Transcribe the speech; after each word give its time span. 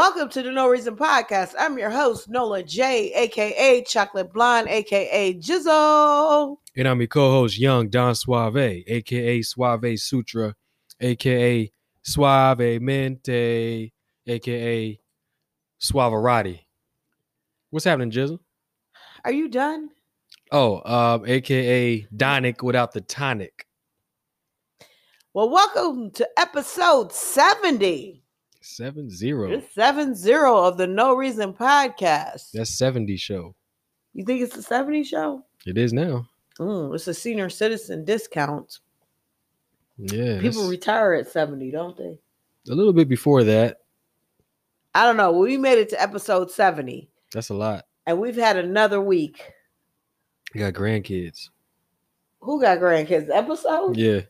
Welcome 0.00 0.30
to 0.30 0.42
the 0.42 0.50
No 0.50 0.66
Reason 0.66 0.96
Podcast. 0.96 1.52
I'm 1.58 1.76
your 1.76 1.90
host, 1.90 2.30
Nola 2.30 2.62
J, 2.62 3.12
aka 3.12 3.84
Chocolate 3.84 4.32
Blonde, 4.32 4.66
aka 4.66 5.34
Jizzle. 5.34 6.56
And 6.74 6.88
I'm 6.88 7.00
your 7.02 7.06
co-host, 7.06 7.58
Young 7.58 7.90
Don 7.90 8.14
Suave, 8.14 8.56
aka 8.56 9.42
Suave 9.42 10.00
Sutra, 10.00 10.54
aka 11.02 11.70
Suave 12.00 12.80
Mente, 12.80 13.92
aka 14.26 15.00
Suavarati. 15.78 16.60
What's 17.68 17.84
happening, 17.84 18.10
Jizzle? 18.10 18.38
Are 19.22 19.32
you 19.32 19.48
done? 19.48 19.90
Oh, 20.50 20.80
um, 20.90 21.26
aka 21.26 22.06
Donic 22.16 22.62
without 22.62 22.92
the 22.92 23.02
tonic. 23.02 23.66
Well, 25.34 25.50
welcome 25.50 26.10
to 26.12 26.26
episode 26.38 27.12
70. 27.12 28.22
Seven 28.62 29.08
zero. 29.10 29.50
It's 29.50 29.74
7 29.74 30.14
0 30.14 30.56
of 30.64 30.76
the 30.76 30.86
No 30.86 31.14
Reason 31.14 31.52
Podcast. 31.54 32.50
That's 32.52 32.70
70 32.76 33.16
show. 33.16 33.54
You 34.12 34.24
think 34.24 34.42
it's 34.42 34.54
the 34.54 34.62
70 34.62 35.04
show? 35.04 35.44
It 35.66 35.78
is 35.78 35.92
now. 35.92 36.26
Mm, 36.58 36.94
it's 36.94 37.08
a 37.08 37.14
senior 37.14 37.48
citizen 37.48 38.04
discount. 38.04 38.80
Yeah. 39.96 40.40
People 40.40 40.68
retire 40.68 41.14
at 41.14 41.28
70, 41.30 41.70
don't 41.70 41.96
they? 41.96 42.18
a 42.70 42.74
little 42.74 42.92
bit 42.92 43.08
before 43.08 43.42
that. 43.44 43.78
I 44.94 45.04
don't 45.04 45.16
know. 45.16 45.32
We 45.32 45.56
made 45.56 45.78
it 45.78 45.88
to 45.90 46.00
episode 46.02 46.50
70, 46.50 47.08
That's 47.32 47.48
a 47.48 47.54
lot. 47.54 47.86
and 48.06 48.20
we've 48.20 48.36
had 48.36 48.56
another 48.56 49.00
week. 49.00 49.40
Got 50.54 50.74
grandkids. 50.74 51.48
Who 52.40 52.60
got 52.60 52.78
grandkids? 52.78 53.28
Episode? 53.32 53.96
Yeah. 53.96 54.20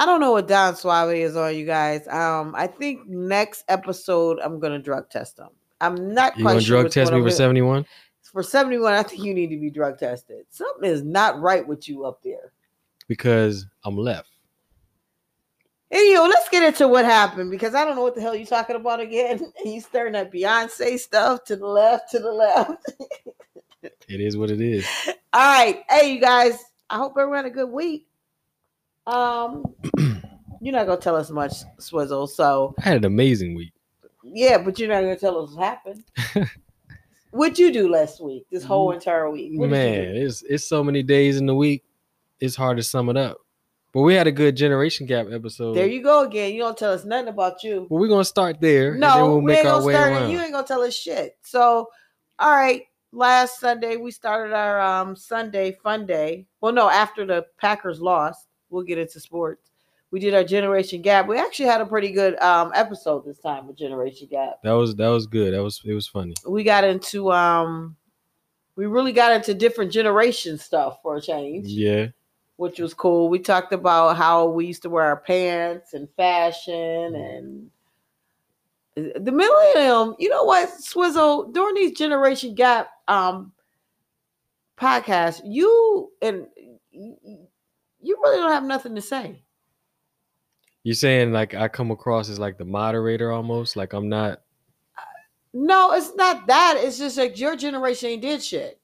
I 0.00 0.06
don't 0.06 0.18
know 0.18 0.32
what 0.32 0.48
Don 0.48 0.74
Suave 0.74 1.12
is 1.14 1.36
on, 1.36 1.54
you 1.54 1.66
guys. 1.66 2.08
Um, 2.08 2.54
I 2.56 2.66
think 2.66 3.06
next 3.06 3.64
episode 3.68 4.40
I'm 4.40 4.58
gonna 4.58 4.78
drug 4.78 5.10
test 5.10 5.36
them. 5.36 5.50
I'm 5.78 6.14
not 6.14 6.38
You 6.38 6.44
quite 6.44 6.52
gonna 6.52 6.62
sure 6.62 6.80
drug 6.80 6.92
test 6.92 7.12
me 7.12 7.20
for 7.20 7.30
71? 7.30 7.84
For 8.22 8.42
71, 8.42 8.94
I 8.94 9.02
think 9.02 9.22
you 9.22 9.34
need 9.34 9.50
to 9.50 9.60
be 9.60 9.68
drug 9.68 9.98
tested. 9.98 10.46
Something 10.48 10.88
is 10.90 11.02
not 11.02 11.38
right 11.38 11.68
with 11.68 11.86
you 11.86 12.06
up 12.06 12.22
there. 12.22 12.52
Because 13.08 13.66
I'm 13.84 13.98
left. 13.98 14.30
Anyway, 15.90 16.28
let's 16.28 16.48
get 16.48 16.62
into 16.62 16.88
what 16.88 17.04
happened 17.04 17.50
because 17.50 17.74
I 17.74 17.84
don't 17.84 17.94
know 17.94 18.02
what 18.02 18.14
the 18.14 18.22
hell 18.22 18.34
you're 18.34 18.46
talking 18.46 18.76
about 18.76 19.00
again. 19.00 19.52
And 19.62 19.74
you 19.74 19.82
staring 19.82 20.16
at 20.16 20.32
Beyonce 20.32 20.98
stuff 20.98 21.44
to 21.44 21.56
the 21.56 21.66
left, 21.66 22.10
to 22.12 22.20
the 22.20 22.32
left. 22.32 22.72
It 24.08 24.20
is 24.20 24.36
what 24.36 24.50
it 24.50 24.60
is. 24.60 24.86
All 25.32 25.40
right. 25.40 25.82
Hey, 25.88 26.12
you 26.12 26.20
guys. 26.20 26.58
I 26.90 26.96
hope 26.96 27.14
everyone 27.16 27.44
had 27.44 27.46
a 27.46 27.50
good 27.50 27.70
week. 27.70 28.09
Um, 29.10 29.74
you're 30.60 30.72
not 30.74 30.86
gonna 30.86 31.00
tell 31.00 31.16
us 31.16 31.30
much, 31.30 31.52
Swizzle. 31.78 32.26
So 32.26 32.74
I 32.78 32.82
had 32.82 32.96
an 32.98 33.04
amazing 33.04 33.54
week. 33.54 33.72
yeah, 34.22 34.58
but 34.58 34.78
you're 34.78 34.88
not 34.88 35.00
gonna 35.00 35.16
tell 35.18 35.42
us 35.42 35.52
what 35.54 35.64
happened. 35.64 36.04
What'd 37.32 37.58
you 37.58 37.72
do 37.72 37.88
last 37.88 38.22
week? 38.22 38.46
This 38.50 38.64
whole 38.64 38.90
entire 38.90 39.30
week? 39.30 39.52
What 39.54 39.70
Man, 39.70 40.16
it's 40.16 40.42
it's 40.42 40.64
so 40.64 40.82
many 40.82 41.02
days 41.02 41.36
in 41.36 41.46
the 41.46 41.54
week. 41.54 41.84
It's 42.40 42.56
hard 42.56 42.76
to 42.78 42.82
sum 42.82 43.08
it 43.08 43.16
up. 43.16 43.38
But 43.92 44.02
we 44.02 44.14
had 44.14 44.26
a 44.28 44.32
good 44.32 44.56
generation 44.56 45.06
gap 45.06 45.26
episode. 45.32 45.74
There 45.74 45.86
you 45.86 46.02
go 46.02 46.24
again. 46.24 46.54
You 46.54 46.60
don't 46.60 46.78
tell 46.78 46.92
us 46.92 47.04
nothing 47.04 47.28
about 47.28 47.62
you. 47.64 47.86
well, 47.90 48.00
we're 48.00 48.08
gonna 48.08 48.24
start 48.24 48.60
there. 48.60 48.92
and 48.94 49.02
then 49.02 49.16
No, 49.16 49.26
we'll 49.26 49.38
we 49.40 49.46
make 49.46 49.58
ain't 49.58 49.66
our 49.68 49.80
gonna 49.80 49.92
start 49.92 50.12
around. 50.12 50.30
You 50.30 50.40
ain't 50.40 50.52
gonna 50.52 50.66
tell 50.66 50.82
us 50.82 50.94
shit. 50.94 51.36
So, 51.42 51.88
all 52.38 52.50
right. 52.54 52.82
Last 53.12 53.58
Sunday 53.58 53.96
we 53.96 54.12
started 54.12 54.54
our 54.54 54.80
um 54.80 55.16
Sunday 55.16 55.72
fun 55.82 56.06
day. 56.06 56.46
Well, 56.60 56.72
no, 56.72 56.88
after 56.88 57.26
the 57.26 57.46
Packers 57.60 58.00
lost, 58.00 58.46
we'll 58.70 58.82
get 58.84 58.98
into 58.98 59.20
sports. 59.20 59.70
We 60.10 60.18
did 60.18 60.34
our 60.34 60.42
Generation 60.42 61.02
Gap. 61.02 61.28
We 61.28 61.38
actually 61.38 61.66
had 61.66 61.80
a 61.80 61.86
pretty 61.86 62.10
good 62.10 62.36
um 62.40 62.72
episode 62.74 63.24
this 63.24 63.38
time 63.38 63.66
with 63.66 63.76
Generation 63.76 64.26
Gap. 64.30 64.62
That 64.64 64.72
was 64.72 64.96
that 64.96 65.08
was 65.08 65.26
good. 65.26 65.54
That 65.54 65.62
was 65.62 65.80
it 65.84 65.92
was 65.92 66.06
funny. 66.08 66.34
We 66.48 66.64
got 66.64 66.84
into 66.84 67.30
um 67.32 67.96
we 68.76 68.86
really 68.86 69.12
got 69.12 69.32
into 69.32 69.52
different 69.54 69.92
generation 69.92 70.56
stuff 70.58 70.98
for 71.02 71.16
a 71.16 71.20
change, 71.20 71.68
Yeah. 71.68 72.08
which 72.56 72.78
was 72.80 72.94
cool. 72.94 73.28
We 73.28 73.38
talked 73.38 73.72
about 73.72 74.16
how 74.16 74.46
we 74.48 74.66
used 74.66 74.82
to 74.82 74.90
wear 74.90 75.04
our 75.04 75.18
pants 75.18 75.92
and 75.94 76.08
fashion 76.16 77.14
and 77.14 77.70
the 78.96 79.30
millennium, 79.32 80.16
you 80.18 80.28
know 80.28 80.44
what, 80.44 80.68
Swizzle, 80.82 81.52
during 81.52 81.74
these 81.76 81.96
generation 81.96 82.54
gap 82.54 82.90
um 83.06 83.52
podcasts, 84.76 85.40
you 85.44 86.10
and 86.20 86.46
you 88.02 88.18
really 88.22 88.38
don't 88.38 88.50
have 88.50 88.64
nothing 88.64 88.94
to 88.94 89.00
say. 89.02 89.42
You're 90.82 90.94
saying 90.94 91.32
like 91.32 91.54
I 91.54 91.68
come 91.68 91.90
across 91.90 92.28
as 92.28 92.38
like 92.38 92.56
the 92.56 92.64
moderator 92.64 93.32
almost? 93.32 93.76
Like 93.76 93.92
I'm 93.92 94.08
not 94.08 94.40
No, 95.52 95.92
it's 95.92 96.14
not 96.14 96.46
that. 96.46 96.76
It's 96.78 96.98
just 96.98 97.18
like 97.18 97.38
your 97.38 97.56
generation 97.56 98.10
ain't 98.10 98.22
did 98.22 98.42
shit. 98.42 98.80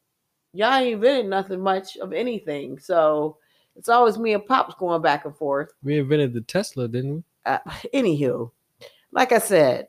Y'all 0.52 0.74
ain't 0.74 0.94
invented 0.94 1.26
nothing 1.26 1.60
much 1.60 1.96
of 1.96 2.12
anything. 2.12 2.78
So 2.78 3.38
it's 3.76 3.88
always 3.88 4.18
me 4.18 4.32
and 4.34 4.44
Pops 4.44 4.74
going 4.74 5.02
back 5.02 5.24
and 5.24 5.36
forth. 5.36 5.72
we 5.82 5.98
invented 5.98 6.32
the 6.32 6.40
Tesla, 6.40 6.88
didn't 6.88 7.14
we? 7.16 7.22
Uh, 7.44 7.58
anywho, 7.94 8.50
like 9.12 9.32
I 9.32 9.38
said, 9.38 9.88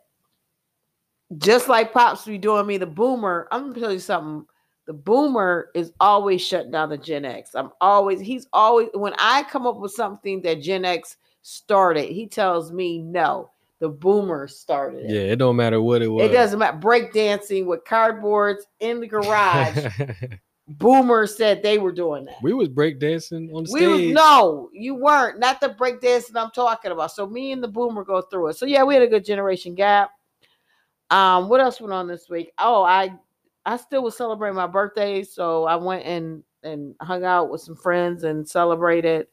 just 1.38 1.67
like 1.67 1.94
Pops 1.94 2.25
be 2.25 2.38
doing 2.38 2.67
me, 2.67 2.77
the 2.77 2.85
boomer, 2.85 3.47
I'm 3.51 3.69
gonna 3.69 3.79
tell 3.79 3.94
you 3.94 3.99
something. 3.99 4.45
The 4.87 4.93
boomer 4.93 5.69
is 5.73 5.91
always 5.99 6.41
shutting 6.41 6.71
down 6.71 6.89
the 6.89 6.97
Gen 6.97 7.25
X. 7.25 7.55
I'm 7.55 7.71
always, 7.81 8.21
he's 8.21 8.47
always, 8.53 8.87
when 8.93 9.13
I 9.19 9.43
come 9.43 9.67
up 9.67 9.77
with 9.77 9.91
something 9.91 10.41
that 10.43 10.61
Gen 10.61 10.85
X 10.85 11.17
started, 11.41 12.09
he 12.09 12.25
tells 12.25 12.71
me, 12.71 12.99
no, 12.99 13.51
the 13.79 13.89
boomer 13.89 14.47
started 14.47 15.03
it. 15.03 15.09
Yeah, 15.09 15.31
it 15.33 15.35
don't 15.35 15.57
matter 15.57 15.81
what 15.81 16.01
it 16.01 16.07
was. 16.07 16.25
It 16.25 16.33
doesn't 16.33 16.57
matter. 16.57 16.77
Break 16.77 17.11
dancing 17.11 17.65
with 17.67 17.83
cardboards 17.83 18.61
in 18.79 19.01
the 19.01 19.07
garage. 19.07 19.85
Boomer 20.69 21.27
said 21.27 21.63
they 21.63 21.77
were 21.77 21.93
doing 21.93 22.25
that. 22.25 22.41
we 22.41 22.53
was 22.53 22.67
breakdancing 22.67 23.53
on 23.53 23.63
the 23.63 23.71
We 23.71 23.87
was, 23.87 23.99
stage. 23.99 24.13
no, 24.13 24.69
you 24.73 24.95
weren't. 24.95 25.39
Not 25.39 25.61
the 25.61 25.69
break 25.69 26.01
dancing 26.01 26.35
I'm 26.35 26.51
talking 26.51 26.91
about. 26.91 27.11
So 27.13 27.25
me 27.25 27.53
and 27.53 27.63
the 27.63 27.69
boomer 27.69 28.03
go 28.03 28.21
through 28.21 28.49
it. 28.49 28.57
So 28.57 28.65
yeah, 28.65 28.83
we 28.83 28.93
had 28.93 29.03
a 29.03 29.07
good 29.07 29.23
generation 29.23 29.75
gap. 29.75 30.11
Um, 31.09 31.47
what 31.47 31.61
else 31.61 31.79
went 31.79 31.93
on 31.93 32.07
this 32.07 32.27
week? 32.29 32.51
Oh, 32.57 32.83
I 32.83 33.17
I 33.67 33.78
still 33.78 34.01
was 34.03 34.16
celebrating 34.17 34.55
my 34.55 34.66
birthday, 34.67 35.23
so 35.23 35.66
I 35.66 35.75
went 35.75 36.05
and 36.05 36.44
and 36.63 36.95
hung 37.01 37.23
out 37.23 37.50
with 37.51 37.61
some 37.61 37.75
friends 37.75 38.23
and 38.23 38.47
celebrated. 38.47 39.28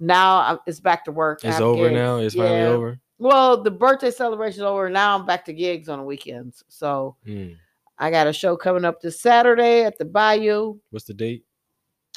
Now 0.00 0.36
I- 0.38 0.58
it's 0.66 0.80
back 0.80 1.04
to 1.04 1.12
work. 1.12 1.44
It's 1.44 1.60
over 1.60 1.84
gigs. 1.88 1.94
now. 1.94 2.16
It's 2.18 2.34
finally 2.34 2.62
over. 2.62 3.00
Well, 3.18 3.62
the 3.62 3.70
birthday 3.70 4.10
celebration 4.10 4.60
is 4.60 4.64
over. 4.64 4.88
Now 4.90 5.16
I'm 5.18 5.26
back 5.26 5.44
to 5.46 5.52
gigs 5.52 5.88
on 5.88 5.98
the 6.00 6.04
weekends. 6.04 6.64
So 6.68 7.16
Mm. 7.26 7.56
I 7.98 8.10
got 8.10 8.26
a 8.26 8.32
show 8.32 8.56
coming 8.56 8.84
up 8.84 9.00
this 9.00 9.20
Saturday 9.20 9.84
at 9.84 9.98
the 9.98 10.04
Bayou. 10.04 10.78
What's 10.90 11.06
the 11.06 11.14
date? 11.14 11.44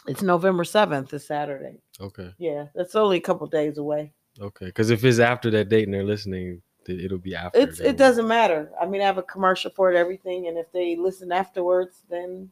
It's 0.07 0.21
November 0.21 0.63
7th, 0.63 1.09
this 1.09 1.27
Saturday. 1.27 1.81
Okay. 1.99 2.31
Yeah, 2.39 2.65
that's 2.75 2.95
only 2.95 3.17
a 3.17 3.21
couple 3.21 3.45
days 3.47 3.77
away. 3.77 4.13
Okay. 4.39 4.65
Because 4.67 4.89
if 4.89 5.03
it's 5.03 5.19
after 5.19 5.49
that 5.51 5.69
date 5.69 5.83
and 5.85 5.93
they're 5.93 6.03
listening, 6.03 6.61
it'll 6.87 7.17
be 7.17 7.35
after. 7.35 7.59
It's 7.59 7.79
it 7.79 7.97
doesn't 7.97 8.27
matter. 8.27 8.71
I 8.79 8.85
mean, 8.85 9.01
I 9.01 9.05
have 9.05 9.17
a 9.17 9.23
commercial 9.23 9.71
for 9.71 9.91
it, 9.91 9.97
everything, 9.97 10.47
and 10.47 10.57
if 10.57 10.71
they 10.71 10.95
listen 10.95 11.31
afterwards, 11.31 12.03
then 12.09 12.49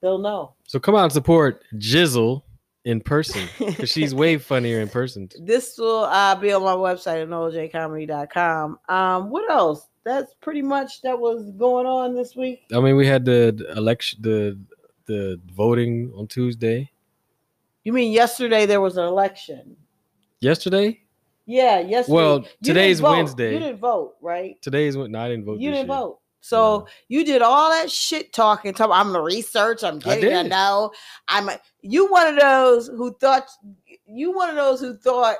they'll 0.00 0.18
know. 0.18 0.54
So 0.66 0.78
come 0.78 0.94
out 0.94 1.04
and 1.04 1.12
support 1.12 1.62
Jizzle 1.74 2.42
in 2.84 3.00
person 3.00 3.48
because 3.58 3.90
she's 3.90 4.14
way 4.14 4.38
funnier 4.38 4.80
in 4.80 4.88
person. 4.88 5.28
This 5.40 5.78
will 5.78 6.04
uh, 6.04 6.34
be 6.34 6.52
on 6.52 6.62
my 6.62 6.74
website 6.74 7.22
at 7.22 7.28
nolajcomedy.com. 7.28 8.78
Um, 8.88 9.30
what 9.30 9.50
else? 9.50 9.88
That's 10.04 10.34
pretty 10.40 10.60
much 10.60 11.00
that 11.02 11.18
was 11.18 11.50
going 11.52 11.86
on 11.86 12.14
this 12.14 12.36
week. 12.36 12.64
I 12.74 12.80
mean, 12.80 12.96
we 12.96 13.06
had 13.06 13.24
the 13.24 13.54
the 13.56 13.72
election, 13.76 14.20
the 14.22 14.58
the 15.06 15.40
voting 15.52 16.12
on 16.16 16.26
Tuesday. 16.26 16.90
You 17.84 17.92
mean 17.92 18.12
yesterday 18.12 18.66
there 18.66 18.80
was 18.80 18.96
an 18.96 19.04
election? 19.04 19.76
Yesterday, 20.40 21.03
Yeah, 21.46 21.80
yesterday. 21.80 22.14
Well, 22.14 22.38
You 22.40 22.46
today's. 22.62 23.02
Wednesday. 23.02 23.52
You 23.52 23.58
didn't 23.58 23.78
vote, 23.78 24.14
right? 24.20 24.60
today's 24.62 24.96
when 24.96 25.12
no, 25.12 25.20
I 25.20 25.28
didn't 25.28 25.44
vote. 25.44 25.60
you 25.60 25.70
didn't 25.70 25.88
year. 25.88 25.96
vote. 25.96 26.20
So 26.40 26.86
you 27.08 27.24
did 27.24 27.40
all 27.40 27.70
that 27.70 27.90
shit 27.90 28.32
talking. 28.34 28.74
Talk, 28.74 28.90
I'm 28.92 29.12
the 29.12 29.20
research. 29.20 29.82
I'm 29.82 29.98
getting 29.98 30.28
to 30.30 30.42
know. 30.44 30.90
I'm 31.26 31.48
a, 31.48 31.58
you 31.80 32.10
one 32.10 32.26
of 32.26 32.36
those 32.38 32.88
who 32.88 33.14
thought 33.18 33.48
you 34.06 34.32
one 34.32 34.50
of 34.50 34.56
those 34.56 34.80
who 34.80 34.94
thought 34.94 35.36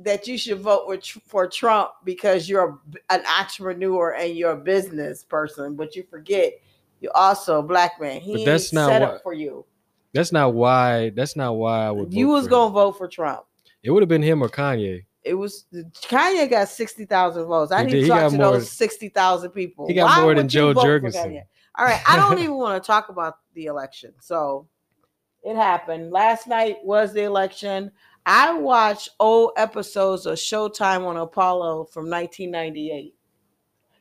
that 0.00 0.26
you 0.28 0.36
should 0.38 0.58
vote 0.60 0.86
with, 0.88 1.04
for 1.04 1.46
Trump 1.48 1.90
because 2.04 2.48
you're 2.48 2.80
an 3.10 3.22
entrepreneur 3.38 4.14
and 4.14 4.36
you're 4.36 4.52
a 4.52 4.56
business 4.56 5.24
person, 5.24 5.74
but 5.76 5.94
you 5.96 6.04
forget 6.08 6.52
you're 7.00 7.16
also 7.16 7.60
a 7.60 7.62
black 7.62 8.00
man. 8.00 8.20
He 8.20 8.34
But 8.38 8.44
that's 8.44 8.72
not 8.72 8.88
set 8.90 9.02
what- 9.02 9.10
up 9.14 9.22
for 9.22 9.32
you. 9.32 9.64
That's 10.14 10.32
not 10.32 10.54
why. 10.54 11.10
That's 11.10 11.36
not 11.36 11.52
why 11.56 11.86
I 11.86 11.90
would. 11.92 12.12
You 12.14 12.28
was 12.28 12.48
gonna 12.48 12.68
him. 12.68 12.72
vote 12.72 12.92
for 12.98 13.06
Trump. 13.06 13.44
It 13.84 13.90
would 13.92 14.02
have 14.02 14.08
been 14.08 14.22
him 14.22 14.42
or 14.42 14.48
Kanye. 14.48 15.04
It 15.28 15.34
was 15.34 15.66
Kanye 15.72 16.48
got 16.50 16.68
sixty 16.68 17.04
thousand 17.04 17.46
votes. 17.46 17.70
I 17.72 17.80
He 17.80 17.86
need 17.86 17.92
did. 17.92 18.02
to 18.02 18.08
talk 18.08 18.30
to 18.32 18.36
more- 18.38 18.52
those 18.52 18.70
sixty 18.70 19.08
thousand 19.08 19.50
people. 19.50 19.86
He 19.86 19.94
got 19.94 20.06
Why 20.16 20.22
more 20.22 20.34
than 20.34 20.48
Jo 20.48 20.72
Jorgensen. 20.74 21.42
All 21.78 21.84
right, 21.84 22.00
I 22.08 22.16
don't 22.16 22.38
even 22.40 22.54
want 22.56 22.82
to 22.82 22.86
talk 22.86 23.08
about 23.08 23.34
the 23.54 23.66
election. 23.66 24.12
So 24.20 24.66
it 25.44 25.54
happened. 25.56 26.10
Last 26.10 26.46
night 26.48 26.78
was 26.82 27.12
the 27.12 27.22
election. 27.22 27.92
I 28.26 28.52
watched 28.52 29.10
old 29.20 29.52
episodes 29.56 30.26
of 30.26 30.36
Showtime 30.36 31.06
on 31.06 31.16
Apollo 31.16 31.84
from 31.92 32.10
1998. 32.10 33.14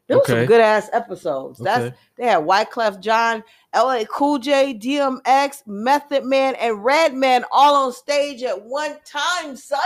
There 0.07 0.17
was 0.17 0.27
some 0.27 0.45
good 0.45 0.61
ass 0.61 0.89
episodes. 0.93 1.59
That's 1.59 1.85
Okay. 1.85 1.95
they 2.17 2.25
had 2.27 2.39
Wyclef 2.45 2.99
Jean, 3.01 3.43
LL 3.75 4.05
Cool 4.05 4.39
J, 4.39 4.73
DMX, 4.73 5.63
Method 5.67 6.23
Man, 6.23 6.55
and 6.55 6.83
Redman 6.83 7.43
all 7.51 7.85
on 7.87 7.91
stage 7.93 8.41
at 8.43 8.61
one 8.65 8.97
time, 9.05 9.55
son. 9.57 9.79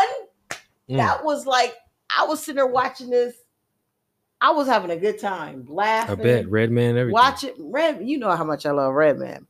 Mm. 0.91 0.97
That 0.97 1.23
was 1.23 1.45
like 1.45 1.73
I 2.15 2.25
was 2.25 2.41
sitting 2.41 2.57
there 2.57 2.67
watching 2.67 3.09
this. 3.09 3.35
I 4.41 4.51
was 4.51 4.67
having 4.67 4.91
a 4.91 4.97
good 4.97 5.19
time, 5.19 5.65
laughing. 5.69 6.19
I 6.19 6.23
bet 6.23 6.49
Redman 6.49 6.97
everything. 6.97 7.13
Watch 7.13 7.43
it, 7.43 7.55
Red. 7.59 8.01
You 8.03 8.17
know 8.17 8.31
how 8.31 8.43
much 8.43 8.65
I 8.65 8.71
love 8.71 8.93
Redman. 8.93 9.47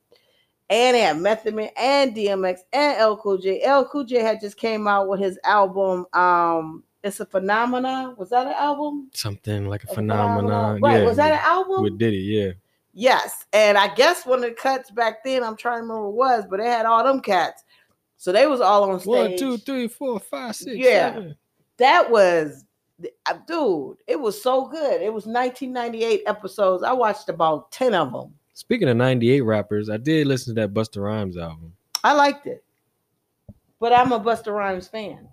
And 0.70 0.96
they 0.96 1.02
had 1.02 1.18
Method 1.18 1.56
Man 1.56 1.70
and 1.78 2.16
DMX 2.16 2.60
and 2.72 2.98
L 2.98 3.18
Cool 3.18 3.38
J. 3.38 3.64
L 3.64 3.86
Cool 3.86 4.04
J 4.04 4.22
had 4.22 4.40
just 4.40 4.58
came 4.58 4.88
out 4.88 5.08
with 5.08 5.20
his 5.20 5.40
album. 5.44 6.06
Um, 6.14 6.84
it's 7.04 7.20
a 7.20 7.26
phenomena. 7.26 8.14
Was 8.18 8.30
that 8.30 8.48
an 8.48 8.54
album? 8.54 9.10
something 9.14 9.68
like 9.68 9.84
a 9.86 9.92
A 9.92 9.96
phenomenon. 9.96 10.80
Right. 10.82 11.00
Yeah, 11.00 11.06
was 11.06 11.18
that 11.18 11.32
an 11.32 11.40
album? 11.42 11.84
with 11.84 11.98
Diddy? 11.98 12.18
Yeah. 12.18 12.52
Yes, 12.94 13.46
and 13.54 13.78
I 13.78 13.94
guess 13.96 14.26
one 14.26 14.44
of 14.44 14.50
the 14.50 14.52
cuts 14.52 14.92
back 14.92 15.24
then, 15.24 15.44
I'm 15.44 15.56
trying 15.56 15.78
to 15.78 15.82
remember 15.84 16.10
what 16.10 16.34
it 16.34 16.38
was, 16.38 16.46
but 16.50 16.60
they 16.60 16.68
had 16.68 16.86
all 16.86 17.04
them 17.06 17.22
cats, 17.22 17.64
so 18.22 18.32
they 18.32 18.46
was 18.46 18.62
all 18.62 18.92
on 18.92 19.00
stage. 19.00 19.08
One, 19.10 19.36
two, 19.36 19.58
three, 19.58 19.88
four, 19.88 20.20
five, 20.20 20.56
six, 20.56 20.78
Yeah. 20.78 21.14
seven. 21.16 21.36
That 21.78 22.12
was, 22.12 22.64
uh, 23.26 23.34
dude, 23.48 23.98
it 24.06 24.20
was 24.20 24.40
so 24.40 24.68
good. 24.68 25.02
It 25.02 25.12
was 25.12 25.26
1998 25.26 26.22
episodes. 26.28 26.84
I 26.84 26.94
watched 26.94 27.30
about 27.30 27.72
ten 27.72 27.96
of 27.96 28.12
them. 28.14 28.36
Speaking 28.54 28.88
of 28.90 28.98
'98 28.98 29.42
rappers, 29.42 29.90
I 29.90 29.98
did 29.98 30.28
listen 30.28 30.54
to 30.54 30.62
that 30.62 30.72
Busta 30.74 31.02
Rhymes 31.02 31.36
album. 31.36 31.74
I 32.04 32.14
liked 32.14 32.46
it, 32.46 32.64
but 33.80 33.92
I'm 33.92 34.12
a 34.12 34.20
Busta 34.20 34.54
Rhymes 34.56 34.88
fan. 34.88 35.28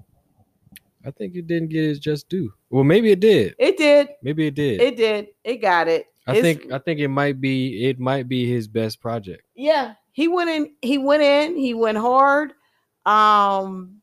I 1.04 1.10
think 1.10 1.34
it 1.36 1.46
didn't 1.46 1.68
get 1.68 1.84
his 1.84 1.98
just 1.98 2.30
due. 2.30 2.50
Well, 2.70 2.84
maybe 2.84 3.10
it 3.10 3.20
did. 3.20 3.54
It 3.58 3.76
did, 3.76 4.08
Maybe 4.22 4.46
it 4.46 4.54
did. 4.54 4.80
it 4.80 4.96
did, 4.96 5.28
it 5.44 5.56
got 5.58 5.88
it. 5.88 6.06
I 6.26 6.36
It's- 6.38 6.42
think 6.42 6.72
I 6.72 6.78
think 6.78 7.00
it 7.00 7.08
might 7.08 7.38
be 7.38 7.84
it 7.86 7.98
might 8.00 8.28
be 8.28 8.50
his 8.50 8.66
best 8.66 8.98
project. 9.02 9.42
yeah, 9.54 9.92
he 10.12 10.26
went 10.26 10.48
in, 10.48 10.72
he 10.80 10.96
went 10.96 11.22
in, 11.22 11.54
he 11.54 11.74
went 11.74 11.98
hard. 11.98 12.54
Um, 13.08 14.02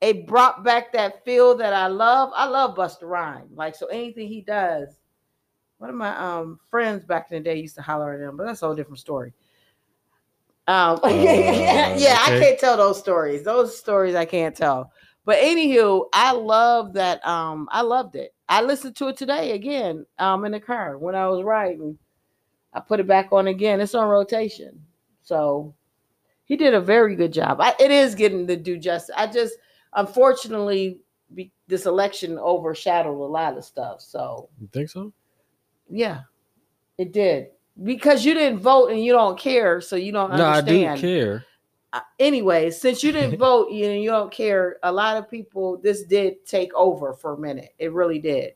it 0.00 0.26
brought 0.26 0.62
back 0.62 0.92
that 0.92 1.24
feel 1.24 1.56
that 1.56 1.72
I 1.72 1.88
love. 1.88 2.30
I 2.34 2.46
love 2.46 2.76
Busta 2.76 3.02
Rhymes. 3.02 3.56
Like 3.56 3.74
so, 3.74 3.86
anything 3.86 4.28
he 4.28 4.42
does. 4.42 5.00
One 5.78 5.90
of 5.90 5.96
my 5.96 6.16
um 6.16 6.60
friends 6.70 7.04
back 7.04 7.30
in 7.30 7.38
the 7.38 7.44
day 7.44 7.58
used 7.58 7.74
to 7.76 7.82
holler 7.82 8.14
at 8.14 8.20
him, 8.20 8.36
but 8.36 8.46
that's 8.46 8.62
a 8.62 8.66
whole 8.66 8.76
different 8.76 9.00
story. 9.00 9.32
Um, 10.66 11.00
yeah, 11.04 12.16
I 12.20 12.28
okay. 12.28 12.40
can't 12.40 12.60
tell 12.60 12.76
those 12.76 12.98
stories. 12.98 13.42
Those 13.42 13.76
stories 13.76 14.14
I 14.14 14.24
can't 14.24 14.56
tell. 14.56 14.92
But 15.24 15.38
anywho, 15.38 16.06
I 16.12 16.32
love 16.32 16.92
that. 16.94 17.26
Um, 17.26 17.68
I 17.72 17.82
loved 17.82 18.14
it. 18.14 18.34
I 18.48 18.62
listened 18.62 18.94
to 18.96 19.08
it 19.08 19.16
today 19.16 19.52
again. 19.52 20.06
Um, 20.18 20.44
in 20.44 20.52
the 20.52 20.60
car 20.60 20.96
when 20.96 21.14
I 21.14 21.26
was 21.28 21.42
riding. 21.42 21.98
I 22.72 22.80
put 22.80 23.00
it 23.00 23.06
back 23.06 23.28
on 23.32 23.48
again. 23.48 23.80
It's 23.80 23.94
on 23.94 24.08
rotation. 24.08 24.80
So 25.22 25.74
he 26.44 26.56
did 26.56 26.74
a 26.74 26.80
very 26.80 27.16
good 27.16 27.32
job. 27.32 27.60
I, 27.60 27.74
it 27.78 27.90
is 27.90 28.14
getting 28.14 28.46
to 28.46 28.56
do 28.56 28.78
justice. 28.78 29.14
I 29.16 29.26
just 29.26 29.54
unfortunately 29.94 31.00
be, 31.34 31.52
this 31.66 31.86
election 31.86 32.38
overshadowed 32.38 33.18
a 33.18 33.24
lot 33.24 33.56
of 33.56 33.64
stuff. 33.64 34.00
So 34.00 34.48
You 34.60 34.68
think 34.72 34.90
so? 34.90 35.12
yeah, 35.88 36.20
it 36.98 37.12
did 37.12 37.48
because 37.82 38.24
you 38.24 38.34
didn't 38.34 38.60
vote 38.60 38.90
and 38.90 39.02
you 39.02 39.12
don't 39.12 39.38
care, 39.38 39.80
so 39.80 39.96
you 39.96 40.12
don't 40.12 40.36
No, 40.36 40.46
I 40.46 40.60
do 40.60 40.96
care. 40.96 41.44
Uh, 41.92 42.00
anyway, 42.18 42.70
since 42.70 43.02
you 43.02 43.12
didn't 43.12 43.38
vote 43.38 43.70
you, 43.70 43.88
you 43.90 44.10
don't 44.10 44.32
care. 44.32 44.78
A 44.82 44.92
lot 44.92 45.16
of 45.16 45.30
people, 45.30 45.78
this 45.78 46.04
did 46.04 46.44
take 46.44 46.72
over 46.74 47.14
for 47.14 47.34
a 47.34 47.38
minute. 47.38 47.70
It 47.78 47.92
really 47.92 48.18
did. 48.18 48.54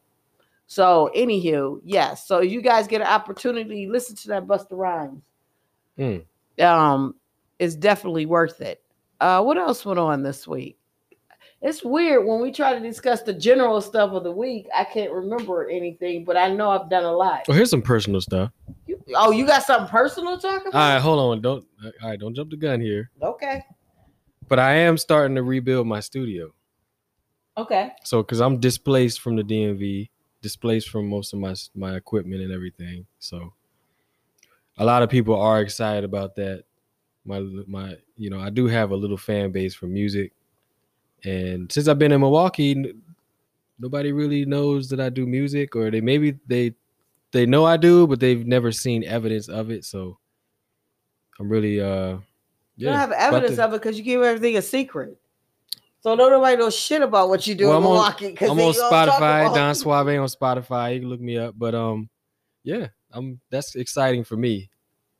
So, 0.66 1.10
anywho, 1.16 1.80
yes. 1.82 2.26
So 2.26 2.40
you 2.40 2.60
guys 2.60 2.86
get 2.86 3.00
an 3.00 3.06
opportunity, 3.06 3.86
listen 3.88 4.14
to 4.16 4.28
that 4.28 4.46
Busta 4.46 4.72
Rhymes. 4.72 5.22
Mm. 5.98 6.24
Um, 6.60 7.14
it's 7.58 7.74
definitely 7.74 8.26
worth 8.26 8.60
it. 8.60 8.82
Uh, 9.20 9.42
what 9.42 9.56
else 9.58 9.84
went 9.84 9.98
on 9.98 10.22
this 10.22 10.46
week? 10.46 10.78
It's 11.60 11.82
weird 11.82 12.24
when 12.24 12.40
we 12.40 12.52
try 12.52 12.72
to 12.72 12.78
discuss 12.80 13.22
the 13.22 13.32
general 13.34 13.80
stuff 13.80 14.12
of 14.12 14.22
the 14.22 14.30
week. 14.30 14.68
I 14.72 14.84
can't 14.84 15.10
remember 15.10 15.68
anything, 15.68 16.24
but 16.24 16.36
I 16.36 16.54
know 16.54 16.70
I've 16.70 16.88
done 16.88 17.02
a 17.02 17.12
lot. 17.12 17.46
Oh, 17.48 17.52
here's 17.52 17.70
some 17.70 17.82
personal 17.82 18.20
stuff. 18.20 18.52
You- 18.86 19.00
oh, 19.16 19.32
you 19.32 19.44
got 19.44 19.64
something 19.64 19.88
personal 19.88 20.36
to 20.36 20.42
talk 20.42 20.62
All 20.62 20.68
about? 20.68 20.94
right, 20.94 21.00
hold 21.00 21.18
on. 21.18 21.40
Don't 21.40 21.64
all 21.84 22.10
right, 22.10 22.18
don't 22.20 22.34
jump 22.34 22.50
the 22.50 22.56
gun 22.56 22.80
here. 22.80 23.10
Okay. 23.20 23.64
But 24.46 24.60
I 24.60 24.74
am 24.74 24.96
starting 24.96 25.34
to 25.34 25.42
rebuild 25.42 25.86
my 25.88 25.98
studio. 26.00 26.52
Okay. 27.56 27.90
So 28.04 28.22
cuz 28.22 28.40
I'm 28.40 28.60
displaced 28.60 29.20
from 29.20 29.34
the 29.34 29.42
DMV, 29.42 30.10
displaced 30.40 30.90
from 30.90 31.08
most 31.08 31.32
of 31.32 31.40
my 31.40 31.56
my 31.74 31.96
equipment 31.96 32.40
and 32.40 32.52
everything. 32.52 33.04
So 33.18 33.52
a 34.78 34.84
lot 34.84 35.02
of 35.02 35.10
people 35.10 35.34
are 35.34 35.60
excited 35.60 36.04
about 36.04 36.36
that. 36.36 36.62
My 37.28 37.40
my 37.66 37.96
you 38.16 38.30
know, 38.30 38.40
I 38.40 38.48
do 38.50 38.66
have 38.66 38.90
a 38.90 38.96
little 38.96 39.18
fan 39.18 39.52
base 39.52 39.74
for 39.74 39.86
music. 39.86 40.32
And 41.24 41.70
since 41.70 41.86
I've 41.88 41.98
been 41.98 42.12
in 42.12 42.20
Milwaukee, 42.20 42.94
nobody 43.78 44.12
really 44.12 44.44
knows 44.46 44.88
that 44.88 45.00
I 45.00 45.10
do 45.10 45.26
music 45.26 45.76
or 45.76 45.90
they 45.90 46.00
maybe 46.00 46.38
they 46.46 46.74
they 47.32 47.44
know 47.44 47.66
I 47.66 47.76
do, 47.76 48.06
but 48.06 48.18
they've 48.18 48.46
never 48.46 48.72
seen 48.72 49.04
evidence 49.04 49.48
of 49.48 49.70
it. 49.70 49.84
So 49.84 50.18
I'm 51.38 51.48
really 51.48 51.80
uh 51.80 52.18
You 52.76 52.86
don't 52.86 52.94
have 52.96 53.12
evidence 53.12 53.56
to- 53.56 53.64
of 53.64 53.74
it 53.74 53.82
because 53.82 53.98
you 53.98 54.04
give 54.04 54.22
everything 54.22 54.56
a 54.56 54.62
secret. 54.62 55.16
So 56.00 56.14
don't 56.16 56.30
nobody 56.30 56.56
know 56.56 56.70
shit 56.70 57.02
about 57.02 57.28
what 57.28 57.46
you 57.46 57.54
do 57.56 57.66
Well, 57.68 57.78
in 57.78 57.82
I'm 57.84 57.90
on- 57.90 58.14
I'm 58.40 58.58
on 58.60 58.72
Spotify, 58.72 59.54
Don 59.54 59.74
Suave 59.74 60.08
on 60.08 60.28
Spotify. 60.28 60.94
You 60.94 61.00
can 61.00 61.08
look 61.10 61.20
me 61.20 61.36
up. 61.36 61.54
But 61.58 61.74
um, 61.74 62.08
yeah, 62.62 62.86
I'm 63.12 63.40
that's 63.50 63.74
exciting 63.74 64.24
for 64.24 64.36
me. 64.36 64.70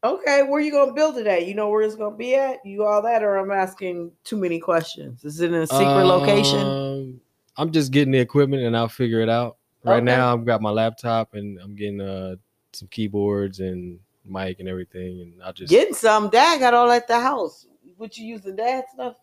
Okay, 0.05 0.45
where 0.45 0.61
you 0.61 0.71
gonna 0.71 0.93
build 0.93 1.17
it 1.19 1.27
at? 1.27 1.47
You 1.47 1.55
know 1.55 1.69
where 1.71 1.83
it's 1.83 1.97
gonna 1.97 2.17
be 2.17 2.37
at? 2.37 2.65
You 2.65 2.85
all 2.85 3.03
that, 3.03 3.23
or 3.25 3.37
I'm 3.37 3.51
asking 3.51 4.13
too 4.23 4.37
many 4.37 4.61
questions. 4.61 5.25
Is 5.25 5.41
it 5.41 5.49
in 5.53 5.63
a 5.63 5.67
secret 5.67 6.05
location? 6.05 6.61
Um, 6.69 7.21
I'm 7.57 7.73
just 7.73 7.91
getting 7.91 8.13
the 8.13 8.19
equipment 8.19 8.63
and 8.63 8.77
I'll 8.77 8.89
figure 8.89 9.21
it 9.21 9.29
out. 9.29 9.57
Right 9.83 9.97
Okay. 9.97 10.05
now, 10.05 10.33
I've 10.33 10.45
got 10.45 10.63
my 10.63 10.71
laptop 10.71 11.35
and 11.35 11.59
I'm 11.61 11.75
getting 11.75 12.01
uh 12.01 12.37
some 12.73 12.87
keyboards 12.89 13.59
and 13.59 13.99
mic 14.25 14.61
and 14.61 14.69
everything, 14.69 15.21
and 15.21 15.43
I'll 15.43 15.53
just 15.53 15.71
Getting 15.71 15.95
some. 15.95 16.29
Dad 16.31 16.61
got 16.61 16.75
all 16.75 16.91
at 16.93 17.09
the 17.09 17.19
house. 17.19 17.67
What 17.97 18.17
you 18.17 18.27
using 18.27 18.55
dad 18.55 18.85
stuff? 18.93 19.17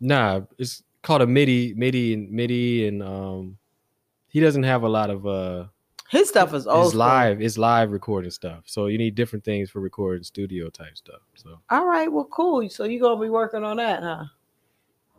nah. 0.00 0.40
It's 0.56 0.82
called 1.02 1.20
a 1.20 1.26
MIDI, 1.26 1.74
MIDI 1.74 2.14
and 2.14 2.30
MIDI, 2.30 2.88
and 2.88 3.02
um, 3.02 3.58
he 4.28 4.40
doesn't 4.40 4.62
have 4.62 4.84
a 4.84 4.88
lot 4.88 5.10
of 5.10 5.26
uh 5.26 5.64
His 6.10 6.28
stuff 6.28 6.54
is 6.54 6.66
old. 6.66 6.86
it's 6.86 6.90
school. 6.90 6.98
live 7.00 7.42
it's 7.42 7.58
live 7.58 7.90
recording 7.92 8.30
stuff 8.30 8.62
so 8.66 8.86
you 8.86 8.96
need 8.98 9.14
different 9.14 9.44
things 9.44 9.68
for 9.70 9.80
recording 9.80 10.22
studio 10.24 10.70
type 10.70 10.96
stuff 10.96 11.20
so 11.34 11.58
All 11.70 11.84
right, 11.86 12.10
well, 12.10 12.24
cool. 12.30 12.68
So 12.70 12.84
you 12.84 13.00
gonna 13.00 13.20
be 13.20 13.28
working 13.28 13.62
on 13.64 13.76
that, 13.76 14.02
huh? 14.02 14.24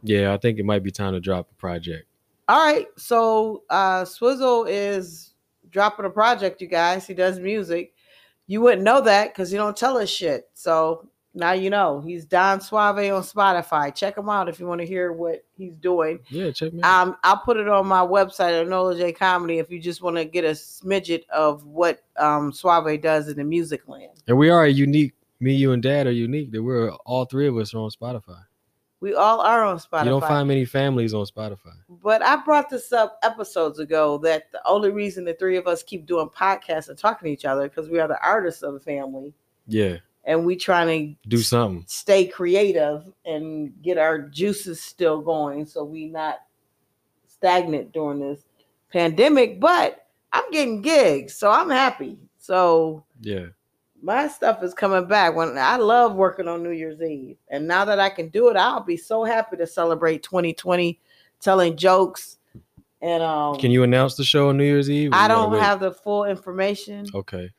yeah 0.02 0.34
i 0.34 0.38
think 0.38 0.58
it 0.60 0.66
might 0.66 0.82
be 0.84 0.92
time 0.92 1.14
to 1.14 1.20
drop 1.20 1.50
a 1.52 1.56
project 1.56 2.06
All 2.48 2.58
right. 2.66 2.88
So 2.98 3.64
uh 3.70 4.04
Swizzle 4.06 4.66
is 4.68 5.34
dropping 5.70 6.06
a 6.06 6.10
project, 6.10 6.62
you 6.62 6.68
guys. 6.68 7.06
He 7.06 7.14
does 7.14 7.38
music. 7.40 7.94
You 8.48 8.62
wouldn't 8.62 8.82
know 8.82 9.02
that 9.02 9.30
because 9.30 9.52
he 9.52 9.58
don't 9.58 9.78
tell 9.78 9.98
us 9.98 10.10
shit. 10.10 10.50
So 10.56 11.08
now 11.40 11.54
you 11.54 11.70
know. 11.70 12.02
He's 12.02 12.26
Don 12.26 12.62
Suave 12.62 12.98
on 12.98 13.24
Spotify. 13.24 13.94
Check 13.96 14.18
him 14.18 14.30
out 14.30 14.50
if 14.50 14.60
you 14.60 14.68
want 14.68 14.82
to 14.82 14.88
hear 14.88 15.12
what 15.14 15.44
he's 15.58 15.74
doing. 15.76 16.20
yeah 16.30 16.52
check 16.52 16.74
me 16.74 16.82
out 16.84 17.08
Um, 17.08 17.18
I'll 17.24 17.38
put 17.40 17.58
it 17.58 17.68
on 17.68 17.88
my 17.88 18.02
website 18.02 18.60
at 18.62 18.68
Nola 18.68 18.96
J 18.96 19.12
Comedy 19.14 19.58
if 19.60 19.72
you 19.72 19.80
just 19.80 20.02
want 20.02 20.18
to 20.18 20.26
get 20.26 20.44
a 20.44 20.50
smidget 20.52 21.28
of 21.30 21.66
what 21.66 22.04
um 22.18 22.52
Suave 22.52 23.02
does 23.02 23.28
in 23.30 23.38
the 23.38 23.44
music 23.44 23.88
land. 23.88 24.12
and 24.28 24.38
we 24.38 24.50
are 24.50 24.66
a 24.66 24.70
unique 24.70 25.14
me 25.40 25.54
you 25.56 25.72
and 25.72 25.82
dad 25.82 26.06
are 26.06 26.12
unique 26.12 26.52
that 26.52 26.62
we're 26.62 26.92
all 27.06 27.24
three 27.26 27.48
of 27.48 27.56
us 27.58 27.74
are 27.74 27.80
on 27.80 27.90
spotify 27.90 28.40
We 29.00 29.14
all 29.16 29.40
are 29.40 29.64
on 29.64 29.78
Spotify. 29.80 30.04
You 30.04 30.10
don't 30.10 30.22
find 30.22 30.46
many 30.46 30.66
families 30.66 31.14
on 31.14 31.26
Spotify. 31.26 31.72
But 32.04 32.22
I 32.22 32.36
brought 32.44 32.70
this 32.70 32.92
up 32.92 33.18
episodes 33.24 33.80
ago 33.80 34.18
that 34.18 34.52
the 34.52 34.60
only 34.68 34.92
reason 34.92 35.24
the 35.24 35.36
three 35.36 35.56
of 35.56 35.68
us 35.68 35.82
keep 35.84 36.06
doing 36.06 36.28
podcasts 36.28 36.90
and 36.90 36.98
talking 36.98 37.28
to 37.28 37.32
each 37.32 37.46
other 37.46 37.70
because 37.70 37.88
we 37.88 38.00
are 38.02 38.10
the 38.10 38.22
artists 38.22 38.62
of 38.62 38.74
the 38.74 38.80
family 38.82 39.34
Yeah, 39.68 39.96
and 40.26 40.46
we 40.46 40.56
trying 40.56 41.16
to 41.16 41.30
do 41.30 41.38
something. 41.40 41.84
stay 41.88 42.28
creative 42.28 43.04
and 43.26 43.74
get 43.82 43.98
our 43.98 44.20
juices 44.20 44.82
still 44.82 45.22
going 45.22 45.66
so 45.66 45.84
we 45.84 46.08
not 46.08 46.40
stagnant 47.28 47.92
during 47.92 48.20
this 48.20 48.44
pandemic. 48.92 49.60
But 49.60 50.06
I'm 50.32 50.50
getting 50.52 50.82
gigs, 50.82 51.36
so 51.36 51.50
I'm 51.50 51.70
happy. 51.70 52.18
So 52.38 53.04
Yeah, 53.22 53.48
my 54.02 54.28
stuff 54.28 54.64
is 54.64 54.74
coming 54.74 55.08
back. 55.08 55.36
When 55.36 55.58
I 55.58 55.78
love 55.78 56.16
working 56.16 56.48
on 56.48 56.64
New 56.64 56.72
Year's 56.72 57.02
Eve, 57.02 57.38
and 57.50 57.68
now 57.68 57.86
that 57.86 58.00
I 58.00 58.10
can 58.10 58.30
do 58.30 58.50
it, 58.50 58.58
I'll 58.58 58.84
be 58.84 58.98
so 58.98 59.24
happy 59.24 59.58
to 59.58 59.68
celebrate 59.68 60.24
2020, 60.24 61.00
telling 61.40 61.78
jokes. 61.78 62.38
And 63.02 63.24
um, 63.24 63.56
can 63.58 63.72
you 63.72 63.84
announce 63.84 64.16
the 64.16 64.26
show 64.26 64.50
on 64.50 64.58
New 64.58 64.66
Year's 64.66 64.90
Eve? 64.90 65.12
I 65.14 65.28
don't 65.30 65.58
have 65.58 65.80
the 65.80 65.92
full 65.92 66.26
information. 66.26 67.06
Okay, 67.14 67.50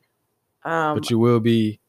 Um, 0.65 0.97
but 0.99 1.09
you 1.11 1.19
will 1.19 1.41
be 1.41 1.81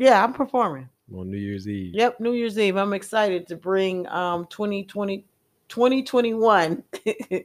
yeah, 0.00 0.24
I'm 0.24 0.32
performing. 0.32 0.88
on 1.14 1.30
New 1.30 1.36
Year's 1.38 1.68
Eve. 1.68 1.94
Yep, 1.94 2.20
New 2.20 2.32
Year's 2.32 2.58
Eve. 2.58 2.76
I'm 2.76 2.92
excited 2.92 3.46
to 3.48 3.56
bring 3.56 4.06
um 4.08 4.46
2020 4.50 5.24
2021 5.68 6.82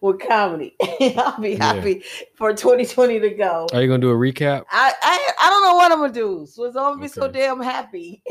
with 0.00 0.20
comedy. 0.26 0.74
I'll 1.18 1.40
be 1.40 1.50
Yeah. 1.50 1.74
happy 1.74 2.02
for 2.34 2.52
2020 2.54 3.20
to 3.20 3.30
go. 3.30 3.66
Are 3.72 3.82
you 3.82 3.88
gonna 3.88 3.98
do 3.98 4.10
a 4.10 4.14
recap? 4.14 4.64
I, 4.70 4.92
I 5.02 5.30
I 5.42 5.50
don't 5.50 5.64
know 5.64 5.74
what 5.74 5.92
I'm 5.92 5.98
gonna 5.98 6.12
do. 6.12 6.46
So 6.48 6.64
it's 6.64 6.74
gonna 6.76 7.00
be 7.00 7.08
so 7.08 7.28
damn 7.28 7.60
happy. 7.60 8.22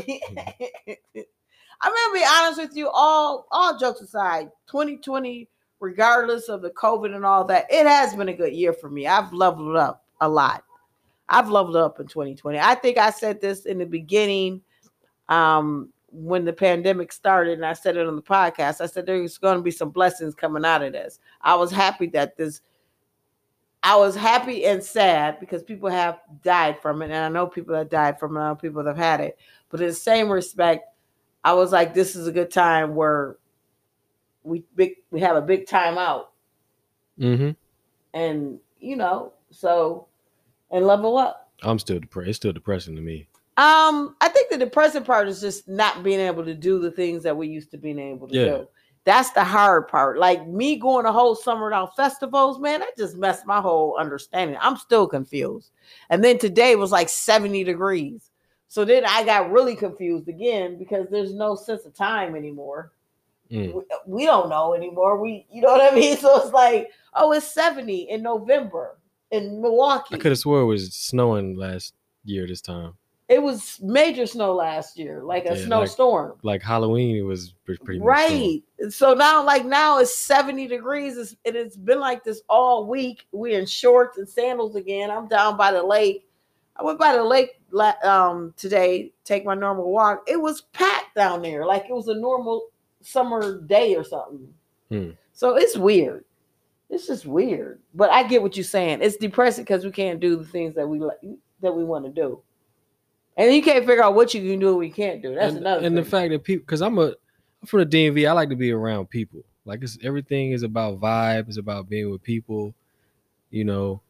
I'm 1.81 1.93
gonna 1.93 2.13
be 2.13 2.25
honest 2.27 2.59
with 2.59 2.75
you. 2.75 2.89
All 2.89 3.47
all 3.51 3.77
jokes 3.77 4.01
aside, 4.01 4.49
2020, 4.71 5.47
regardless 5.79 6.49
of 6.49 6.61
the 6.61 6.71
COVID 6.71 7.15
and 7.15 7.25
all 7.25 7.43
that, 7.45 7.67
it 7.69 7.85
has 7.87 8.15
been 8.15 8.29
a 8.29 8.33
good 8.33 8.53
year 8.53 8.73
for 8.73 8.89
me. 8.89 9.07
I've 9.07 9.31
leveled 9.33 9.75
up 9.77 10.03
a 10.21 10.27
lot. 10.27 10.63
I've 11.29 11.49
leveled 11.49 11.75
up 11.75 11.99
in 11.99 12.07
2020. 12.07 12.59
I 12.59 12.75
think 12.75 12.97
I 12.97 13.11
said 13.11 13.39
this 13.39 13.65
in 13.65 13.77
the 13.77 13.85
beginning, 13.85 14.61
um, 15.29 15.89
when 16.11 16.43
the 16.43 16.53
pandemic 16.53 17.11
started, 17.11 17.53
and 17.53 17.65
I 17.65 17.73
said 17.73 17.95
it 17.95 18.07
on 18.07 18.15
the 18.15 18.21
podcast. 18.21 18.81
I 18.81 18.87
said 18.87 19.05
there's 19.05 19.37
going 19.37 19.57
to 19.57 19.61
be 19.63 19.71
some 19.71 19.91
blessings 19.91 20.33
coming 20.33 20.65
out 20.65 20.81
of 20.81 20.93
this. 20.93 21.19
I 21.41 21.55
was 21.55 21.71
happy 21.71 22.07
that 22.07 22.35
this 22.35 22.61
I 23.81 23.95
was 23.95 24.15
happy 24.15 24.65
and 24.65 24.83
sad 24.83 25.39
because 25.39 25.63
people 25.63 25.89
have 25.89 26.19
died 26.43 26.81
from 26.81 27.01
it, 27.01 27.05
and 27.11 27.15
I 27.15 27.29
know 27.29 27.47
people 27.47 27.75
that 27.75 27.89
died 27.89 28.19
from 28.19 28.35
it, 28.35 28.41
I 28.41 28.49
know 28.49 28.55
people 28.55 28.83
that 28.83 28.89
have 28.89 28.97
had 28.97 29.21
it. 29.21 29.37
But 29.69 29.79
in 29.81 29.87
the 29.87 29.93
same 29.93 30.29
respect, 30.29 30.85
I 31.43 31.53
was 31.53 31.71
like, 31.71 31.93
this 31.93 32.15
is 32.15 32.27
a 32.27 32.31
good 32.31 32.51
time 32.51 32.93
where 32.95 33.37
we 34.43 34.63
big 34.75 34.95
we 35.11 35.19
have 35.21 35.37
a 35.37 35.41
big 35.41 35.67
time 35.67 35.97
out, 35.97 36.31
Mm-hmm. 37.19 37.51
and 38.13 38.59
you 38.79 38.95
know, 38.95 39.33
so 39.51 40.07
and 40.71 40.85
level 40.85 41.17
up. 41.17 41.51
I'm 41.63 41.79
still 41.79 41.99
depressed. 41.99 42.29
It's 42.29 42.37
still 42.37 42.53
depressing 42.53 42.95
to 42.95 43.01
me. 43.01 43.27
Um, 43.57 44.15
I 44.21 44.29
think 44.29 44.49
the 44.49 44.57
depressing 44.57 45.03
part 45.03 45.27
is 45.27 45.41
just 45.41 45.67
not 45.67 46.03
being 46.03 46.21
able 46.21 46.45
to 46.45 46.53
do 46.55 46.79
the 46.79 46.91
things 46.91 47.23
that 47.23 47.35
we 47.35 47.47
used 47.47 47.71
to 47.71 47.77
being 47.77 47.99
able 47.99 48.27
to 48.29 48.33
Yeah. 48.33 48.45
do. 48.45 48.67
That's 49.03 49.31
the 49.31 49.43
hard 49.43 49.87
part. 49.87 50.17
Like 50.17 50.47
me 50.47 50.75
going 50.77 51.05
a 51.05 51.11
whole 51.11 51.35
summer 51.35 51.65
without 51.65 51.95
festivals, 51.95 52.59
man, 52.59 52.81
that 52.81 52.95
just 52.97 53.17
messed 53.17 53.45
my 53.45 53.59
whole 53.59 53.97
understanding. 53.97 54.55
I'm 54.61 54.77
still 54.77 55.07
confused. 55.07 55.71
And 56.09 56.23
then 56.23 56.37
today 56.37 56.75
was 56.75 56.91
like 56.91 57.09
70 57.09 57.63
degrees. 57.63 58.29
So 58.67 58.85
then 58.85 59.03
I 59.05 59.23
got 59.23 59.51
really 59.51 59.75
confused 59.75 60.27
again 60.29 60.77
because 60.77 61.07
there's 61.09 61.33
no 61.33 61.55
sense 61.55 61.85
of 61.85 61.93
time 61.95 62.35
anymore. 62.35 62.91
Mm. 63.49 63.73
We, 63.73 63.81
we 64.05 64.25
don't 64.25 64.47
know 64.49 64.75
anymore. 64.75 65.19
We, 65.19 65.47
you 65.51 65.61
know 65.61 65.69
what 65.69 65.91
I 65.91 65.95
mean? 65.95 66.15
So 66.21 66.39
it's 66.43 66.53
like, 66.53 66.91
oh, 67.15 67.31
it's 67.31 67.51
70 67.51 68.09
in 68.09 68.21
November 68.21 68.98
in 69.31 69.61
Milwaukee. 69.61 70.15
I 70.15 70.17
could 70.17 70.31
have 70.31 70.39
swore 70.39 70.61
it 70.61 70.65
was 70.65 70.93
snowing 70.93 71.55
last 71.55 71.93
year 72.23 72.47
this 72.47 72.61
time. 72.61 72.93
It 73.27 73.43
was 73.43 73.79
major 73.81 74.25
snow 74.25 74.55
last 74.55 74.97
year, 74.97 75.21
like 75.23 75.45
a 75.45 75.55
Yeah, 75.55 75.65
snowstorm. 75.65 76.39
Like 76.41 76.63
Halloween, 76.63 77.15
it 77.15 77.21
was 77.21 77.53
pre- 77.63 77.77
pretty. 77.77 77.99
Right. 77.99 78.63
So 78.89 79.13
now, 79.13 79.45
like 79.45 79.65
now, 79.65 79.99
it's 79.99 80.17
70 80.17 80.67
degrees. 80.67 81.15
It's, 81.15 81.35
and 81.45 81.55
it's 81.55 81.77
been 81.77 81.99
like 81.99 82.23
this 82.23 82.41
all 82.49 82.87
week. 82.87 83.27
We're 83.31 83.59
in 83.59 83.67
shorts 83.67 84.17
and 84.17 84.27
sandals 84.27 84.75
again. 84.75 85.11
I'm 85.11 85.27
down 85.27 85.57
by 85.57 85.71
the 85.71 85.83
lake. 85.83 86.27
I 86.75 86.83
went 86.83 86.97
by 86.97 87.15
the 87.15 87.23
lake 87.23 87.61
um, 88.03 88.53
today, 88.57 89.11
take 89.25 89.45
my 89.45 89.53
normal 89.53 89.91
walk. 89.91 90.23
It 90.27 90.41
was 90.41 90.61
packed 90.73 91.13
down 91.13 91.43
there, 91.43 91.65
like 91.65 91.83
it 91.83 91.93
was 91.93 92.07
a 92.07 92.15
normal 92.15 92.69
summer 93.01 93.61
day 93.61 93.95
or 93.95 94.03
something. 94.03 94.53
Hmm. 94.89 95.09
So 95.33 95.55
it's 95.55 95.77
weird. 95.77 96.25
It's 96.89 97.07
just 97.07 97.25
weird. 97.25 97.79
But 97.93 98.09
I 98.09 98.23
get 98.23 98.41
what 98.41 98.57
you're 98.57 98.63
saying. 98.63 98.99
It's 99.01 99.17
depressing 99.17 99.63
because 99.63 99.85
we 99.85 99.91
can't 99.91 100.19
do 100.19 100.35
the 100.35 100.45
things 100.45 100.75
that 100.75 100.87
we 100.87 100.99
like 100.99 101.19
that 101.61 101.75
we 101.75 101.83
want 101.83 102.05
to 102.05 102.11
do. 102.11 102.41
And 103.37 103.53
you 103.53 103.61
can't 103.61 103.85
figure 103.85 104.03
out 104.03 104.15
what 104.15 104.33
you 104.33 104.41
can 104.41 104.59
do 104.59 104.69
and 104.69 104.77
what 104.77 104.87
you 104.87 104.93
can't 104.93 105.21
do. 105.21 105.35
That's 105.35 105.49
and, 105.53 105.59
another 105.59 105.85
and 105.85 105.95
the 105.95 106.03
fact 106.03 106.31
that 106.31 106.43
people, 106.43 106.65
because 106.65 106.81
I'm 106.81 106.97
a, 106.97 107.13
I'm 107.61 107.67
from 107.67 107.79
the 107.79 107.85
DMV. 107.85 108.27
I 108.27 108.33
like 108.33 108.49
to 108.49 108.55
be 108.55 108.71
around 108.71 109.09
people. 109.09 109.43
Like 109.65 109.83
it's 109.83 109.97
everything 110.03 110.51
is 110.51 110.63
about 110.63 110.99
vibe. 110.99 111.47
It's 111.47 111.57
about 111.57 111.87
being 111.87 112.09
with 112.09 112.23
people, 112.23 112.73
you 113.51 113.63
know, 113.63 114.01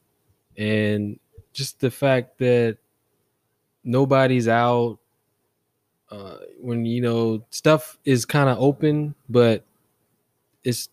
and 0.58 1.20
just 1.52 1.80
the 1.80 1.92
fact 1.92 2.38
that 2.40 2.78
nobody's 3.84 4.48
out. 4.48 5.00
Uh, 6.10 6.38
when 6.60 6.86
you 6.86 7.02
know 7.02 7.44
stuff 7.52 8.00
is 8.04 8.26
kind 8.26 8.50
of 8.50 8.58
open, 8.58 9.14
but 9.30 9.64
it's 10.64 10.90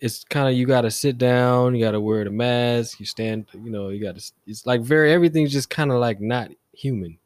it's 0.00 0.24
kind 0.24 0.48
of 0.48 0.54
you 0.54 0.66
got 0.66 0.82
to 0.82 0.90
sit 0.90 1.18
down. 1.18 1.74
You 1.74 1.84
got 1.84 1.92
to 1.92 2.00
wear 2.00 2.24
the 2.24 2.30
mask. 2.30 3.00
You 3.00 3.06
stand. 3.06 3.46
You 3.54 3.70
know, 3.70 3.88
you 3.88 4.02
got 4.02 4.16
to. 4.16 4.32
It's 4.46 4.66
like 4.66 4.82
very 4.82 5.12
everything's 5.12 5.52
just 5.52 5.70
kind 5.70 5.90
of 5.90 5.98
like 5.98 6.20
not 6.20 6.50
human. 6.72 7.18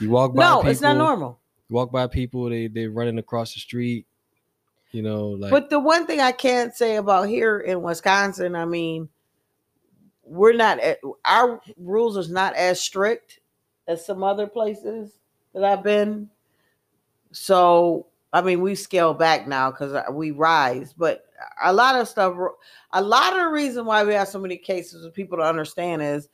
You 0.00 0.10
walk 0.10 0.34
by. 0.34 0.42
no, 0.42 0.56
people, 0.58 0.70
it's 0.70 0.80
not 0.80 0.96
normal. 0.96 1.38
walk 1.70 1.92
by 1.92 2.06
people 2.06 2.48
they 2.50 2.66
they're 2.66 2.90
running 2.90 3.18
across 3.18 3.54
the 3.54 3.60
street 3.60 4.06
you 4.94 5.02
know 5.02 5.28
like 5.28 5.50
But 5.50 5.70
the 5.70 5.80
one 5.80 6.06
thing 6.06 6.20
I 6.20 6.32
can't 6.32 6.74
say 6.74 6.96
about 6.96 7.28
here 7.28 7.58
in 7.58 7.82
Wisconsin, 7.82 8.54
I 8.54 8.64
mean, 8.64 9.08
we're 10.22 10.52
not 10.52 10.78
at, 10.78 11.00
our 11.24 11.60
rules 11.76 12.16
is 12.16 12.30
not 12.30 12.54
as 12.54 12.80
strict 12.80 13.40
as 13.88 14.06
some 14.06 14.22
other 14.22 14.46
places 14.46 15.12
that 15.52 15.64
I've 15.64 15.82
been. 15.82 16.30
So 17.32 18.06
I 18.34 18.42
mean, 18.42 18.60
we 18.60 18.74
scale 18.74 19.14
back 19.14 19.46
now 19.46 19.70
because 19.70 19.92
uh, 19.92 20.06
we 20.10 20.32
rise, 20.32 20.92
but 20.92 21.26
a 21.62 21.72
lot 21.72 21.94
of 21.94 22.08
stuff, 22.08 22.36
a 22.92 23.00
lot 23.00 23.32
of 23.32 23.38
the 23.38 23.48
reason 23.48 23.86
why 23.86 24.02
we 24.02 24.12
have 24.14 24.26
so 24.26 24.40
many 24.40 24.56
cases 24.56 25.04
of 25.04 25.14
people 25.14 25.38
to 25.38 25.44
understand 25.44 26.02
is 26.02 26.28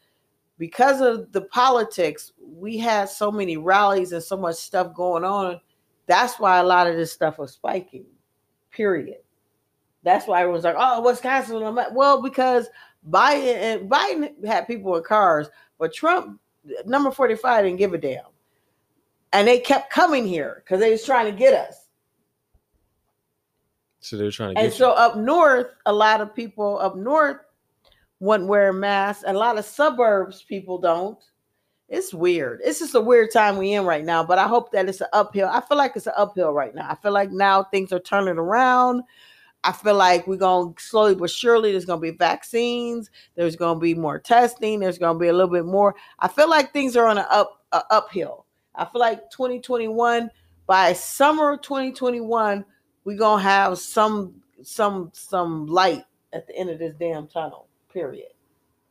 because 0.57 1.03
of 1.03 1.31
the 1.33 1.43
politics. 1.43 2.33
We 2.43 2.79
had 2.79 3.11
so 3.11 3.31
many 3.31 3.59
rallies 3.59 4.13
and 4.13 4.23
so 4.23 4.39
much 4.39 4.57
stuff 4.57 4.95
going 4.95 5.25
on. 5.25 5.61
That's 6.07 6.41
why 6.41 6.57
a 6.57 6.65
lot 6.65 6.87
of 6.87 6.97
this 6.97 7.13
stuff 7.13 7.39
was 7.39 7.53
spiking. 7.53 8.07
Period. 8.71 9.19
That's 10.03 10.27
why 10.27 10.41
everyone's 10.41 10.65
like, 10.65 10.77
"Oh, 10.79 11.03
Wisconsin." 11.03 11.61
Well, 11.93 12.23
because 12.23 12.71
Biden 13.11 13.57
and 13.57 13.91
Biden 13.91 14.47
had 14.47 14.67
people 14.67 14.97
in 14.97 15.03
cars, 15.03 15.51
but 15.79 15.93
Trump, 15.93 16.41
number 16.87 17.11
forty-five, 17.11 17.65
didn't 17.65 17.79
give 17.79 17.93
a 17.93 17.99
damn, 17.99 18.25
and 19.35 19.47
they 19.47 19.59
kept 19.59 19.93
coming 19.93 20.27
here 20.27 20.63
because 20.65 20.81
they 20.81 20.93
was 20.93 21.05
trying 21.05 21.27
to 21.27 21.39
get 21.39 21.53
us. 21.53 21.89
So 24.01 24.17
they're 24.17 24.31
trying 24.31 24.55
to 24.55 24.61
And 24.61 24.71
get 24.71 24.79
so 24.79 24.93
up 24.93 25.17
north, 25.17 25.69
a 25.87 25.93
lot 25.93 26.21
of 26.21 26.35
people 26.35 26.79
up 26.79 26.97
north 26.97 27.37
wouldn't 28.19 28.49
wear 28.49 28.73
masks. 28.73 29.25
A 29.27 29.33
lot 29.33 29.59
of 29.59 29.65
suburbs 29.65 30.43
people 30.43 30.79
don't. 30.79 31.19
It's 31.89 32.15
weird. 32.15 32.61
It's 32.65 32.79
just 32.79 32.95
a 32.95 33.01
weird 33.01 33.33
time 33.33 33.57
we 33.57 33.73
in 33.73 33.85
right 33.85 34.05
now. 34.05 34.23
But 34.23 34.39
I 34.39 34.47
hope 34.47 34.71
that 34.73 34.89
it's 34.89 35.01
an 35.01 35.09
uphill. 35.13 35.49
I 35.49 35.61
feel 35.61 35.77
like 35.77 35.93
it's 35.97 36.07
an 36.07 36.13
uphill 36.17 36.53
right 36.53 36.75
now. 36.75 36.89
I 36.89 36.95
feel 36.95 37.13
like 37.13 37.31
now 37.31 37.65
things 37.65 37.93
are 37.93 37.99
turning 37.99 38.39
around. 38.39 39.03
I 39.65 39.73
feel 39.73 39.95
like 39.95 40.27
we're 40.27 40.37
going 40.37 40.73
to 40.75 40.83
slowly 40.83 41.15
but 41.15 41.31
surely. 41.31 41.73
There's 41.73 41.85
going 41.85 42.01
to 42.01 42.13
be 42.13 42.17
vaccines. 42.17 43.11
There's 43.35 43.57
going 43.57 43.77
to 43.77 43.81
be 43.81 43.95
more 43.95 44.19
testing. 44.19 44.81
There's 44.81 44.99
going 44.99 45.17
to 45.17 45.21
be 45.21 45.29
a 45.29 45.33
little 45.33 45.53
bit 45.53 45.67
more. 45.67 45.95
I 46.21 46.29
feel 46.29 46.49
like 46.49 46.73
things 46.73 46.97
are 46.97 47.07
on 47.07 47.19
an 47.19 47.27
up 47.29 47.61
a 47.73 47.83
uphill. 47.91 48.47
I 48.75 48.85
feel 48.85 49.01
like 49.01 49.31
2021 49.31 50.31
by 50.67 50.93
summer 50.93 51.53
of 51.53 51.63
2021 51.63 52.65
we're 53.11 53.19
gonna 53.19 53.43
have 53.43 53.77
some 53.77 54.33
some 54.63 55.11
some 55.13 55.67
light 55.67 56.05
at 56.33 56.47
the 56.47 56.57
end 56.57 56.71
of 56.71 56.79
this 56.79 56.95
damn 57.01 57.27
tunnel. 57.27 57.67
Period. 57.93 58.29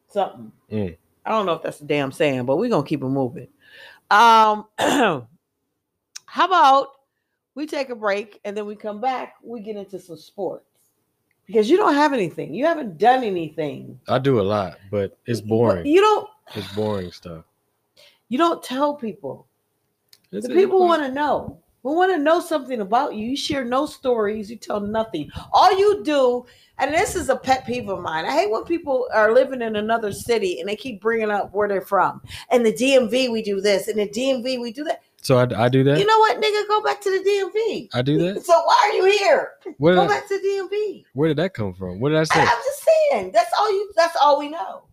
Something. 0.09 0.51
Mm. 0.69 0.97
I 1.25 1.29
don't 1.29 1.45
know 1.45 1.53
if 1.53 1.61
that's 1.61 1.79
a 1.79 1.85
damn 1.85 2.11
saying, 2.11 2.43
but 2.45 2.57
we're 2.57 2.69
gonna 2.69 2.85
keep 2.85 3.01
it 3.01 3.05
moving. 3.07 3.47
Um, 4.11 4.65
how 4.77 5.25
about 6.35 6.87
we 7.55 7.65
take 7.65 7.89
a 7.91 7.95
break 7.95 8.41
and 8.43 8.57
then 8.57 8.65
we 8.65 8.75
come 8.75 8.99
back? 8.99 9.35
We 9.41 9.61
get 9.61 9.77
into 9.77 9.99
some 9.99 10.17
sports 10.17 10.65
because 11.45 11.69
you 11.69 11.77
don't 11.77 11.95
have 11.95 12.11
anything. 12.11 12.53
You 12.53 12.65
haven't 12.65 12.97
done 12.97 13.23
anything. 13.23 13.97
i 14.09 14.19
do 14.19 14.41
a 14.41 14.43
lot 14.43 14.79
but 14.91 15.17
it's 15.25 15.39
boring 15.39 15.85
You 15.85 16.01
don't. 16.01 16.27
it's 16.55 16.73
boring 16.75 17.11
stuff 17.13 17.45
You 18.27 18.37
don't 18.37 18.61
tell 18.61 18.95
people. 18.95 19.47
That's 20.29 20.45
The 20.45 20.53
people 20.53 20.79
want 20.81 21.03
to 21.03 21.11
know. 21.11 21.61
We 21.83 21.93
want 21.93 22.11
to 22.11 22.17
know 22.17 22.39
something 22.41 22.81
about 22.81 23.15
you. 23.15 23.27
You 23.27 23.37
share 23.37 23.63
no 23.63 23.85
stories. 23.85 24.49
You 24.49 24.57
tell 24.57 24.81
nothing. 24.81 25.31
All 25.53 25.77
you 25.77 26.03
do, 26.03 26.45
and 26.77 26.93
this 26.93 27.15
is 27.15 27.29
a 27.29 27.35
pet 27.35 27.65
peeve 27.65 27.89
of 27.89 28.01
mine. 28.01 28.25
I 28.25 28.31
hate 28.31 28.51
when 28.51 28.63
people 28.63 29.07
are 29.13 29.33
living 29.33 29.61
in 29.61 29.75
another 29.75 30.11
city 30.11 30.59
and 30.59 30.67
they 30.67 30.75
keep 30.75 31.01
bringing 31.01 31.31
up 31.31 31.53
where 31.53 31.67
they're 31.67 31.81
from. 31.81 32.21
And 32.51 32.65
the 32.65 32.73
DMV, 32.73 33.31
we 33.31 33.41
do 33.41 33.61
this. 33.61 33.87
And 33.87 33.97
the 33.99 34.07
DMV, 34.07 34.61
we 34.61 34.71
do 34.71 34.83
that. 34.85 35.01
So 35.21 35.37
I, 35.37 35.65
I 35.65 35.69
do 35.69 35.83
that. 35.83 35.99
You 35.99 36.05
know 36.05 36.17
what, 36.19 36.37
nigga? 36.41 36.67
Go 36.67 36.81
back 36.81 37.01
to 37.01 37.09
the 37.09 37.19
DMV. 37.29 37.89
I 37.93 38.01
do 38.01 38.17
that. 38.19 38.45
So 38.45 38.53
why 38.53 38.89
are 38.89 38.95
you 38.95 39.05
here? 39.17 39.51
Where 39.77 39.95
Go 39.95 40.03
I, 40.03 40.07
back 40.07 40.27
to 40.27 40.39
the 40.39 40.47
DMV. 40.47 41.05
where 41.13 41.27
did 41.29 41.37
that 41.37 41.53
come 41.53 41.73
from? 41.73 41.99
What 41.99 42.09
did 42.09 42.17
I 42.17 42.21
I, 42.21 42.23
say? 42.25 42.41
I'm 42.41 42.47
just 42.47 42.87
saying. 43.11 43.31
That's 43.33 43.51
all 43.57 43.71
you. 43.71 43.91
That's 43.95 44.15
all 44.21 44.39
we 44.39 44.49
know. 44.49 44.83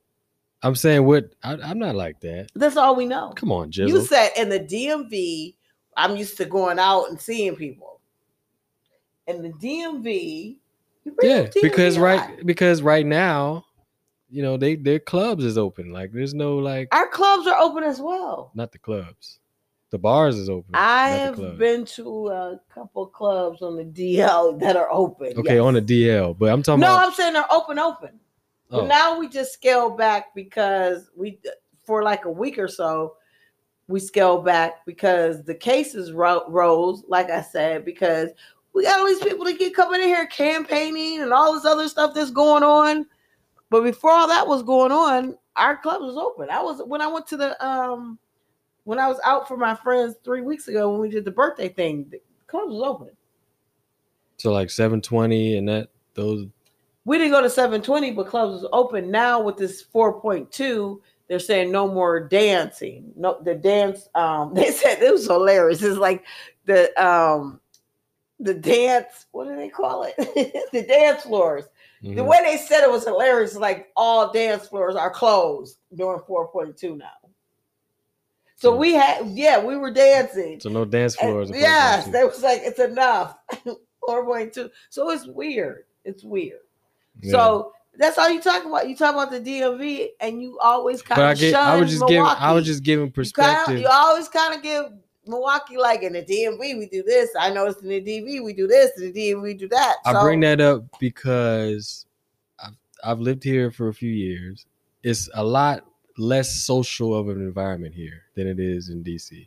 I'm 0.63 0.75
saying 0.75 1.05
what? 1.05 1.35
I, 1.45 1.53
I'm 1.53 1.79
not 1.79 1.95
like 1.95 2.21
that. 2.21 2.49
That's 2.55 2.77
all 2.77 2.97
we 2.97 3.07
know. 3.07 3.33
Come 3.37 3.53
on, 3.53 3.71
Jim. 3.71 3.89
You 3.89 4.05
said 4.05 4.31
in 4.37 4.49
the 4.49 4.59
DMV, 4.59 5.55
I'm 5.97 6.17
used 6.17 6.37
to 6.39 6.45
going 6.45 6.79
out 6.79 7.07
and 7.11 7.21
seeing 7.21 7.57
people. 7.57 8.01
And 9.27 9.45
the 9.45 9.49
DMV, 9.51 10.57
yeah, 11.23 11.43
DMV 11.45 11.63
because 11.63 11.99
right 11.99 12.45
because 12.47 12.83
right 12.83 13.05
now, 13.07 13.65
you 14.31 14.43
know, 14.43 14.57
they 14.57 14.77
their 14.77 14.99
clubs 15.01 15.45
is 15.45 15.59
open. 15.59 15.93
Like 15.93 16.13
there's 16.13 16.35
no 16.35 16.57
like 16.59 16.89
our 16.95 17.09
clubs 17.09 17.47
are 17.47 17.59
open 17.59 17.83
as 17.83 18.01
well. 18.01 18.53
not 18.55 18.73
the 18.73 18.79
clubs. 18.79 19.41
The 19.91 19.99
bars 19.99 20.37
is 20.37 20.49
open. 20.51 20.73
I 20.75 21.11
have 21.11 21.59
been 21.59 21.85
to 21.87 22.29
a 22.29 22.61
couple 22.75 23.07
clubs 23.07 23.63
on 23.63 23.77
the 23.77 23.85
DL 23.85 24.59
that 24.61 24.77
are 24.77 24.89
open. 24.91 25.29
Okay, 25.39 25.55
yes. 25.55 25.61
on 25.63 25.75
the 25.75 25.81
DL, 25.83 26.37
but 26.37 26.53
I'm 26.53 26.63
talking 26.63 26.81
No, 26.81 26.95
about 26.95 27.07
I'm 27.07 27.13
saying 27.15 27.33
they're 27.35 27.53
open, 27.53 27.79
open. 27.79 28.19
oh, 28.73 28.81
But 28.81 28.87
now 28.89 29.17
we 29.19 29.29
just 29.29 29.53
scaled 29.55 29.97
back 29.97 30.35
because 30.35 31.09
we, 31.17 31.39
for 31.85 32.03
like 32.03 32.25
a 32.25 32.31
week 32.31 32.59
or 32.59 32.67
so, 32.67 33.15
we 33.89 34.01
scaled 34.01 34.45
back 34.45 34.85
because 34.85 35.43
the 35.45 35.55
cases 35.55 36.13
ro- 36.13 36.45
rose, 36.49 37.05
like 37.09 37.31
I 37.31 37.43
said, 37.43 37.85
because 37.85 38.31
we 38.73 38.83
got 38.83 39.01
all 39.01 39.07
these 39.07 39.23
people 39.23 39.45
that 39.45 39.59
keep 39.59 39.75
coming 39.75 40.01
in 40.01 40.09
here 40.09 40.27
campaigning 40.27 41.23
and 41.23 41.33
all 41.33 41.55
this 41.55 41.65
other 41.65 41.89
stuff 41.89 42.15
that's 42.15 42.31
going 42.31 42.63
on. 42.63 43.07
But 43.71 43.83
before 43.83 44.13
all 44.13 44.29
that 44.29 44.47
was 44.47 44.63
going 44.63 44.93
on, 44.93 45.37
our 45.57 45.77
club 45.77 46.03
was 46.03 46.17
open. 46.17 46.51
I 46.51 46.63
was 46.63 46.83
when 46.85 47.01
I 47.01 47.07
went 47.07 47.27
to 47.29 47.37
the 47.37 47.67
um 47.67 48.19
when 48.85 48.99
I 48.99 49.09
was 49.09 49.19
out 49.25 49.49
for 49.49 49.57
my 49.57 49.75
friends 49.75 50.15
three 50.25 50.43
weeks 50.43 50.69
ago 50.69 50.91
when 50.91 51.01
we 51.01 51.09
did 51.09 51.25
the 51.25 51.31
birthday 51.31 51.69
thing, 51.69 52.07
the 52.11 52.21
club 52.47 52.69
was 52.69 52.83
open. 52.83 53.11
so 54.37 54.53
like 54.53 54.71
720 54.71 55.57
and 55.57 55.69
that 55.69 55.89
those 56.15 56.47
we 57.07 57.19
didn't 57.19 57.33
go 57.33 57.41
to 57.41 57.49
720, 57.49 58.11
but 58.13 58.27
clubs 58.27 58.61
was 58.61 58.69
open. 58.73 59.13
Now 59.13 59.41
with 59.41 59.57
this 59.57 59.85
4.2, 59.95 60.99
they're 61.29 61.39
saying 61.39 61.73
no 61.73 61.89
more 61.89 62.21
dancing. 62.21 63.13
No, 63.17 63.39
the 63.43 63.55
dance. 63.55 64.09
Um, 64.15 64.55
they 64.55 64.71
said 64.71 65.03
it 65.03 65.13
was 65.13 65.27
hilarious. 65.27 65.83
It's 65.83 65.99
like 65.99 66.25
the 66.65 66.91
um, 67.03 67.61
the 68.41 68.55
dance. 68.55 69.27
What 69.33 69.49
do 69.49 69.57
they 69.57 69.69
call 69.69 70.05
it? 70.05 70.15
the 70.73 70.83
dance 70.83 71.23
floors. 71.23 71.65
The 72.03 72.11
mhm. 72.11 72.27
way 72.27 72.39
they 72.45 72.59
said 72.59 72.85
it 72.85 72.91
was 72.91 73.05
hilarious. 73.05 73.57
Like 73.57 73.89
all 73.97 74.31
dance 74.31 74.69
floors 74.69 74.95
are 74.97 75.11
closed 75.11 75.79
during 75.95 76.21
4.2 76.21 76.99
now. 76.99 77.09
So 78.57 78.73
Hmm. 78.73 78.79
we 78.81 78.93
had, 78.95 79.27
yeah, 79.29 79.63
we 79.63 79.77
were 79.77 79.91
dancing. 79.91 80.61
so 80.61 80.69
no 80.69 80.85
dance 80.85 81.17
floors. 81.17 81.51
in 81.51 81.57
yes, 81.57 82.07
4.2. 82.07 82.13
they 82.13 82.25
was 82.25 82.43
like, 82.43 82.61
it's 82.63 82.79
enough. 82.79 83.37
4.2. 84.09 84.71
So 84.91 85.11
it's 85.11 85.27
weird. 85.27 85.85
It's 86.05 86.23
weird. 86.23 86.61
Yeah. 87.23 87.33
So 87.33 87.73
that's 87.99 88.19
all 88.19 88.29
you 88.31 88.41
talk 88.41 88.65
about. 88.65 88.89
You 88.89 88.97
talk 88.97 89.15
about 89.15 89.31
the 89.31 89.41
DMV, 89.41 90.09
and 90.21 90.43
you 90.43 90.59
always 90.61 91.03
kind 91.03 91.19
but 91.19 91.25
I 91.25 91.33
of 91.33 91.39
get 91.39 91.53
shun 91.53 91.67
I 91.67 91.81
was 91.81 91.91
just 91.91 92.03
giving 92.03 92.23
Milwaukee. 92.23 92.41
I 92.41 92.53
was 92.53 92.67
just 92.67 92.83
giving 92.83 93.07
you, 93.07 93.11
kinda, 93.11 93.15
perspective. 93.15 93.79
you 93.79 93.89
always 93.91 94.29
kind 94.29 94.55
of 94.55 94.63
give 94.63 94.85
Milwaukee 95.27 95.77
like 95.77 96.03
in 96.03 96.13
the 96.13 96.23
DMV 96.23 96.79
we 96.79 96.87
do 96.91 97.03
this. 97.03 97.31
I 97.39 97.51
know 97.51 97.67
it's 97.67 97.81
in 97.83 97.89
the 97.89 98.01
DMV 98.01 98.45
we 98.45 98.53
do 98.53 98.67
this. 98.67 98.93
In 98.99 99.13
the 99.13 99.31
DMV 99.33 99.43
we 99.43 99.55
do 99.55 99.69
that. 99.69 99.97
I 100.05 100.13
bring 100.23 100.41
that 100.41 100.61
up 100.61 100.85
because 101.01 102.07
I've, 102.65 102.77
I've 103.05 103.21
lived 103.21 103.43
here 103.43 103.71
for 103.71 103.89
a 103.89 103.95
few 103.95 104.11
years. 104.11 104.67
It's 105.03 105.29
a 105.35 105.45
lot 105.45 105.85
less 106.19 106.51
social 106.63 107.15
of 107.15 107.29
an 107.29 107.39
environment 107.41 107.95
here 107.95 108.23
than 108.35 108.47
it 108.47 108.59
is 108.61 108.89
in 108.89 109.05
DC. 109.05 109.47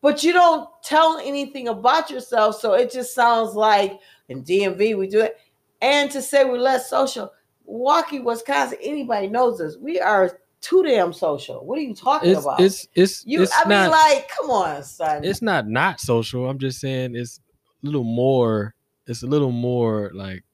but 0.00 0.22
you 0.24 0.32
don't 0.32 0.68
tell 0.82 1.18
anything 1.18 1.68
about 1.68 2.10
yourself, 2.10 2.58
so 2.58 2.74
it 2.74 2.90
just 2.90 3.14
sounds 3.14 3.54
like 3.54 3.98
in 4.28 4.42
DMV 4.42 4.96
we 4.96 5.06
do 5.06 5.20
it. 5.20 5.38
And 5.80 6.10
to 6.10 6.20
say 6.20 6.44
we're 6.44 6.58
less 6.58 6.90
social, 6.90 7.32
Milwaukee, 7.68 8.20
Wisconsin, 8.20 8.78
anybody 8.82 9.26
knows 9.28 9.60
us. 9.60 9.76
We 9.76 10.00
are 10.00 10.38
too 10.60 10.82
damn 10.82 11.12
social. 11.12 11.64
What 11.64 11.78
are 11.78 11.82
you 11.82 11.94
talking 11.94 12.30
It's 12.30 12.40
about? 12.40 12.60
it's 12.60 12.88
it's 12.94 13.24
you. 13.26 13.42
it's 13.42 13.52
I 13.56 13.68
mean, 13.68 13.90
like, 13.90 14.28
come 14.28 14.50
on, 14.50 14.82
son. 14.82 15.22
it's 15.24 15.42
not 15.42 15.68
not 15.68 16.00
social. 16.00 16.48
I'm 16.48 16.58
just 16.58 16.80
saying 16.80 17.14
it's 17.14 17.40
a 17.82 17.86
little 17.86 18.04
more. 18.04 18.74
It's 19.06 19.22
a 19.22 19.26
little 19.26 19.52
more 19.52 20.10
like 20.14 20.44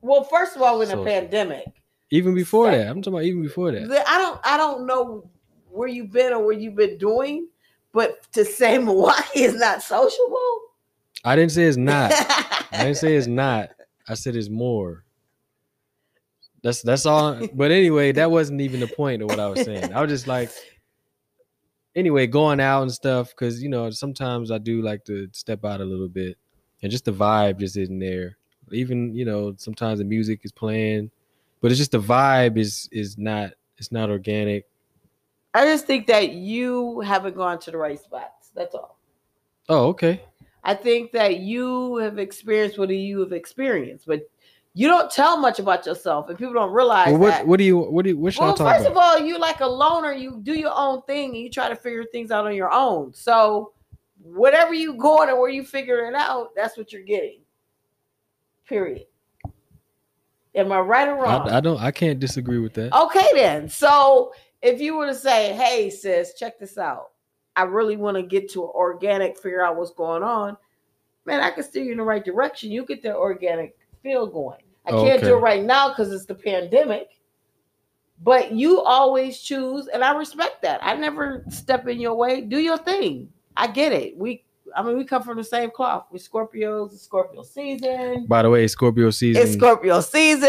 well, 0.00 0.22
first 0.24 0.54
of 0.54 0.62
all, 0.62 0.82
in 0.82 0.90
a 0.90 1.02
pandemic. 1.02 1.64
even 2.10 2.34
before 2.34 2.66
Sec- 2.70 2.78
that. 2.78 2.90
I'm 2.90 3.00
talking 3.00 3.14
about 3.14 3.24
even 3.24 3.42
before 3.42 3.72
that. 3.72 4.04
I 4.06 4.18
don't 4.18 4.40
I 4.44 4.56
don't 4.56 4.86
know 4.86 5.28
where 5.70 5.88
you've 5.88 6.12
been 6.12 6.32
or 6.32 6.44
what 6.44 6.60
you've 6.60 6.76
been 6.76 6.98
doing, 6.98 7.48
but 7.92 8.30
to 8.32 8.44
say 8.44 8.76
Milwaukee 8.78 9.40
is 9.42 9.54
not 9.54 9.82
sociable. 9.82 10.60
I 11.24 11.34
didn't 11.36 11.52
say 11.52 11.64
it's 11.64 11.78
not. 11.78 12.12
I 12.72 12.84
didn't 12.84 12.98
say 12.98 13.16
it's 13.16 13.26
not. 13.26 13.70
I 14.06 14.14
said 14.14 14.36
it's 14.36 14.50
more. 14.50 15.04
That's 16.64 16.80
that's 16.80 17.04
all. 17.04 17.38
But 17.52 17.70
anyway, 17.70 18.10
that 18.12 18.30
wasn't 18.30 18.62
even 18.62 18.80
the 18.80 18.86
point 18.86 19.20
of 19.20 19.28
what 19.28 19.38
I 19.38 19.46
was 19.48 19.62
saying. 19.62 19.92
I 19.92 20.00
was 20.00 20.10
just 20.10 20.26
like, 20.26 20.50
anyway, 21.94 22.26
going 22.26 22.58
out 22.58 22.82
and 22.82 22.90
stuff 22.90 23.28
because 23.28 23.62
you 23.62 23.68
know 23.68 23.90
sometimes 23.90 24.50
I 24.50 24.56
do 24.56 24.80
like 24.80 25.04
to 25.04 25.28
step 25.32 25.62
out 25.66 25.82
a 25.82 25.84
little 25.84 26.08
bit, 26.08 26.38
and 26.82 26.90
just 26.90 27.04
the 27.04 27.12
vibe 27.12 27.58
just 27.58 27.76
isn't 27.76 27.98
there. 27.98 28.38
Even 28.72 29.14
you 29.14 29.26
know 29.26 29.54
sometimes 29.58 29.98
the 29.98 30.06
music 30.06 30.40
is 30.42 30.52
playing, 30.52 31.10
but 31.60 31.70
it's 31.70 31.78
just 31.78 31.92
the 31.92 32.00
vibe 32.00 32.56
is 32.56 32.88
is 32.90 33.18
not 33.18 33.52
it's 33.76 33.92
not 33.92 34.08
organic. 34.08 34.64
I 35.52 35.66
just 35.66 35.86
think 35.86 36.06
that 36.06 36.32
you 36.32 37.00
haven't 37.00 37.36
gone 37.36 37.58
to 37.60 37.70
the 37.70 37.76
right 37.76 38.00
spots. 38.00 38.52
That's 38.54 38.74
all. 38.74 38.98
Oh, 39.68 39.88
okay. 39.88 40.22
I 40.62 40.72
think 40.72 41.12
that 41.12 41.40
you 41.40 41.96
have 41.96 42.18
experienced 42.18 42.78
what 42.78 42.88
you 42.88 43.20
have 43.20 43.32
experienced, 43.32 44.06
but 44.06 44.22
you 44.76 44.88
don't 44.88 45.08
tell 45.08 45.36
much 45.36 45.60
about 45.60 45.86
yourself, 45.86 46.28
and 46.28 46.36
people 46.36 46.52
don't 46.52 46.72
realize 46.72 47.08
Well, 47.08 47.18
what 47.18 47.30
that. 47.30 47.46
what 47.46 47.58
do 47.58 47.64
you 47.64 47.78
what 47.78 48.02
do 48.02 48.10
you, 48.10 48.18
what 48.18 48.36
well, 48.36 48.56
first 48.56 48.86
about? 48.86 48.90
of 48.90 48.96
all, 48.96 49.18
you 49.20 49.38
like 49.38 49.60
a 49.60 49.66
loner. 49.66 50.12
You 50.12 50.40
do 50.42 50.52
your 50.52 50.72
own 50.74 51.02
thing, 51.02 51.30
and 51.30 51.38
you 51.38 51.48
try 51.48 51.68
to 51.68 51.76
figure 51.76 52.04
things 52.10 52.32
out 52.32 52.44
on 52.44 52.56
your 52.56 52.72
own. 52.72 53.14
So, 53.14 53.72
whatever 54.20 54.74
you 54.74 54.94
going 54.94 55.28
and 55.28 55.38
where 55.38 55.48
you 55.48 55.62
figure 55.62 56.06
it 56.06 56.14
out, 56.14 56.48
that's 56.56 56.76
what 56.76 56.92
you're 56.92 57.02
getting. 57.02 57.40
Period. 58.68 59.06
Am 60.56 60.72
I 60.72 60.80
right 60.80 61.06
or 61.06 61.14
wrong? 61.22 61.48
I, 61.48 61.58
I 61.58 61.60
don't 61.60 61.80
I 61.80 61.92
can't 61.92 62.18
disagree 62.18 62.58
with 62.58 62.74
that. 62.74 62.92
Okay, 62.92 63.28
then. 63.34 63.68
So 63.68 64.32
if 64.60 64.80
you 64.80 64.96
were 64.96 65.06
to 65.06 65.14
say, 65.14 65.52
"Hey, 65.52 65.88
sis, 65.88 66.34
check 66.34 66.58
this 66.58 66.78
out. 66.78 67.12
I 67.54 67.62
really 67.62 67.96
want 67.96 68.16
to 68.16 68.24
get 68.24 68.50
to 68.54 68.64
organic, 68.64 69.38
figure 69.38 69.64
out 69.64 69.76
what's 69.76 69.92
going 69.92 70.24
on," 70.24 70.56
man, 71.26 71.40
I 71.40 71.52
can 71.52 71.62
steer 71.62 71.84
you 71.84 71.92
in 71.92 71.98
the 71.98 72.04
right 72.04 72.24
direction. 72.24 72.72
You 72.72 72.84
get 72.84 73.02
the 73.02 73.14
organic 73.14 73.76
feel 74.02 74.26
going. 74.26 74.63
I 74.86 74.90
oh, 74.90 75.04
can't 75.04 75.22
do 75.22 75.34
it 75.36 75.40
right 75.40 75.62
now 75.62 75.88
because 75.88 76.12
it's 76.12 76.26
the 76.26 76.34
pandemic. 76.34 77.08
But 78.22 78.52
you 78.52 78.80
always 78.80 79.40
choose, 79.40 79.88
and 79.88 80.04
I 80.04 80.16
respect 80.16 80.62
that. 80.62 80.80
I 80.82 80.94
never 80.94 81.44
step 81.48 81.88
in 81.88 82.00
your 82.00 82.14
way. 82.14 82.42
Do 82.42 82.58
your 82.58 82.78
thing. 82.78 83.28
I 83.56 83.66
get 83.66 83.92
it. 83.92 84.16
We, 84.16 84.44
I 84.74 84.82
mean, 84.82 84.96
we 84.96 85.04
come 85.04 85.22
from 85.22 85.36
the 85.36 85.44
same 85.44 85.70
cloth. 85.70 86.06
We 86.10 86.18
Scorpios. 86.18 86.92
It's 86.92 87.02
Scorpio 87.02 87.42
season. 87.42 88.26
By 88.26 88.42
the 88.42 88.50
way, 88.50 88.66
Scorpio 88.66 89.10
season. 89.10 89.42
It's 89.42 89.52
Scorpio 89.52 90.00
season. 90.00 90.48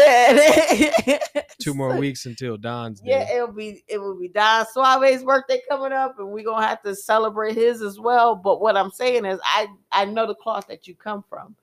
two 1.58 1.74
more 1.74 1.98
weeks 1.98 2.26
until 2.26 2.56
Don's 2.56 3.00
Day. 3.00 3.10
Yeah, 3.10 3.34
it'll 3.34 3.52
be 3.52 3.84
it 3.88 3.98
will 3.98 4.18
be 4.18 4.28
Don 4.28 4.64
Suave's 4.74 5.24
birthday 5.24 5.60
coming 5.68 5.92
up, 5.92 6.18
and 6.18 6.28
we're 6.28 6.44
gonna 6.44 6.66
have 6.66 6.82
to 6.82 6.94
celebrate 6.94 7.54
his 7.54 7.82
as 7.82 7.98
well. 7.98 8.34
But 8.34 8.60
what 8.60 8.76
I'm 8.76 8.90
saying 8.90 9.24
is, 9.24 9.38
I 9.44 9.66
I 9.92 10.04
know 10.04 10.26
the 10.26 10.34
cloth 10.34 10.66
that 10.68 10.86
you 10.86 10.94
come 10.94 11.24
from. 11.28 11.56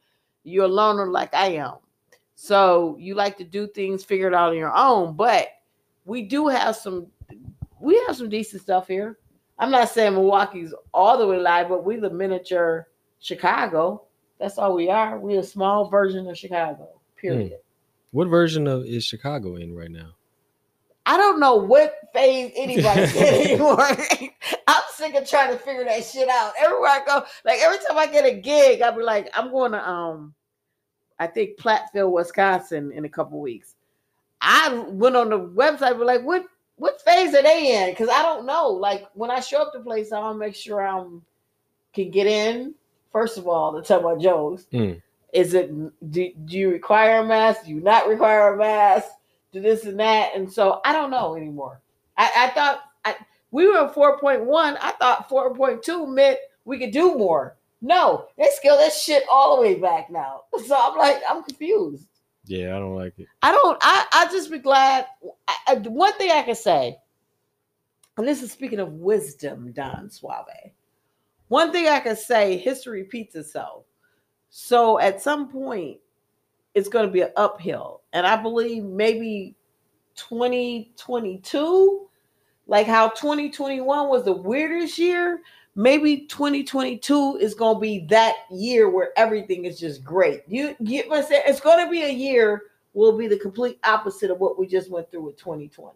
You're 0.44 0.66
a 0.66 0.68
loner 0.68 1.10
like 1.10 1.34
I 1.34 1.54
am, 1.54 1.76
so 2.44 2.98
you 3.00 3.16
like 3.16 3.38
to 3.38 3.46
do 3.46 3.68
things, 3.68 4.04
figure 4.04 4.28
it 4.28 4.34
out 4.34 4.50
on 4.50 4.58
your 4.58 4.76
own. 4.76 5.16
But 5.16 5.48
we 6.04 6.24
do 6.24 6.50
have 6.50 6.76
some, 6.76 7.08
we 7.80 8.04
have 8.06 8.18
some 8.18 8.28
decent 8.28 8.62
stuff 8.62 8.86
here. 8.86 9.18
I'm 9.58 9.72
not 9.72 9.88
saying 9.88 10.12
Milwaukee's 10.12 10.74
all 10.94 11.18
the 11.18 11.26
way 11.26 11.40
live, 11.40 11.70
but 11.70 11.86
we 11.86 11.96
the 11.96 12.10
miniature 12.10 12.90
Chicago. 13.22 14.08
That's 14.42 14.58
all 14.58 14.76
we 14.76 14.90
are. 14.90 15.18
We're 15.18 15.40
a 15.40 15.44
small 15.44 15.88
version 15.88 16.28
of 16.28 16.38
Chicago. 16.38 16.90
Period. 17.16 17.60
What 18.12 18.28
version 18.28 18.68
of 18.68 18.84
is 18.84 19.06
Chicago 19.06 19.56
in 19.56 19.74
right 19.74 19.90
now? 19.90 20.10
I 21.06 21.16
don't 21.16 21.40
know 21.40 21.56
what 21.56 21.96
phase 22.14 22.52
anybody's 22.58 23.16
in 23.16 23.52
anymore. 23.52 23.88
I'm 24.68 24.84
sick 24.92 25.16
of 25.16 25.30
trying 25.30 25.54
to 25.54 25.58
figure 25.58 25.86
that 25.86 26.04
shit 26.04 26.28
out. 26.28 26.52
Everywhere 26.60 26.90
I 26.90 27.06
go, 27.08 27.24
like 27.46 27.62
every 27.62 27.78
time 27.88 27.98
I 27.98 28.06
get 28.06 28.26
a 28.26 28.34
gig, 28.34 28.82
I'll 28.82 28.98
be 28.98 29.02
like, 29.02 29.30
I'm 29.34 29.50
going 29.50 29.72
to 29.72 29.90
um, 29.90 30.34
I 31.20 31.28
think 31.28 31.58
Platteville, 31.58 32.12
Wisconsin, 32.12 32.92
in 32.92 33.06
a 33.06 33.10
couple 33.10 33.40
weeks. 33.40 33.76
I 34.42 34.74
went 34.90 35.16
on 35.16 35.30
the 35.30 35.40
website, 35.40 35.98
but 35.98 36.06
like, 36.06 36.24
what 36.24 36.46
what 36.78 37.02
phase 37.02 37.34
are 37.36 37.44
they 37.44 37.84
in? 37.84 37.92
Because 37.92 38.10
I 38.10 38.22
don't 38.24 38.46
know. 38.46 38.68
Like 38.70 39.06
when 39.14 39.32
I 39.32 39.40
show 39.40 39.62
up 39.62 39.74
to 39.74 39.80
place, 39.80 40.12
I 40.12 40.20
want 40.20 40.36
to 40.36 40.40
make 40.40 40.56
sure 40.56 40.86
I'm 40.86 41.22
can 41.94 42.10
get 42.10 42.26
in, 42.28 42.74
first 43.12 43.38
of 43.38 43.48
all, 43.48 43.74
to 43.74 43.82
tell 43.88 44.02
my 44.02 44.16
jokes, 44.16 44.66
Mm. 44.74 45.02
is 45.32 45.54
it 45.54 45.70
do, 46.12 46.32
do 46.46 46.58
you 46.58 46.72
require 46.72 47.20
a 47.20 47.26
mask? 47.26 47.66
Do 47.66 47.70
you 47.72 47.80
not 47.80 48.08
require 48.08 48.54
a 48.54 48.58
mask? 48.58 49.08
Do 49.52 49.62
this 49.62 49.86
and 49.86 50.00
that? 50.00 50.32
And 50.36 50.52
so 50.52 50.82
I 50.84 50.92
don't 50.92 51.12
know 51.12 51.36
anymore. 51.36 51.80
I, 52.18 52.32
I 52.36 52.50
thought 52.50 52.82
I, 53.06 53.16
we 53.52 53.68
were 53.68 53.86
at 53.86 53.94
4.1. 53.94 54.48
I 54.82 54.92
thought 54.94 55.30
4.2 55.30 56.08
meant 56.12 56.40
we 56.66 56.80
could 56.80 56.92
do 56.92 57.16
more. 57.16 57.56
No, 57.84 58.28
they 58.38 58.48
scale 58.56 58.78
that 58.78 58.94
shit 58.94 59.24
all 59.30 59.58
the 59.58 59.62
way 59.62 59.76
back 59.76 60.10
now. 60.10 60.44
So 60.66 60.76
I'm 60.80 60.98
like, 60.98 61.22
I'm 61.30 61.44
confused. 61.44 62.08
Yeah, 62.46 62.76
I 62.76 62.80
don't 62.80 62.96
like 62.96 63.14
it. 63.20 63.28
I 63.42 63.52
don't. 63.52 63.78
I 63.82 64.06
I 64.14 64.26
just 64.32 64.50
be 64.50 64.58
glad. 64.58 65.06
I, 65.48 65.56
I, 65.68 65.74
one 65.76 66.14
thing 66.14 66.32
I 66.32 66.42
can 66.44 66.56
say, 66.56 66.98
and 68.18 68.28
this 68.28 68.42
is 68.42 68.52
speaking 68.52 68.80
of 68.80 68.94
wisdom, 68.94 69.72
Don 69.74 70.10
Suave. 70.10 70.72
One 71.50 71.72
thing 71.72 71.88
I 71.88 72.00
can 72.00 72.16
say, 72.16 72.58
history 72.58 73.02
repeats 73.02 73.36
itself. 73.36 73.84
So 74.50 75.00
at 75.00 75.22
some 75.22 75.50
point, 75.50 76.00
it's 76.76 76.90
going 76.90 77.06
to 77.06 77.12
be 77.12 77.22
an 77.22 77.32
uphill, 77.36 78.02
and 78.14 78.26
I 78.26 78.42
believe 78.42 78.84
maybe 78.84 79.56
2022, 80.16 82.08
like 82.68 82.88
how 82.88 83.10
2021 83.10 84.10
was 84.10 84.24
the 84.24 84.34
weirdest 84.34 84.98
year. 84.98 85.42
Maybe 85.76 86.22
2022 86.28 87.38
is 87.42 87.56
going 87.56 87.76
to 87.78 87.80
be 87.82 88.06
that 88.10 88.36
year 88.52 88.90
where 88.90 89.10
everything 89.18 89.66
is 89.66 89.80
just 89.80 90.04
great. 90.04 90.42
You 90.48 90.76
get 90.84 91.10
what 91.10 91.20
I'm 91.20 91.26
saying? 91.26 91.44
It's 91.48 91.60
going 91.60 91.84
to 91.84 91.90
be 91.92 92.04
a 92.04 92.12
year 92.12 92.64
will 92.94 93.18
be 93.18 93.28
the 93.28 93.40
complete 93.40 93.80
opposite 93.84 94.30
of 94.30 94.40
what 94.40 94.60
we 94.60 94.68
just 94.68 94.92
went 94.92 95.10
through 95.10 95.24
with 95.24 95.38
2020. 95.38 95.96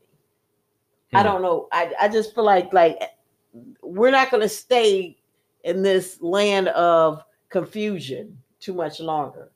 I 1.13 1.20
Hmm. 1.22 1.28
don't 1.28 1.42
know. 1.44 1.68
I, 1.72 1.94
I 2.02 2.08
just 2.10 2.34
feel 2.34 2.44
like 2.44 2.74
like 2.74 3.00
we're 3.82 4.12
not 4.12 4.32
going 4.32 4.42
to 4.42 4.50
stay 4.50 5.18
in 5.63 5.82
this 5.84 6.22
land 6.22 6.70
of 6.70 7.24
confusion 7.50 8.38
too 8.60 8.74
much 8.74 9.00
longer. 9.00 9.50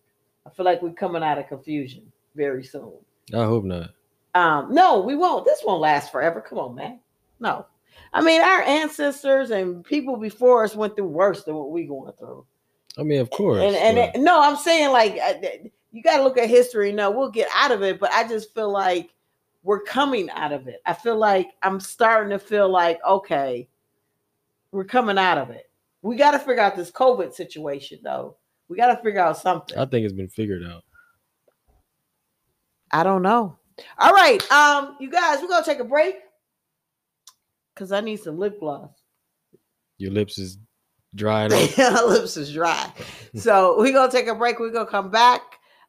I 0.45 0.49
feel 0.51 0.65
like 0.65 0.81
we're 0.83 0.91
coming 0.93 1.23
out 1.23 1.37
of 1.39 1.47
confusion 1.47 2.11
very 2.35 2.63
soon. 2.63 2.93
I 3.33 3.43
hope 3.43 3.63
not. 3.63 3.89
Um, 4.35 4.73
no, 4.73 5.01
we 5.01 5.15
won't. 5.15 5.45
This 5.45 5.61
won't 5.65 5.81
last 5.81 6.11
forever. 6.11 6.41
Come 6.41 6.59
on, 6.59 6.75
man. 6.75 6.99
No. 7.39 7.65
I 8.13 8.21
mean, 8.21 8.41
our 8.41 8.61
ancestors 8.63 9.51
and 9.51 9.83
people 9.85 10.17
before 10.17 10.63
us 10.63 10.75
went 10.75 10.95
through 10.95 11.07
worse 11.07 11.43
than 11.43 11.55
what 11.55 11.71
we 11.71 11.85
going 11.85 12.11
through. 12.19 12.45
I 12.97 13.03
mean, 13.03 13.19
of 13.21 13.29
course. 13.29 13.61
And 13.61 13.75
and 13.75 13.97
it- 13.97 14.19
no, 14.19 14.41
I'm 14.41 14.57
saying 14.57 14.91
like 14.91 15.15
you 15.91 16.01
got 16.03 16.17
to 16.17 16.23
look 16.23 16.37
at 16.37 16.49
history. 16.49 16.91
No, 16.91 17.09
we'll 17.11 17.31
get 17.31 17.47
out 17.53 17.71
of 17.71 17.83
it, 17.83 17.99
but 17.99 18.11
I 18.11 18.27
just 18.27 18.53
feel 18.53 18.71
like 18.71 19.13
we're 19.63 19.81
coming 19.81 20.29
out 20.31 20.51
of 20.51 20.67
it. 20.67 20.81
I 20.85 20.93
feel 20.93 21.17
like 21.17 21.51
I'm 21.63 21.79
starting 21.79 22.31
to 22.31 22.39
feel 22.39 22.69
like 22.69 22.99
okay, 23.07 23.67
we're 24.71 24.83
coming 24.85 25.17
out 25.17 25.37
of 25.37 25.49
it. 25.51 25.69
We 26.01 26.15
got 26.15 26.31
to 26.31 26.39
figure 26.39 26.59
out 26.59 26.75
this 26.75 26.91
COVID 26.91 27.33
situation 27.33 27.99
though. 28.03 28.37
We 28.67 28.75
got 28.77 28.95
to 28.95 29.01
figure 29.03 29.19
out 29.21 29.37
something. 29.37 29.77
I 29.77 29.85
think 29.85 30.03
it's 30.05 30.13
been 30.13 30.29
figured 30.29 30.63
out. 30.63 30.83
I 32.91 33.03
don't 33.03 33.21
know. 33.21 33.57
All 33.97 34.11
right, 34.13 34.51
um, 34.51 34.97
you 34.99 35.09
guys, 35.09 35.39
we're 35.41 35.47
gonna 35.47 35.65
take 35.65 35.79
a 35.79 35.83
break 35.85 36.15
because 37.81 37.91
I 37.91 37.99
need 37.99 38.17
some 38.17 38.37
lip 38.37 38.59
gloss. 38.59 38.91
Your 39.97 40.11
lips 40.11 40.37
is 40.37 40.59
dried 41.15 41.51
up. 41.53 41.77
My 41.79 42.03
lips 42.03 42.37
is 42.37 42.53
dry. 42.53 42.91
So 43.33 43.75
we're 43.79 43.91
gonna 43.91 44.11
take 44.11 44.27
a 44.27 44.35
break. 44.35 44.59
We're 44.59 44.69
gonna 44.69 44.85
come 44.85 45.09
back. 45.09 45.41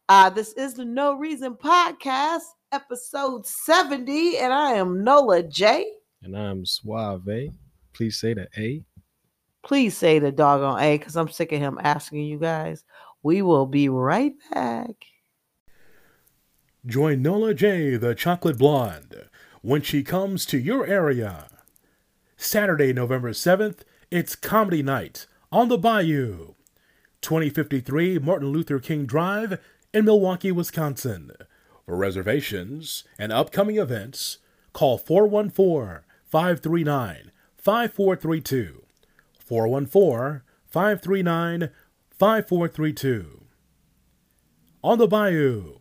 Uh, 0.08 0.30
this 0.30 0.54
is 0.54 0.72
the 0.72 0.86
No 0.86 1.18
Reason 1.18 1.54
Podcast, 1.54 2.44
episode 2.72 3.46
70, 3.46 4.38
and 4.38 4.54
I 4.54 4.72
am 4.72 5.04
Nola 5.04 5.42
J. 5.42 5.84
and 6.22 6.34
I'm 6.34 6.64
Suave. 6.64 7.50
Please 7.92 8.18
say 8.18 8.32
the 8.32 8.48
A. 8.56 8.82
Please 9.62 9.94
say 9.94 10.18
the 10.18 10.32
doggone 10.32 10.80
A 10.80 10.96
because 10.96 11.14
I'm 11.14 11.28
sick 11.28 11.52
of 11.52 11.60
him 11.60 11.78
asking 11.82 12.22
you 12.24 12.38
guys. 12.38 12.84
We 13.22 13.42
will 13.42 13.66
be 13.66 13.90
right 13.90 14.32
back. 14.50 14.94
Join 16.86 17.20
Nola 17.20 17.52
J, 17.52 17.96
the 17.96 18.14
chocolate 18.14 18.56
blonde, 18.56 19.26
when 19.60 19.82
she 19.82 20.02
comes 20.02 20.46
to 20.46 20.58
your 20.58 20.86
area. 20.86 21.48
Saturday, 22.42 22.92
November 22.92 23.30
7th, 23.30 23.80
it's 24.10 24.34
Comedy 24.34 24.82
Night 24.82 25.26
on 25.52 25.68
the 25.68 25.78
Bayou, 25.78 26.54
2053 27.20 28.18
Martin 28.18 28.48
Luther 28.48 28.80
King 28.80 29.06
Drive 29.06 29.60
in 29.94 30.04
Milwaukee, 30.04 30.50
Wisconsin. 30.50 31.30
For 31.86 31.96
reservations 31.96 33.04
and 33.16 33.32
upcoming 33.32 33.76
events, 33.76 34.38
call 34.72 34.98
414 34.98 36.00
539 36.24 37.30
5432. 37.56 38.82
414 39.38 40.42
539 40.66 41.70
5432. 42.10 43.44
On 44.82 44.98
the 44.98 45.06
Bayou 45.06 45.78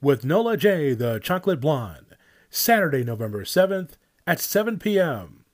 with 0.00 0.24
Nola 0.24 0.56
J, 0.56 0.94
the 0.94 1.18
Chocolate 1.18 1.60
Blonde, 1.60 2.16
Saturday, 2.48 3.04
November 3.04 3.44
7th 3.44 3.96
at 4.26 4.40
7 4.40 4.78
p.m. 4.78 5.44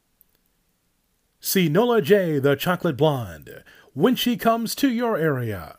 See 1.40 1.68
Nola 1.68 2.02
J, 2.02 2.38
the 2.38 2.54
Chocolate 2.54 2.96
Blonde, 2.96 3.64
when 3.94 4.14
she 4.14 4.36
comes 4.36 4.74
to 4.76 4.90
your 4.90 5.16
area. 5.16 5.76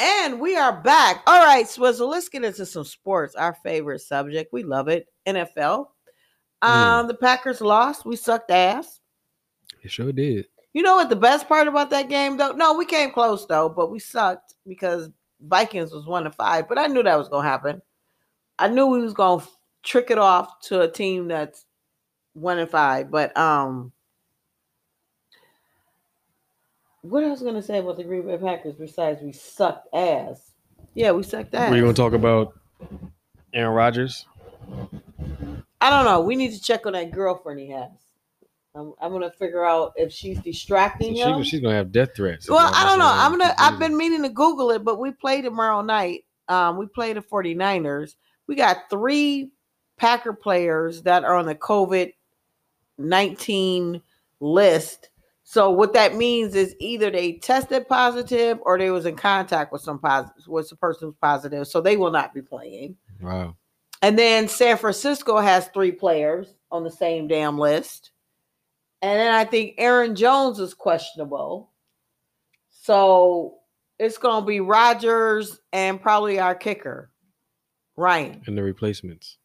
And 0.00 0.40
we 0.40 0.56
are 0.56 0.80
back. 0.80 1.22
All 1.26 1.44
right, 1.44 1.66
Swizzle, 1.66 2.08
let's 2.08 2.28
get 2.28 2.44
into 2.44 2.66
some 2.66 2.84
sports, 2.84 3.34
our 3.34 3.54
favorite 3.64 4.00
subject. 4.00 4.52
We 4.52 4.62
love 4.62 4.88
it. 4.88 5.06
NFL. 5.26 5.86
Um, 6.62 7.08
the 7.08 7.14
Packers 7.14 7.60
lost. 7.60 8.04
We 8.04 8.16
sucked 8.16 8.50
ass. 8.50 9.00
It 9.82 9.90
sure 9.90 10.12
did. 10.12 10.46
You 10.72 10.82
know 10.82 10.96
what 10.96 11.08
the 11.08 11.16
best 11.16 11.48
part 11.48 11.66
about 11.66 11.90
that 11.90 12.08
game 12.08 12.36
though? 12.36 12.52
No, 12.52 12.74
we 12.74 12.84
came 12.84 13.10
close 13.10 13.46
though, 13.46 13.68
but 13.68 13.90
we 13.90 13.98
sucked 13.98 14.54
because 14.66 15.10
Vikings 15.40 15.92
was 15.92 16.06
one 16.06 16.24
to 16.24 16.30
five. 16.30 16.68
But 16.68 16.78
I 16.78 16.86
knew 16.86 17.02
that 17.02 17.18
was 17.18 17.28
gonna 17.28 17.48
happen. 17.48 17.82
I 18.58 18.68
knew 18.68 18.86
we 18.86 19.00
was 19.00 19.14
gonna 19.14 19.44
trick 19.82 20.10
it 20.10 20.18
off 20.18 20.60
to 20.62 20.80
a 20.80 20.90
team 20.90 21.28
that's 21.28 21.64
one 22.32 22.58
and 22.58 22.70
five. 22.70 23.10
But 23.10 23.36
um, 23.36 23.92
what 27.02 27.24
I 27.24 27.28
was 27.28 27.42
gonna 27.42 27.62
say 27.62 27.78
about 27.78 27.96
the 27.96 28.04
Green 28.04 28.26
Bay 28.26 28.38
Packers 28.38 28.74
besides 28.74 29.22
we 29.22 29.32
sucked 29.32 29.88
ass? 29.94 30.52
Yeah, 30.94 31.12
we 31.12 31.22
sucked 31.22 31.54
ass. 31.54 31.70
We're 31.70 31.80
gonna 31.80 31.92
talk 31.94 32.12
about 32.12 32.58
Aaron 33.52 33.74
Rodgers. 33.74 34.26
I 35.80 35.90
don't 35.90 36.04
know. 36.04 36.20
We 36.20 36.34
need 36.34 36.52
to 36.52 36.60
check 36.60 36.86
on 36.86 36.92
that 36.94 37.12
girlfriend 37.12 37.60
he 37.60 37.70
has. 37.70 37.90
I'm, 38.78 38.92
I'm 39.00 39.12
gonna 39.12 39.30
figure 39.30 39.64
out 39.64 39.92
if 39.96 40.12
she's 40.12 40.38
distracting 40.40 41.14
She, 41.14 41.20
him. 41.20 41.42
she's 41.42 41.60
gonna 41.60 41.74
have 41.74 41.90
death 41.90 42.14
threats. 42.14 42.48
Well, 42.48 42.70
I 42.72 42.84
don't 42.84 42.98
know. 42.98 43.10
I'm 43.10 43.32
gonna. 43.32 43.54
I've 43.58 43.78
been 43.78 43.96
meaning 43.96 44.22
to 44.22 44.28
Google 44.28 44.70
it, 44.70 44.84
but 44.84 45.00
we 45.00 45.10
play 45.10 45.42
tomorrow 45.42 45.82
night. 45.82 46.24
Um, 46.48 46.78
we 46.78 46.86
play 46.86 47.12
the 47.12 47.20
49ers. 47.20 48.14
We 48.46 48.54
got 48.54 48.88
three 48.88 49.50
Packer 49.96 50.32
players 50.32 51.02
that 51.02 51.24
are 51.24 51.34
on 51.34 51.46
the 51.46 51.54
COVID 51.54 52.12
19 52.98 54.00
list. 54.40 55.10
So 55.44 55.70
what 55.70 55.94
that 55.94 56.14
means 56.14 56.54
is 56.54 56.76
either 56.78 57.10
they 57.10 57.34
tested 57.34 57.88
positive 57.88 58.58
or 58.62 58.78
they 58.78 58.90
was 58.90 59.06
in 59.06 59.16
contact 59.16 59.72
with 59.72 59.82
some 59.82 59.98
positive 59.98 60.46
with 60.46 60.68
some 60.68 60.78
person 60.78 61.08
who's 61.08 61.16
positive. 61.20 61.66
So 61.66 61.80
they 61.80 61.96
will 61.96 62.10
not 62.10 62.34
be 62.34 62.42
playing. 62.42 62.96
Wow. 63.20 63.56
And 64.02 64.18
then 64.18 64.46
San 64.48 64.76
Francisco 64.76 65.38
has 65.38 65.68
three 65.68 65.90
players 65.90 66.54
on 66.70 66.84
the 66.84 66.90
same 66.90 67.26
damn 67.28 67.58
list. 67.58 68.12
And 69.00 69.18
then 69.18 69.32
I 69.32 69.44
think 69.44 69.74
Aaron 69.78 70.14
Jones 70.14 70.58
is 70.58 70.74
questionable. 70.74 71.72
So 72.70 73.58
it's 73.98 74.18
going 74.18 74.42
to 74.42 74.46
be 74.46 74.60
Rodgers 74.60 75.60
and 75.72 76.00
probably 76.00 76.38
our 76.38 76.54
kicker, 76.54 77.10
Ryan. 77.96 78.42
And 78.46 78.56
the 78.56 78.62
replacements. 78.62 79.38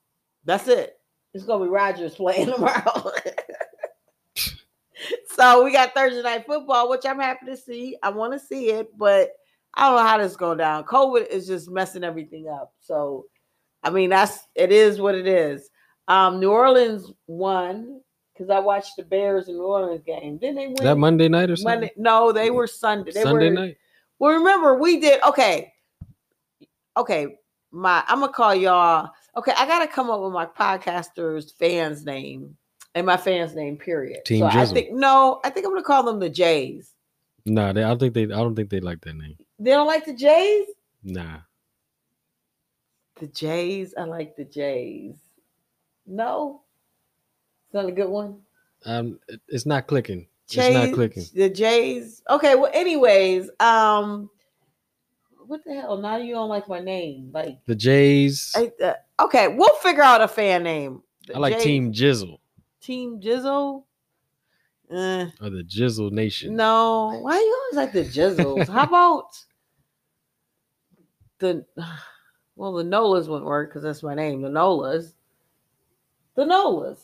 That's 0.46 0.68
it. 0.68 0.96
It's 1.34 1.46
going 1.46 1.60
to 1.60 1.66
be 1.66 1.72
Rodgers 1.72 2.16
playing 2.16 2.48
tomorrow. 2.54 3.12
so 5.36 5.64
we 5.64 5.72
got 5.72 5.94
Thursday 5.94 6.22
night 6.22 6.46
football, 6.46 6.90
which 6.90 7.06
I'm 7.06 7.20
happy 7.20 7.46
to 7.48 7.58
see. 7.58 7.98
I 8.02 8.10
want 8.10 8.34
to 8.34 8.40
see 8.40 8.70
it, 8.70 8.98
but 8.98 9.32
I 9.76 9.90
don't 9.90 9.98
know 9.98 10.08
how 10.08 10.18
this 10.18 10.32
is 10.32 10.38
going 10.38 10.60
down. 10.60 10.84
COVID 10.84 11.28
is 11.28 11.48
just 11.48 11.70
messing 11.70 12.04
everything 12.04 12.48
up. 12.48 12.74
So, 12.80 13.26
I 13.84 13.90
mean, 13.90 14.12
that's 14.12 14.40
it 14.56 14.72
is 14.72 15.00
what 15.00 15.16
it 15.16 15.28
is. 15.28 15.70
Um, 16.08 16.40
New 16.40 16.52
Orleans 16.52 17.12
won 17.28 18.02
because 18.34 18.50
I 18.50 18.60
watched 18.60 18.96
the 18.98 19.04
Bears 19.04 19.48
and 19.48 19.60
Orleans 19.60 20.04
game. 20.06 20.38
Didn't 20.38 20.56
they 20.56 20.68
win? 20.68 20.76
That 20.82 20.98
Monday 20.98 21.28
night 21.28 21.50
or 21.50 21.56
something? 21.56 21.80
Monday? 21.80 21.94
No, 21.98 22.32
they 22.32 22.50
were 22.50 22.68
Sunday. 22.68 23.12
They 23.12 23.22
Sunday 23.22 23.50
were, 23.50 23.56
night. 23.56 23.78
well, 24.20 24.38
remember 24.38 24.78
we 24.78 25.00
did 25.00 25.22
okay. 25.24 25.74
Okay, 26.98 27.38
my 27.72 28.04
I'm 28.08 28.20
gonna 28.20 28.32
call 28.32 28.56
y'all. 28.56 29.12
Okay, 29.36 29.54
I 29.58 29.66
gotta 29.66 29.88
come 29.88 30.10
up 30.10 30.22
with 30.22 30.34
my 30.34 30.46
podcasters 30.46 31.54
fans 31.58 32.06
name 32.06 32.56
and 32.96 33.06
my 33.06 33.18
fans 33.18 33.56
name. 33.56 33.78
Period. 33.78 34.26
Team 34.26 34.40
so 34.40 34.46
I 34.48 34.66
think 34.66 34.92
no, 34.92 35.40
I 35.44 35.50
think 35.50 35.66
I'm 35.66 35.72
gonna 35.72 35.84
call 35.84 36.04
them 36.04 36.20
the 36.20 36.30
Jays. 36.30 36.94
Nah, 37.46 37.74
they, 37.74 37.84
I 37.84 37.90
don't 37.90 38.00
think 38.00 38.14
they. 38.14 38.24
I 38.24 38.28
don't 38.28 38.56
think 38.56 38.70
they 38.70 38.80
like 38.80 39.02
that 39.02 39.16
name. 39.16 39.38
They 39.60 39.72
don't 39.72 39.88
like 39.88 40.06
the 40.06 40.14
Jays. 40.14 40.68
Nah. 41.04 41.40
The 43.20 43.28
Jays. 43.28 43.94
I 43.98 44.04
like 44.04 44.36
the 44.36 44.46
Jays. 44.46 45.16
No. 46.06 46.63
That 47.74 47.86
a 47.86 47.92
good 47.92 48.10
one? 48.10 48.40
Um, 48.86 49.20
it's 49.48 49.66
not 49.66 49.88
clicking. 49.88 50.28
Jays, 50.48 50.68
It's 50.68 50.76
not 50.76 50.94
clicking. 50.94 51.24
The 51.34 51.50
Jays. 51.50 52.22
Okay. 52.30 52.56
Well, 52.56 52.72
anyways, 52.74 53.50
um, 53.60 54.30
what 55.48 55.64
the 55.66 55.74
hell? 55.74 55.98
Now 55.98 56.18
you 56.18 56.34
don't 56.34 56.50
like 56.50 56.68
my 56.68 56.80
name. 56.80 57.32
Like, 57.34 57.60
The 57.66 57.76
Jays. 57.76 58.52
I, 58.56 58.72
I, 58.82 58.86
uh, 58.86 58.94
okay, 59.26 59.48
we'll 59.50 59.76
figure 59.76 60.04
out 60.04 60.22
a 60.22 60.28
fan 60.28 60.64
name. 60.64 61.02
The 61.28 61.40
like 61.40 61.54
Jays- 61.54 61.64
Team 61.64 61.94
Jizzle 61.94 62.40
Team 62.82 63.22
Jizzle. 63.22 63.84
Uh, 64.92 65.28
or 65.42 65.50
the 65.50 65.64
Jizzle 65.64 66.12
Nation. 66.12 66.56
no, 66.56 67.18
why 67.22 67.36
you 67.38 67.60
always 67.64 67.78
like 67.78 67.94
the 67.94 68.04
Jizzles? 68.04 68.68
How 68.68 68.84
about 68.88 69.28
the? 71.40 71.66
Well, 72.56 72.74
the 72.74 72.84
Nolas 72.84 73.28
wouldn't 73.28 73.46
work 73.46 73.70
because 73.70 73.82
that's 73.84 74.04
my 74.04 74.14
name. 74.14 74.42
The 74.42 74.50
Nolas. 74.50 75.14
The 76.36 76.44
Nolas. 76.44 77.00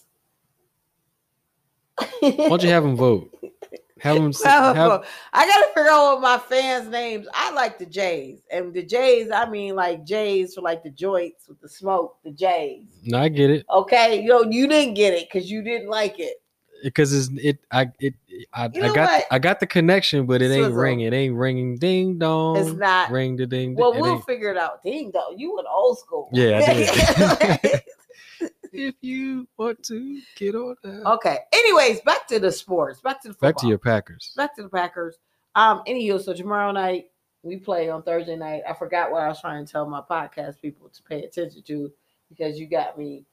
Why 2.21 2.31
don't 2.49 2.63
you 2.63 2.69
have 2.69 2.83
them 2.83 2.95
vote? 2.95 3.33
Have 3.99 4.15
them. 4.15 4.31
Have 4.45 4.75
Have. 4.77 5.05
I 5.33 5.45
gotta 5.45 5.67
figure 5.73 5.89
out 5.91 6.13
what 6.13 6.21
my 6.21 6.38
fans' 6.38 6.88
names. 6.88 7.27
I 7.33 7.51
like 7.51 7.77
the 7.77 7.85
Jays, 7.85 8.39
and 8.49 8.73
the 8.73 8.81
Jays. 8.83 9.29
I 9.29 9.49
mean, 9.49 9.75
like 9.75 10.05
Jays 10.05 10.55
for 10.55 10.62
like 10.62 10.83
the 10.83 10.89
joints 10.89 11.47
with 11.49 11.59
the 11.59 11.67
smoke. 11.67 12.15
The 12.23 12.31
Jays. 12.31 12.85
no, 13.03 13.19
I 13.19 13.27
get 13.29 13.49
it 13.49 13.65
Okay, 13.69 14.21
you 14.21 14.29
know 14.29 14.43
you 14.43 14.67
didn't 14.67 14.93
get 14.93 15.13
it 15.13 15.27
because 15.31 15.51
you 15.51 15.62
didn't 15.62 15.89
like 15.89 16.17
it. 16.19 16.41
because 16.81 17.12
it's 17.13 17.29
it. 17.43 17.59
I 17.71 17.91
it. 17.99 18.13
I, 18.53 18.69
You 18.73 18.83
I 18.83 18.88
got 18.95 19.09
what? 19.12 19.25
I 19.31 19.38
got 19.39 19.59
the 19.59 19.67
connection, 19.67 20.25
but 20.25 20.41
it 20.41 20.45
ain't 20.49 20.63
Swizzle. 20.67 20.81
ringing. 20.81 21.07
It 21.07 21.13
ain't 21.13 21.35
ringing. 21.35 21.75
Ding 21.77 22.17
dong. 22.17 22.55
It's 22.55 22.71
not. 22.71 23.12
ring 23.12 23.35
the 23.35 23.45
ding. 23.45 23.75
Well, 23.75 23.91
we'll 23.93 24.13
ain't- 24.15 24.25
figure 24.25 24.49
it 24.49 24.55
out. 24.57 24.81
Ding 24.81 25.12
dong, 25.12 25.35
you 25.38 25.53
went 25.55 25.67
old 25.69 25.99
school. 25.99 26.29
Yeah, 26.31 26.62
I 26.65 26.73
did. 26.73 27.81
if 28.73 28.95
you 29.01 29.47
want 29.58 29.82
to 29.84 30.21
get 30.36 30.55
on 30.55 30.75
that. 30.84 31.05
okay. 31.13 31.39
Anyways, 31.53 32.01
back 32.01 32.27
to 32.27 32.39
the 32.39 32.51
sports. 32.51 33.01
Back 33.01 33.21
to 33.23 33.29
the 33.29 33.34
football. 33.34 33.49
Back 33.51 33.58
to 33.62 33.67
your 33.67 33.77
Packers. 33.77 34.34
back 34.36 34.55
to 34.55 34.63
the 34.63 34.69
Packers. 34.69 35.17
Um, 35.55 35.82
anywho, 35.88 36.21
so 36.21 36.34
tomorrow 36.34 36.71
night 36.71 37.05
we 37.43 37.58
play 37.58 37.89
on 37.89 38.03
Thursday 38.03 38.36
night. 38.36 38.62
I 38.67 38.73
forgot 38.73 39.12
what 39.12 39.21
I 39.21 39.27
was 39.27 39.41
trying 39.41 39.65
to 39.65 39.71
tell 39.71 39.89
my 39.89 40.01
podcast 40.10 40.62
people 40.62 40.89
to 40.89 41.03
pay 41.03 41.23
attention 41.23 41.63
to 41.63 41.91
because 42.29 42.60
you 42.60 42.67
got 42.67 42.97
me 42.97 43.25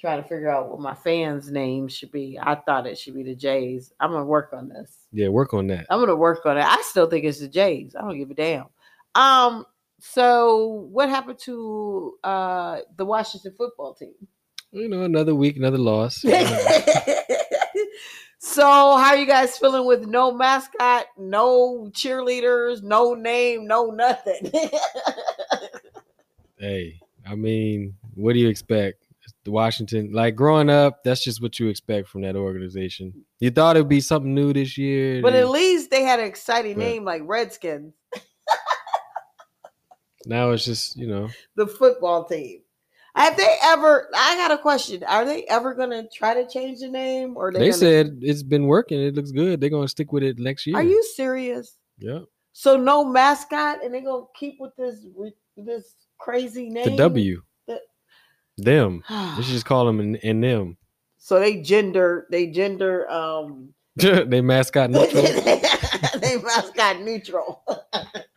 trying 0.00 0.22
to 0.22 0.28
figure 0.28 0.48
out 0.50 0.70
what 0.70 0.80
my 0.80 0.94
fans' 0.94 1.50
names 1.50 1.92
should 1.92 2.12
be. 2.12 2.38
I 2.40 2.54
thought 2.54 2.86
it 2.86 2.96
should 2.96 3.14
be 3.14 3.24
the 3.24 3.34
Jays. 3.34 3.92
I'm 4.00 4.12
gonna 4.12 4.24
work 4.24 4.50
on 4.52 4.68
this. 4.68 4.96
Yeah, 5.12 5.28
work 5.28 5.54
on 5.54 5.66
that. 5.68 5.86
I'm 5.90 5.98
gonna 6.00 6.14
work 6.16 6.46
on 6.46 6.56
it. 6.56 6.64
I 6.64 6.80
still 6.82 7.08
think 7.08 7.24
it's 7.24 7.40
the 7.40 7.48
Jays. 7.48 7.94
I 7.96 8.02
don't 8.02 8.16
give 8.16 8.30
a 8.30 8.34
damn. 8.34 8.66
Um, 9.14 9.66
so 10.00 10.86
what 10.92 11.08
happened 11.08 11.40
to 11.40 12.14
uh 12.22 12.78
the 12.96 13.04
Washington 13.04 13.52
football 13.58 13.94
team? 13.94 14.14
You 14.72 14.88
know, 14.88 15.02
another 15.02 15.34
week, 15.34 15.56
another 15.56 15.78
loss. 15.78 16.16
so 18.38 18.62
how 18.62 19.10
are 19.10 19.16
you 19.16 19.26
guys 19.26 19.56
feeling 19.56 19.86
with 19.86 20.06
no 20.06 20.32
mascot, 20.32 21.06
no 21.16 21.90
cheerleaders, 21.92 22.82
no 22.82 23.14
name, 23.14 23.66
no 23.66 23.86
nothing? 23.86 24.50
hey, 26.58 27.00
I 27.26 27.34
mean, 27.34 27.94
what 28.14 28.34
do 28.34 28.38
you 28.40 28.48
expect? 28.48 29.04
The 29.44 29.50
Washington, 29.50 30.10
like 30.12 30.36
growing 30.36 30.68
up, 30.68 31.02
that's 31.04 31.24
just 31.24 31.40
what 31.40 31.58
you 31.58 31.68
expect 31.68 32.08
from 32.08 32.22
that 32.22 32.36
organization. 32.36 33.24
You 33.40 33.50
thought 33.50 33.76
it'd 33.76 33.88
be 33.88 34.00
something 34.00 34.34
new 34.34 34.52
this 34.52 34.76
year. 34.76 35.22
but 35.22 35.34
at 35.34 35.48
least 35.48 35.90
they 35.90 36.02
had 36.02 36.20
an 36.20 36.26
exciting 36.26 36.74
But- 36.74 36.80
name 36.80 37.04
like 37.04 37.22
Redskins, 37.24 37.94
now 40.26 40.50
it's 40.50 40.64
just 40.64 40.96
you 40.96 41.06
know, 41.06 41.28
the 41.56 41.66
football 41.66 42.24
team. 42.24 42.60
Have 43.18 43.36
they 43.36 43.54
ever? 43.64 44.08
I 44.14 44.36
got 44.36 44.52
a 44.52 44.58
question. 44.58 45.02
Are 45.04 45.24
they 45.24 45.42
ever 45.44 45.74
going 45.74 45.90
to 45.90 46.08
try 46.08 46.34
to 46.34 46.48
change 46.48 46.78
the 46.80 46.88
name, 46.88 47.36
or 47.36 47.52
they 47.52 47.58
gonna, 47.58 47.72
said 47.72 48.18
it's 48.22 48.44
been 48.44 48.66
working. 48.66 49.00
It 49.00 49.14
looks 49.14 49.32
good. 49.32 49.60
They're 49.60 49.70
gonna 49.70 49.88
stick 49.88 50.12
with 50.12 50.22
it 50.22 50.38
next 50.38 50.66
year. 50.66 50.76
Are 50.76 50.82
you 50.84 51.02
serious? 51.16 51.76
Yeah, 51.98 52.20
So 52.52 52.76
no 52.76 53.04
mascot, 53.04 53.82
and 53.82 53.92
they 53.92 54.02
gonna 54.02 54.26
keep 54.36 54.58
with 54.60 54.70
this 54.76 55.04
this 55.56 55.94
crazy 56.18 56.68
name. 56.70 56.90
the 56.90 56.96
W. 56.96 57.42
The- 57.66 57.80
Them. 58.56 59.02
They 59.08 59.42
should 59.42 59.52
just 59.52 59.66
call 59.66 59.84
them 59.84 59.98
and, 59.98 60.16
and 60.22 60.42
them. 60.44 60.76
so 61.16 61.40
they 61.40 61.60
gender 61.60 62.28
they 62.30 62.46
gender 62.46 63.10
um 63.10 63.70
they 63.96 64.40
mascot 64.40 64.90
neutral. 64.90 65.22
they 66.20 66.36
mascot 66.40 67.00
neutral. 67.00 67.64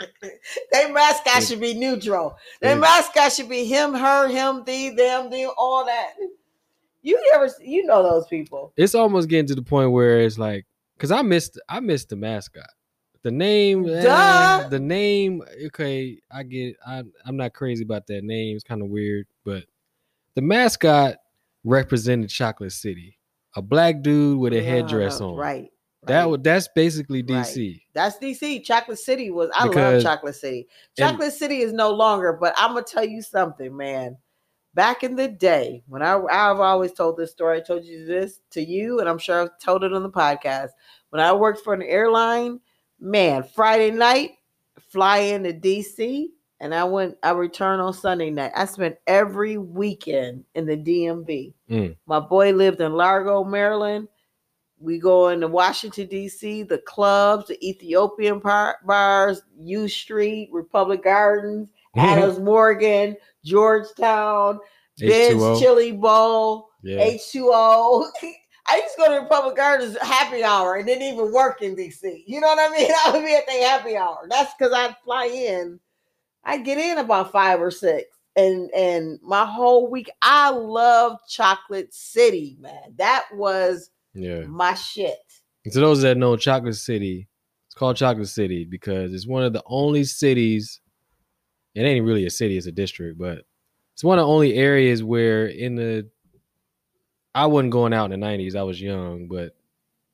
they 0.72 0.92
mascot 0.92 1.44
should 1.44 1.60
be 1.60 1.74
neutral. 1.74 2.38
Their 2.62 2.76
mascot 2.76 3.32
should 3.32 3.50
be 3.50 3.66
him, 3.66 3.94
her, 3.94 4.28
him, 4.28 4.64
thee, 4.64 4.90
them, 4.90 5.30
them, 5.30 5.50
all 5.58 5.86
that. 5.86 6.14
You 7.02 7.20
ever 7.34 7.50
you 7.62 7.86
know 7.86 8.04
those 8.04 8.28
people. 8.28 8.74
it's 8.78 8.94
almost 8.96 9.28
getting 9.28 9.48
to 9.48 9.56
the 9.56 9.62
point 9.64 9.92
where 9.92 10.20
it's 10.20 10.38
like 10.38 10.66
because 10.96 11.12
I 11.12 11.22
missed 11.24 11.60
I 11.68 11.80
missed 11.80 12.10
the 12.10 12.16
mascot. 12.16 12.70
The 13.24 13.32
name, 13.32 13.88
eh, 13.88 14.02
Duh. 14.02 14.68
the 14.70 14.80
name. 14.80 15.44
Okay, 15.68 16.20
I 16.32 16.44
get. 16.44 16.76
I, 16.86 17.04
I'm 17.26 17.38
not 17.38 17.54
crazy 17.54 17.84
about 17.84 18.08
that 18.08 18.24
name. 18.24 18.56
It's 18.56 18.64
kind 18.64 18.82
of 18.82 18.88
weird, 18.90 19.28
but 19.46 19.66
the 20.36 20.42
mascot 20.42 21.18
represented 21.64 22.30
Chocolate 22.32 22.72
City, 22.72 23.20
a 23.56 23.62
black 23.62 24.02
dude 24.02 24.40
with 24.40 24.54
a 24.54 24.62
headdress 24.64 25.22
Uh, 25.22 25.30
on. 25.30 25.36
Right. 25.36 25.70
That 26.08 26.20
right. 26.22 26.26
would. 26.26 26.44
That's 26.44 26.68
basically 26.74 27.20
Right. 27.22 27.46
DC. 27.46 27.82
That's 27.94 28.18
DC. 28.18 28.60
Chocolate 28.64 28.98
City 29.00 29.30
was. 29.30 29.50
I 29.56 29.68
Because- 29.68 30.04
love 30.04 30.14
Chocolate 30.16 30.36
City. 30.36 30.68
and- 30.98 31.10
Chocolate 31.10 31.34
City 31.34 31.62
is 31.62 31.74
no 31.74 31.92
longer. 31.92 32.34
But 32.34 32.54
I'm 32.58 32.74
gonna 32.74 32.84
tell 32.84 33.06
you 33.06 33.22
something, 33.22 33.76
man. 33.76 34.18
Back 34.74 35.04
in 35.04 35.16
the 35.16 35.28
day, 35.28 35.84
when 35.88 36.02
I 36.02 36.16
I've 36.16 36.60
always 36.60 36.94
told 36.94 37.18
this 37.18 37.32
story. 37.32 37.58
I 37.58 37.62
told 37.62 37.84
you 37.86 38.06
this 38.06 38.40
to 38.52 38.62
you, 38.64 39.00
and 39.00 39.08
I'm 39.10 39.18
sure 39.20 39.42
I've 39.42 39.60
told 39.60 39.84
it 39.84 39.94
on 39.94 40.02
the 40.02 40.10
podcast. 40.10 40.70
When 41.10 41.22
I 41.22 41.34
worked 41.34 41.62
for 41.64 41.74
an 41.74 41.82
airline, 41.84 42.60
man, 43.00 43.44
Friday 43.44 43.92
night, 43.92 44.38
fly 44.90 45.18
into 45.20 45.52
DC, 45.54 46.30
and 46.62 46.74
I 46.74 46.84
went. 46.86 47.18
I 47.22 47.32
returned 47.32 47.82
on 47.82 47.94
Sunday 47.94 48.30
night. 48.32 48.54
I 48.56 48.66
spent 48.66 48.96
every 49.08 49.58
weekend 49.58 50.46
in 50.56 50.66
the 50.66 50.78
DMV. 50.78 51.54
Mm. 51.70 51.96
My 52.08 52.20
boy 52.22 52.54
lived 52.54 52.80
in 52.82 52.94
Largo, 52.94 53.44
Maryland. 53.44 54.08
We 54.82 54.98
go 55.00 55.30
into 55.30 55.48
Washington 55.48 56.08
D.C. 56.08 56.64
The 56.64 56.80
clubs, 56.80 57.48
the 57.48 57.68
Ethiopian 57.68 58.42
par- 58.42 58.80
bars, 58.86 59.42
U 59.60 59.88
Street, 59.88 60.50
Republic 60.52 61.04
Gardens, 61.04 61.70
Adams 61.96 62.40
Morgan, 62.40 63.16
Georgetown, 63.46 64.60
Ben's 64.98 65.42
H2O. 65.42 65.60
Chili 65.60 65.92
Bowl, 65.92 66.70
Yeah. 66.84 67.06
H2O. 67.06 68.06
I 68.68 68.78
used 68.78 68.96
to 68.96 69.02
go 69.04 69.16
to 69.16 69.22
Republic 69.22 69.56
Gardens 69.58 69.98
happy 70.02 70.44
hour 70.44 70.76
and 70.76 70.86
didn't 70.88 71.04
even 71.04 71.34
work 71.34 71.62
in 71.62 71.76
DC. 71.76 72.24
You 72.26 72.40
know 72.40 72.48
what 72.48 72.60
I 72.72 72.76
mean? 72.78 72.90
I 73.06 73.12
would 73.12 73.26
be 73.26 73.36
at 73.36 73.46
the 73.46 73.66
happy 73.66 73.98
hour. 73.98 74.26
That's 74.30 74.54
because 74.58 74.72
I'd 74.74 74.96
fly 75.04 75.26
in. 75.26 75.80
I'd 76.44 76.64
get 76.66 76.78
in 76.78 76.98
about 76.98 77.32
five 77.32 77.60
or 77.62 77.72
six. 77.72 78.18
And 78.38 78.72
and 78.72 79.20
my 79.22 79.46
whole 79.46 79.92
week, 79.92 80.10
I 80.22 80.52
love 80.52 81.20
Chocolate 81.28 81.94
City, 81.94 82.56
man. 82.62 82.94
That 82.98 83.26
was 83.34 83.90
yeah. 84.14 84.42
my 84.42 84.74
shit. 84.74 85.18
And 85.64 85.74
to 85.74 85.80
those 85.80 86.02
that 86.02 86.18
know 86.18 86.36
Chocolate 86.36 86.76
City, 86.76 87.28
it's 87.68 87.76
called 87.76 87.98
Chocolate 87.98 88.28
City 88.28 88.66
because 88.66 89.14
it's 89.14 89.28
one 89.28 89.44
of 89.44 89.54
the 89.54 89.64
only 89.66 90.04
cities. 90.04 90.80
It 91.76 91.82
ain't 91.82 92.06
really 92.06 92.26
a 92.26 92.30
city; 92.30 92.58
it's 92.58 92.68
a 92.68 92.72
district, 92.72 93.18
but 93.18 93.46
it's 93.94 94.04
one 94.04 94.20
of 94.20 94.26
the 94.26 94.32
only 94.32 94.56
areas 94.56 95.04
where 95.04 95.48
in 95.48 95.76
the. 95.76 96.10
I 97.34 97.46
wasn't 97.46 97.72
going 97.72 97.94
out 97.94 98.12
in 98.12 98.20
the 98.20 98.26
'90s; 98.26 98.56
I 98.56 98.64
was 98.64 98.82
young, 98.82 99.28
but 99.30 99.56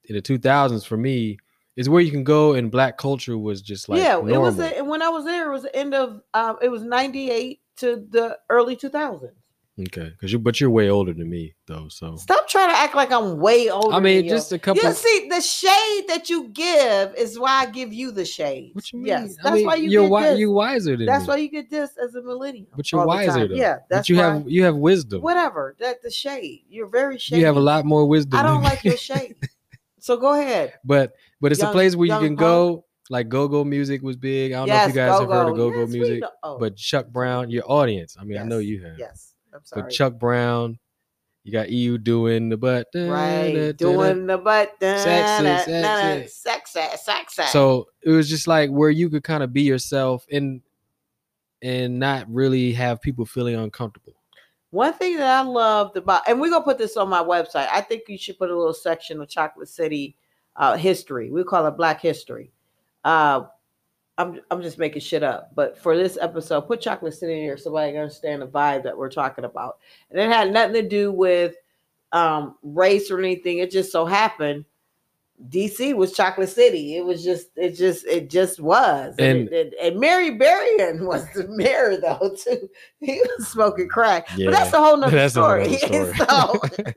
in 0.04 0.16
the 0.16 0.22
2000s, 0.22 0.86
for 0.86 0.98
me, 0.98 1.38
is 1.78 1.88
where 1.88 2.02
you 2.02 2.12
can 2.12 2.24
go 2.24 2.54
and 2.54 2.72
black 2.72 2.98
culture 2.98 3.38
was 3.38 3.62
just 3.62 3.88
like 3.88 4.00
yeah, 4.00 4.14
normal. 4.14 4.34
it 4.34 4.38
was 4.40 4.58
the, 4.58 4.84
when 4.84 5.02
I 5.02 5.10
was 5.10 5.26
there. 5.26 5.50
It 5.50 5.54
was 5.54 5.64
the 5.64 5.76
end 5.76 5.94
of 5.94 6.22
um, 6.34 6.58
it 6.62 6.70
was 6.70 6.84
ninety 6.84 7.30
eight 7.30 7.62
to 7.78 8.06
the 8.10 8.38
early 8.50 8.76
two 8.76 8.90
thousands. 8.90 9.37
Okay, 9.80 10.10
because 10.10 10.32
you, 10.32 10.40
but 10.40 10.60
you're 10.60 10.70
way 10.70 10.90
older 10.90 11.14
than 11.14 11.30
me 11.30 11.54
though, 11.68 11.88
so 11.90 12.16
Stop 12.16 12.48
trying 12.48 12.70
to 12.70 12.78
act 12.78 12.96
like 12.96 13.12
I'm 13.12 13.38
way 13.38 13.70
older. 13.70 13.96
I 13.96 14.00
mean, 14.00 14.18
than 14.18 14.26
you. 14.26 14.30
just 14.32 14.52
a 14.52 14.60
couple. 14.60 14.84
You 14.84 14.94
see, 14.94 15.28
the 15.30 15.42
shade 15.42 16.06
that 16.08 16.30
you 16.30 16.50
give 16.50 17.14
is 17.16 17.38
why 17.40 17.62
I 17.62 17.66
give 17.68 17.94
you 17.94 18.12
the 18.12 18.26
shade. 18.26 18.72
what 18.74 18.92
you 18.92 19.00
mean? 19.00 19.08
Yes, 19.08 19.38
I 19.40 19.44
that's 19.44 19.56
mean, 19.58 19.66
why 19.68 19.76
you 19.76 19.90
you're 19.90 20.04
get 20.04 20.10
wi- 20.10 20.30
this. 20.30 20.40
you 20.40 20.52
wiser 20.52 20.98
than 20.98 21.06
That's 21.06 21.24
me. 21.24 21.28
why 21.30 21.38
you 21.38 21.50
get 21.50 21.70
this 21.70 21.92
as 22.04 22.16
a 22.16 22.22
millennial. 22.22 22.68
but 22.76 22.92
you're 22.92 23.06
wiser 23.06 23.48
though. 23.48 23.56
Yeah, 23.56 23.78
that's 23.90 24.08
but 24.08 24.10
you 24.10 24.16
why. 24.18 24.22
have 24.24 24.50
you 24.50 24.64
have 24.64 24.76
wisdom. 24.76 25.22
whatever. 25.22 25.76
That 25.80 26.02
the 26.02 26.12
shade. 26.12 26.64
You're 26.70 26.88
very 26.90 27.18
shady. 27.18 27.40
You 27.42 27.46
have 27.48 27.58
a 27.58 27.62
lot 27.62 27.86
more 27.86 28.06
wisdom. 28.08 28.40
I 28.40 28.44
don't 28.44 28.56
than 28.56 28.64
like 28.64 28.84
your 28.84 28.98
shade. 28.98 29.36
So 30.00 30.16
go 30.18 30.34
ahead. 30.40 30.74
but 30.86 31.14
but 31.42 31.52
it's 31.52 31.60
Young- 31.62 31.70
a 31.70 31.74
place 31.74 31.96
where 31.96 32.06
you 32.06 32.14
young 32.14 32.24
can 32.24 32.36
go. 32.36 32.86
Like 33.10 33.30
go 33.30 33.48
go 33.48 33.64
music 33.64 34.02
was 34.02 34.18
big. 34.18 34.52
I 34.52 34.58
don't 34.58 34.68
know 34.68 34.76
if 34.84 34.88
you 34.90 34.94
guys 34.94 35.18
have 35.18 35.30
heard 35.30 35.50
of 35.50 35.56
go 35.56 35.72
go 35.72 35.80
Yes, 35.82 35.90
music, 35.92 36.24
oh, 36.44 36.58
but 36.60 36.76
Chuck 36.76 37.08
Brown, 37.08 37.50
your 37.50 37.64
audience. 37.66 38.18
I 38.20 38.26
mean, 38.26 38.38
I 38.38 38.44
know 38.44 38.58
you 38.60 38.84
have. 38.84 39.00
Yes, 39.00 39.34
I'm 39.58 39.66
sorry. 39.66 39.82
But 39.84 39.92
Chuck 39.92 40.20
Brown, 40.20 40.80
you 41.44 41.52
got 41.52 41.70
EU 41.70 41.98
doing 41.98 42.50
the 42.50 42.58
butt. 42.58 42.88
da, 42.94 43.00
da, 43.00 43.08
da, 43.08 43.14
right, 43.14 43.54
da. 43.54 43.72
doing 43.74 44.28
the 44.28 44.38
butt, 44.38 44.76
Sexy, 44.80 45.46
sexy, 45.46 45.72
sexy. 45.72 46.28
sexy, 46.28 46.98
sexy. 46.98 47.44
So 47.52 47.88
it 48.02 48.12
was 48.12 48.30
just 48.30 48.48
like 48.48 48.70
where 48.70 48.90
you 48.90 49.10
could 49.10 49.24
kind 49.24 49.44
of 49.44 49.54
be 49.54 49.62
yourself 49.62 50.26
and 50.32 50.62
and 51.62 52.00
not 52.00 52.32
really 52.32 52.72
have 52.74 53.02
people 53.02 53.26
feeling 53.26 53.56
uncomfortable. 53.56 54.14
One 54.72 54.94
thing 54.94 55.18
that 55.18 55.40
I 55.40 55.42
loved 55.42 55.98
about, 55.98 56.28
and 56.28 56.40
we're 56.40 56.52
gonna 56.52 56.64
put 56.64 56.78
this 56.78 56.98
on 56.98 57.10
my 57.10 57.24
website. 57.24 57.68
I 57.72 57.82
think 57.82 58.04
you 58.08 58.18
should 58.18 58.38
put 58.38 58.52
a 58.52 58.58
little 58.58 58.74
section 58.74 59.22
of 59.22 59.30
Chocolate 59.30 59.70
City 59.70 60.18
uh, 60.58 60.76
history. 60.76 61.32
We 61.32 61.44
call 61.44 61.66
it 61.66 61.78
Black 61.78 62.02
History. 62.02 62.52
Uh, 63.04 63.44
I'm 64.18 64.42
I'm 64.50 64.62
just 64.62 64.78
making 64.78 65.02
shit 65.02 65.24
up, 65.24 65.52
but 65.56 65.78
for 65.78 65.96
this 65.96 66.18
episode, 66.20 66.62
put 66.62 66.82
Chocolate 66.82 67.14
City 67.14 67.34
in 67.34 67.40
here 67.40 67.58
so 67.58 67.76
I 67.78 67.92
can 67.92 68.02
understand 68.02 68.42
the 68.42 68.48
vibe 68.48 68.84
that 68.84 68.98
we're 68.98 69.12
talking 69.12 69.46
about. 69.46 69.78
And 70.10 70.20
it 70.20 70.30
had 70.30 70.52
nothing 70.52 70.74
to 70.74 70.88
do 70.88 71.12
with 71.12 71.56
um, 72.12 72.56
race 72.64 73.12
or 73.12 73.20
anything. 73.20 73.60
It 73.60 73.72
just 73.72 73.92
so 73.92 74.06
happened 74.06 74.66
DC 75.50 75.96
was 75.96 76.14
Chocolate 76.14 76.50
City. 76.50 76.98
It 76.98 77.06
was 77.06 77.24
just, 77.24 77.50
it 77.56 77.76
just, 77.76 78.06
it 78.08 78.30
just 78.30 78.60
was. 78.60 79.16
And 79.20 79.42
and, 79.42 79.50
it, 79.50 79.74
it, 79.74 79.74
and 79.82 80.00
Marion 80.00 80.38
Barry 80.38 80.76
was 81.00 81.28
the 81.34 81.48
mayor 81.48 81.98
though 81.98 82.36
too. 82.36 82.70
He 83.00 83.22
was 83.22 83.48
smoking 83.48 83.88
crack, 83.88 84.28
yeah, 84.36 84.48
but 84.48 84.52
that's 84.52 84.74
a 84.74 84.84
whole 84.84 84.98
nother 84.98 85.16
that's 85.16 85.34
story. 85.34 85.74
story. 85.78 86.14
so, 86.16 86.60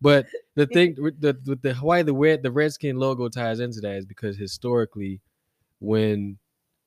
but 0.00 0.26
the 0.56 0.66
thing 0.66 0.96
with 0.98 1.20
the 1.20 1.38
with 1.46 1.62
the 1.62 1.74
why 1.74 2.02
the 2.02 2.12
red 2.12 2.42
the 2.42 2.50
Redskin 2.50 2.96
logo 2.96 3.28
ties 3.28 3.60
into 3.60 3.80
that 3.80 3.96
is 3.96 4.06
because 4.06 4.36
historically, 4.36 5.20
when 5.78 6.38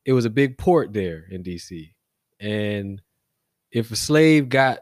it 0.06 0.14
was 0.14 0.26
a 0.26 0.30
big 0.30 0.58
port 0.58 0.94
there 0.94 1.26
in 1.30 1.44
DC, 1.44 1.94
and 2.40 3.02
if 3.72 3.92
a 3.92 3.96
slave 3.96 4.50
got 4.50 4.80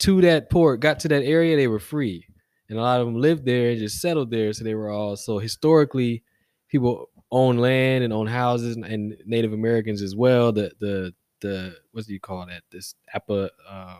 to 0.00 0.20
that 0.22 0.50
port, 0.50 0.80
got 0.80 1.00
to 1.00 1.08
that 1.08 1.24
area, 1.24 1.56
they 1.56 1.68
were 1.68 1.80
free 1.80 2.26
and 2.70 2.78
a 2.78 2.82
lot 2.82 3.00
of 3.00 3.06
them 3.06 3.16
lived 3.16 3.44
there 3.44 3.70
and 3.70 3.80
just 3.80 4.00
settled 4.00 4.30
there. 4.30 4.52
So 4.52 4.64
they 4.64 4.76
were 4.76 4.90
all 4.90 5.16
so 5.16 5.38
historically, 5.38 6.22
people 6.68 7.10
own 7.32 7.58
land 7.58 8.04
and 8.04 8.12
own 8.12 8.28
houses, 8.28 8.76
and 8.76 9.16
Native 9.26 9.52
Americans 9.52 10.00
as 10.00 10.14
well. 10.14 10.52
The 10.52 10.70
the 10.78 11.12
the 11.40 11.76
what 11.90 12.06
do 12.06 12.12
you 12.12 12.20
call 12.20 12.46
that? 12.46 12.62
This 12.70 12.94
Appa. 13.12 13.50
Uh, 13.68 13.98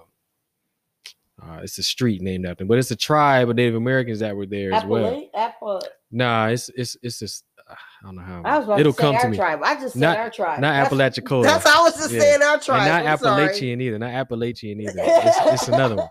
uh, 1.42 1.60
it's 1.62 1.78
a 1.78 1.82
street 1.82 2.22
named 2.22 2.46
after 2.46 2.64
but 2.64 2.78
it's 2.78 2.90
a 2.90 2.96
tribe 2.96 3.48
of 3.48 3.56
Native 3.56 3.74
Americans 3.74 4.20
that 4.20 4.36
were 4.36 4.46
there 4.46 4.72
as 4.72 4.84
well. 4.84 5.28
Appa. 5.34 5.80
Nah, 6.10 6.48
it's 6.48 6.70
it's 6.74 6.96
it's 7.02 7.18
just 7.18 7.44
I 7.68 7.76
don't 8.02 8.16
know 8.16 8.22
how. 8.22 8.42
I 8.44 8.58
was 8.58 8.66
about 8.66 8.80
It'll 8.80 8.92
to 8.92 8.96
say 8.96 9.02
come 9.02 9.14
our 9.14 9.22
to 9.22 9.28
me. 9.28 9.36
tribe. 9.36 9.60
I 9.62 9.74
just 9.74 9.92
said 9.92 10.00
not, 10.00 10.18
our 10.18 10.30
tribe. 10.30 10.60
Not 10.60 10.74
Apalachicola. 10.74 11.44
That's 11.44 11.68
how 11.68 11.80
I 11.80 11.84
was 11.84 11.94
just 11.94 12.12
yeah. 12.12 12.20
saying 12.20 12.42
our 12.42 12.58
tribe. 12.58 12.80
And 12.80 12.88
not 12.88 13.00
I'm 13.02 13.06
Appalachian 13.06 13.78
sorry. 13.78 13.86
either. 13.86 13.98
Not 13.98 14.10
Appalachian 14.10 14.80
either. 14.80 14.92
It's, 14.96 15.38
it's 15.52 15.68
another 15.68 15.96
one. 15.96 16.08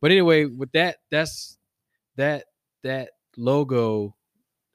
But 0.00 0.10
anyway, 0.10 0.44
with 0.44 0.70
that, 0.72 0.98
that's 1.10 1.56
that 2.16 2.44
that 2.82 3.10
logo 3.36 4.14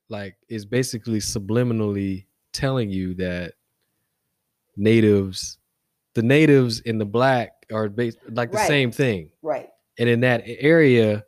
like 0.09 0.35
is 0.49 0.65
basically 0.65 1.19
subliminally 1.19 2.25
telling 2.53 2.89
you 2.89 3.13
that 3.15 3.53
natives 4.77 5.57
the 6.13 6.21
natives 6.21 6.81
and 6.85 6.99
the 6.99 7.05
black 7.05 7.51
are 7.71 7.89
based 7.89 8.17
like 8.29 8.51
the 8.51 8.57
right. 8.57 8.67
same 8.67 8.91
thing 8.91 9.29
right 9.41 9.69
and 9.97 10.09
in 10.09 10.19
that 10.21 10.43
area 10.45 11.23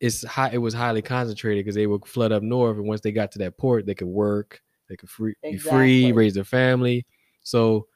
it's 0.00 0.24
high 0.24 0.50
it 0.52 0.58
was 0.58 0.74
highly 0.74 1.02
concentrated 1.02 1.64
because 1.64 1.74
they 1.74 1.86
would 1.86 2.04
flood 2.06 2.32
up 2.32 2.42
north 2.42 2.76
and 2.76 2.86
once 2.86 3.00
they 3.00 3.12
got 3.12 3.32
to 3.32 3.38
that 3.38 3.58
port 3.58 3.86
they 3.86 3.94
could 3.94 4.08
work 4.08 4.62
they 4.88 4.96
could 4.96 5.10
free, 5.10 5.34
exactly. 5.42 5.52
be 5.52 5.58
free 5.58 6.12
raise 6.12 6.34
their 6.34 6.44
family. 6.44 7.04
So 7.42 7.88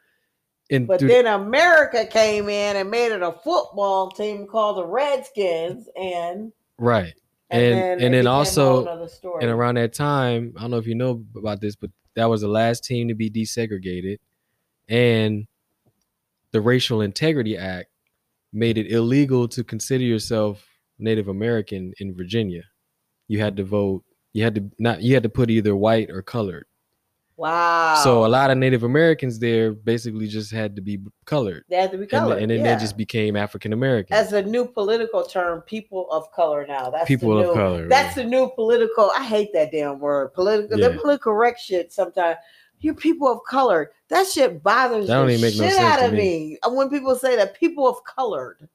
in 0.70 0.87
but 0.87 1.01
then 1.01 1.27
america 1.27 2.07
came 2.07 2.48
in 2.48 2.77
and 2.77 2.90
made 2.90 3.12
it 3.12 3.22
a 3.22 3.33
football 3.33 4.11
team 4.11 4.46
called 4.46 4.77
the 4.77 4.87
redskins 4.87 5.88
and 5.96 6.53
right. 6.79 7.12
and 7.51 7.62
and 7.62 7.75
then, 7.75 8.01
and 8.01 8.14
then 8.14 8.27
also 8.27 9.09
and 9.40 9.51
around 9.51 9.75
that 9.77 9.92
time, 9.92 10.55
I 10.57 10.62
don't 10.62 10.70
know 10.70 10.79
if 10.79 10.87
you 10.87 10.94
know 10.94 11.25
about 11.37 11.61
this, 11.61 11.77
but 11.77 11.90
that 12.14 12.27
was 12.27 12.40
the 12.40 12.48
last 12.48 12.85
team 12.85 13.09
to 13.09 13.14
be 13.14 13.31
desegregated, 13.31 14.18
and 14.88 15.46
the 16.53 16.61
Racial 16.61 17.01
Integrity 17.01 17.57
Act 17.57 17.91
made 18.52 18.78
it 18.78 18.90
illegal 18.90 19.48
to 19.48 19.64
consider 19.64 20.04
yourself 20.04 20.66
Native 20.98 21.28
American 21.28 21.92
in 21.98 22.14
Virginia. 22.14 22.62
You 23.28 23.40
had 23.40 23.56
to 23.56 23.64
vote. 23.64 24.04
You 24.32 24.44
had 24.44 24.54
to 24.54 24.70
not. 24.78 25.02
You 25.02 25.14
had 25.14 25.22
to 25.22 25.28
put 25.28 25.50
either 25.50 25.74
white 25.74 26.10
or 26.10 26.22
colored. 26.22 26.66
Wow. 27.36 28.00
So 28.04 28.24
a 28.24 28.28
lot 28.28 28.50
of 28.50 28.58
Native 28.58 28.84
Americans 28.84 29.38
there 29.38 29.72
basically 29.72 30.28
just 30.28 30.52
had 30.52 30.76
to 30.76 30.82
be 30.82 31.00
colored. 31.24 31.64
They 31.68 31.76
had 31.76 31.90
to 31.90 31.98
be 31.98 32.06
colored. 32.06 32.34
And, 32.34 32.42
and 32.42 32.50
then 32.50 32.60
yeah. 32.60 32.74
they 32.74 32.80
just 32.80 32.96
became 32.96 33.36
African 33.36 33.72
American. 33.72 34.14
As 34.14 34.32
a 34.32 34.42
new 34.42 34.66
political 34.66 35.24
term, 35.24 35.62
people 35.62 36.08
of 36.10 36.30
color 36.32 36.66
now. 36.68 36.90
That's 36.90 37.08
people 37.08 37.34
new, 37.34 37.48
of 37.50 37.56
color. 37.56 37.88
That's 37.88 38.16
right. 38.16 38.24
the 38.24 38.30
new 38.30 38.50
political. 38.54 39.10
I 39.16 39.24
hate 39.24 39.52
that 39.54 39.72
damn 39.72 39.98
word. 39.98 40.34
Political. 40.34 40.78
Yeah. 40.78 40.88
The 40.88 40.98
political 40.98 41.32
correct 41.32 41.60
shit 41.60 41.92
sometimes. 41.92 42.36
You 42.83 42.95
people 42.95 43.29
of 43.29 43.40
color. 43.49 43.92
That 44.09 44.27
shit 44.27 44.62
bothers 44.62 45.03
me. 45.03 45.07
that 45.07 45.27
the 45.27 45.51
shit 45.51 45.61
no 45.61 45.79
out 45.79 46.03
of 46.03 46.12
me. 46.12 46.18
me. 46.18 46.59
When 46.68 46.90
people 46.90 47.14
say 47.16 47.37
that 47.37 47.55
people 47.55 47.88
of 47.88 47.97
colored, 48.05 48.68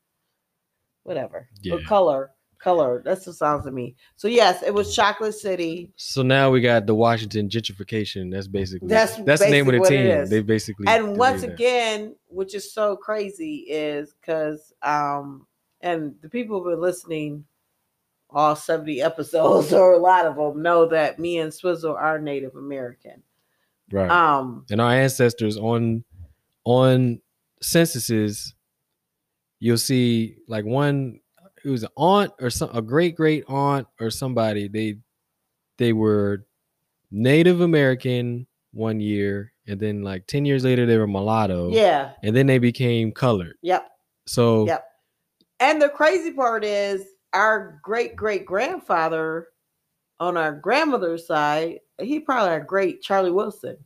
whatever, 1.04 1.48
yeah. 1.62 1.76
or 1.76 1.82
color 1.82 2.32
color. 2.60 3.02
That's 3.04 3.26
what 3.26 3.36
sounds 3.36 3.65
to 3.65 3.72
me. 3.72 3.96
So 4.15 4.28
yes, 4.28 4.63
it 4.63 4.74
was 4.74 4.96
Chocolate 4.96 5.36
City. 5.36 5.91
So 5.96 6.22
now 6.22 6.50
we 6.50 6.62
got 6.62 6.86
the 6.86 6.96
Washington 6.96 7.50
gentrification. 7.50 8.32
That's 8.32 8.48
basically 8.48 8.88
that's 8.88 9.15
that's 9.17 9.41
the 9.41 9.50
name 9.50 9.67
of 9.67 9.82
the 9.82 9.88
team. 9.88 10.26
They 10.26 10.41
basically 10.41 10.88
and 10.88 11.17
once 11.17 11.43
again, 11.43 12.15
which 12.28 12.56
is 12.56 12.74
so 12.74 12.96
crazy, 12.96 13.65
is 13.70 14.13
because 14.20 14.74
um 14.82 15.48
and 15.82 16.15
the 16.22 16.30
people 16.30 16.62
who 16.62 16.70
are 16.70 16.78
listening 16.78 17.46
all 18.30 18.56
70 18.56 19.02
episodes 19.02 19.72
or 19.74 19.93
a 19.93 19.98
lot 19.98 20.26
of 20.26 20.36
them 20.36 20.62
know 20.62 20.88
that 20.88 21.20
me 21.20 21.38
and 21.38 21.54
Swizzle 21.54 21.96
are 21.96 22.20
Native 22.20 22.56
American. 22.56 23.24
Right. 23.91 24.10
Um 24.10 24.65
and 24.69 24.82
our 24.82 24.91
ancestors 24.91 25.58
on 25.58 26.04
on 26.65 27.21
censuses 27.62 28.54
you'll 29.60 29.78
see 29.78 30.38
like 30.47 30.65
one 30.65 31.19
it 31.63 31.69
was 31.69 31.84
an 31.84 31.89
aunt 31.97 32.32
or 32.39 32.50
some 32.50 32.69
a 32.73 32.82
great 32.82 33.15
great 33.15 33.43
aunt 33.47 33.88
or 34.00 34.10
somebody. 34.10 34.67
They 34.67 35.00
they 35.78 35.93
were 35.93 36.45
Native 37.12 37.62
American 37.62 38.47
one 38.71 39.00
year, 39.00 39.54
and 39.67 39.80
then 39.80 40.02
like 40.02 40.28
ten 40.28 40.45
years 40.45 40.63
later 40.63 40.86
they 40.86 40.97
were 40.97 41.08
mulatto. 41.08 41.69
Yeah, 41.69 42.12
and 42.23 42.36
then 42.36 42.47
they 42.47 42.60
became 42.60 43.12
colored. 43.12 43.58
Yep. 43.62 43.88
So. 44.28 44.65
Yep. 44.67 44.84
And 45.60 45.82
the 45.82 45.89
crazy 45.89 46.32
part 46.32 46.63
is 46.63 47.04
our 47.34 47.80
great 47.84 48.15
great 48.15 48.45
grandfather 48.45 49.47
on 50.19 50.38
our 50.38 50.54
grandmother's 50.54 51.28
side, 51.28 51.80
he 51.99 52.19
probably 52.19 52.55
a 52.55 52.60
great 52.60 53.01
Charlie 53.01 53.31
Wilson, 53.31 53.77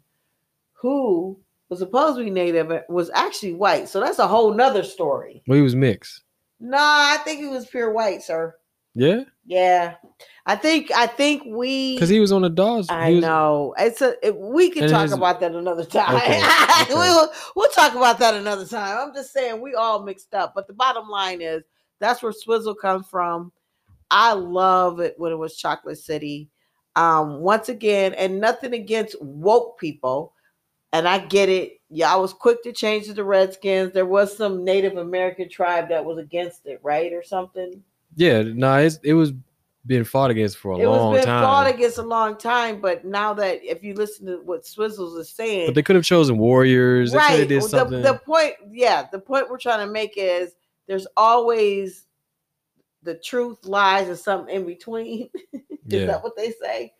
who 0.74 1.40
was 1.70 1.80
supposed 1.80 2.18
to 2.18 2.24
be 2.24 2.30
native, 2.30 2.68
but 2.68 2.90
was 2.90 3.10
actually 3.14 3.54
white. 3.54 3.88
So 3.88 4.00
that's 4.00 4.20
a 4.20 4.28
whole 4.28 4.54
nother 4.54 4.84
story. 4.84 5.42
Well, 5.48 5.56
he 5.56 5.62
was 5.62 5.76
mixed. 5.76 6.24
No, 6.60 6.78
I 6.80 7.18
think 7.24 7.40
he 7.40 7.48
was 7.48 7.66
pure 7.66 7.92
white, 7.92 8.22
sir. 8.22 8.56
Yeah. 8.94 9.24
Yeah. 9.46 9.96
I 10.46 10.56
think 10.56 10.92
I 10.92 11.08
think 11.08 11.44
we 11.46 11.96
because 11.96 12.10
he 12.10 12.20
was 12.20 12.32
on 12.32 12.42
the 12.42 12.50
Dawes. 12.50 12.88
I 12.90 13.12
was, 13.12 13.22
know 13.22 13.74
it's 13.78 14.02
a 14.02 14.16
it, 14.26 14.38
we 14.38 14.70
can 14.70 14.90
talk 14.90 15.04
his, 15.04 15.14
about 15.14 15.40
that 15.40 15.54
another 15.54 15.86
time. 15.86 16.16
Okay, 16.16 16.42
okay. 16.82 16.94
we'll 16.94 17.32
we'll 17.56 17.72
talk 17.72 17.94
about 17.94 18.20
that 18.20 18.36
another 18.36 18.66
time. 18.66 18.98
I'm 18.98 19.14
just 19.14 19.32
saying 19.32 19.62
we 19.62 19.76
all 19.76 20.04
mixed 20.04 20.34
up, 20.34 20.54
but 20.54 20.68
the 20.68 20.74
bottom 20.74 21.08
line 21.08 21.42
is 21.42 21.64
that's 22.00 22.22
where 22.22 22.34
Swizzle 22.34 22.76
comes 22.76 23.08
from. 23.08 23.52
I 24.10 24.34
love 24.34 25.00
it 25.00 25.16
when 25.18 25.32
it 25.32 25.38
was 25.38 25.56
Chocolate 25.56 25.98
City. 25.98 26.50
Um, 26.96 27.40
once 27.40 27.70
again, 27.70 28.14
and 28.16 28.40
nothing 28.40 28.74
against 28.74 29.22
woke 29.22 29.80
people, 29.80 30.34
and 30.92 31.08
I 31.08 31.20
get 31.20 31.48
it. 31.48 31.80
Yeah, 31.90 32.14
I 32.14 32.18
was 32.18 32.34
quick 32.34 32.64
to 32.64 32.74
change 32.74 33.06
to 33.06 33.14
the 33.14 33.24
Redskins. 33.24 33.94
There 33.94 34.06
was 34.06 34.36
some 34.36 34.64
Native 34.66 34.98
American 34.98 35.50
tribe 35.50 35.90
that 35.90 36.04
was 36.04 36.18
against 36.18 36.66
it, 36.66 36.80
right, 36.84 37.14
or 37.14 37.24
something. 37.24 37.82
Yeah, 38.16 38.44
no, 38.44 38.78
it's, 38.78 39.00
it 39.04 39.14
was 39.14 39.32
being 39.86 40.04
fought 40.04 40.30
against 40.30 40.58
for 40.58 40.74
a 40.74 40.78
it 40.78 40.86
long 40.86 41.14
was 41.14 41.22
been 41.22 41.28
time. 41.28 41.44
fought 41.44 41.68
against 41.68 41.98
a 41.98 42.04
long 42.04 42.38
time, 42.38 42.80
but 42.80 43.04
now 43.04 43.34
that 43.34 43.64
if 43.64 43.84
you 43.84 43.94
listen 43.94 44.28
to 44.28 44.38
what 44.44 44.64
Swizzles 44.64 45.18
is 45.18 45.30
saying, 45.30 45.68
but 45.68 45.76
they 45.76 45.82
could 45.82 45.96
have 45.96 46.06
chosen 46.06 46.38
warriors. 46.38 47.16
Right. 47.16 47.48
Did 47.48 47.62
the, 47.64 48.02
the 48.04 48.22
point, 48.24 48.56
yeah, 48.70 49.08
the 49.12 49.20
point 49.20 49.50
we're 49.50 49.58
trying 49.58 49.86
to 49.86 49.92
make 49.92 50.14
is 50.18 50.54
there's 50.88 51.08
always 51.18 52.06
the 53.04 53.16
truth, 53.16 53.66
lies, 53.66 54.08
and 54.08 54.18
something 54.18 54.56
in 54.56 54.66
between. 54.66 55.30
is 55.94 56.02
yeah. 56.02 56.08
that 56.08 56.24
what 56.24 56.36
they 56.36 56.52
say? 56.52 56.94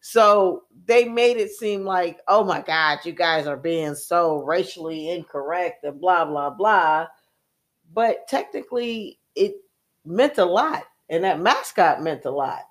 So 0.00 0.64
they 0.86 1.04
made 1.04 1.38
it 1.38 1.50
seem 1.50 1.84
like, 1.84 2.20
oh 2.28 2.44
my 2.44 2.60
God, 2.60 3.00
you 3.04 3.12
guys 3.12 3.46
are 3.46 3.56
being 3.56 3.94
so 3.94 4.38
racially 4.42 5.10
incorrect 5.10 5.84
and 5.84 6.00
blah, 6.00 6.24
blah, 6.24 6.50
blah. 6.50 7.06
But 7.92 8.28
technically, 8.28 9.18
it 9.34 9.56
meant 10.04 10.38
a 10.38 10.44
lot. 10.44 10.84
And 11.08 11.24
that 11.24 11.40
mascot 11.40 12.02
meant 12.02 12.26
a 12.26 12.30
lot. 12.30 12.62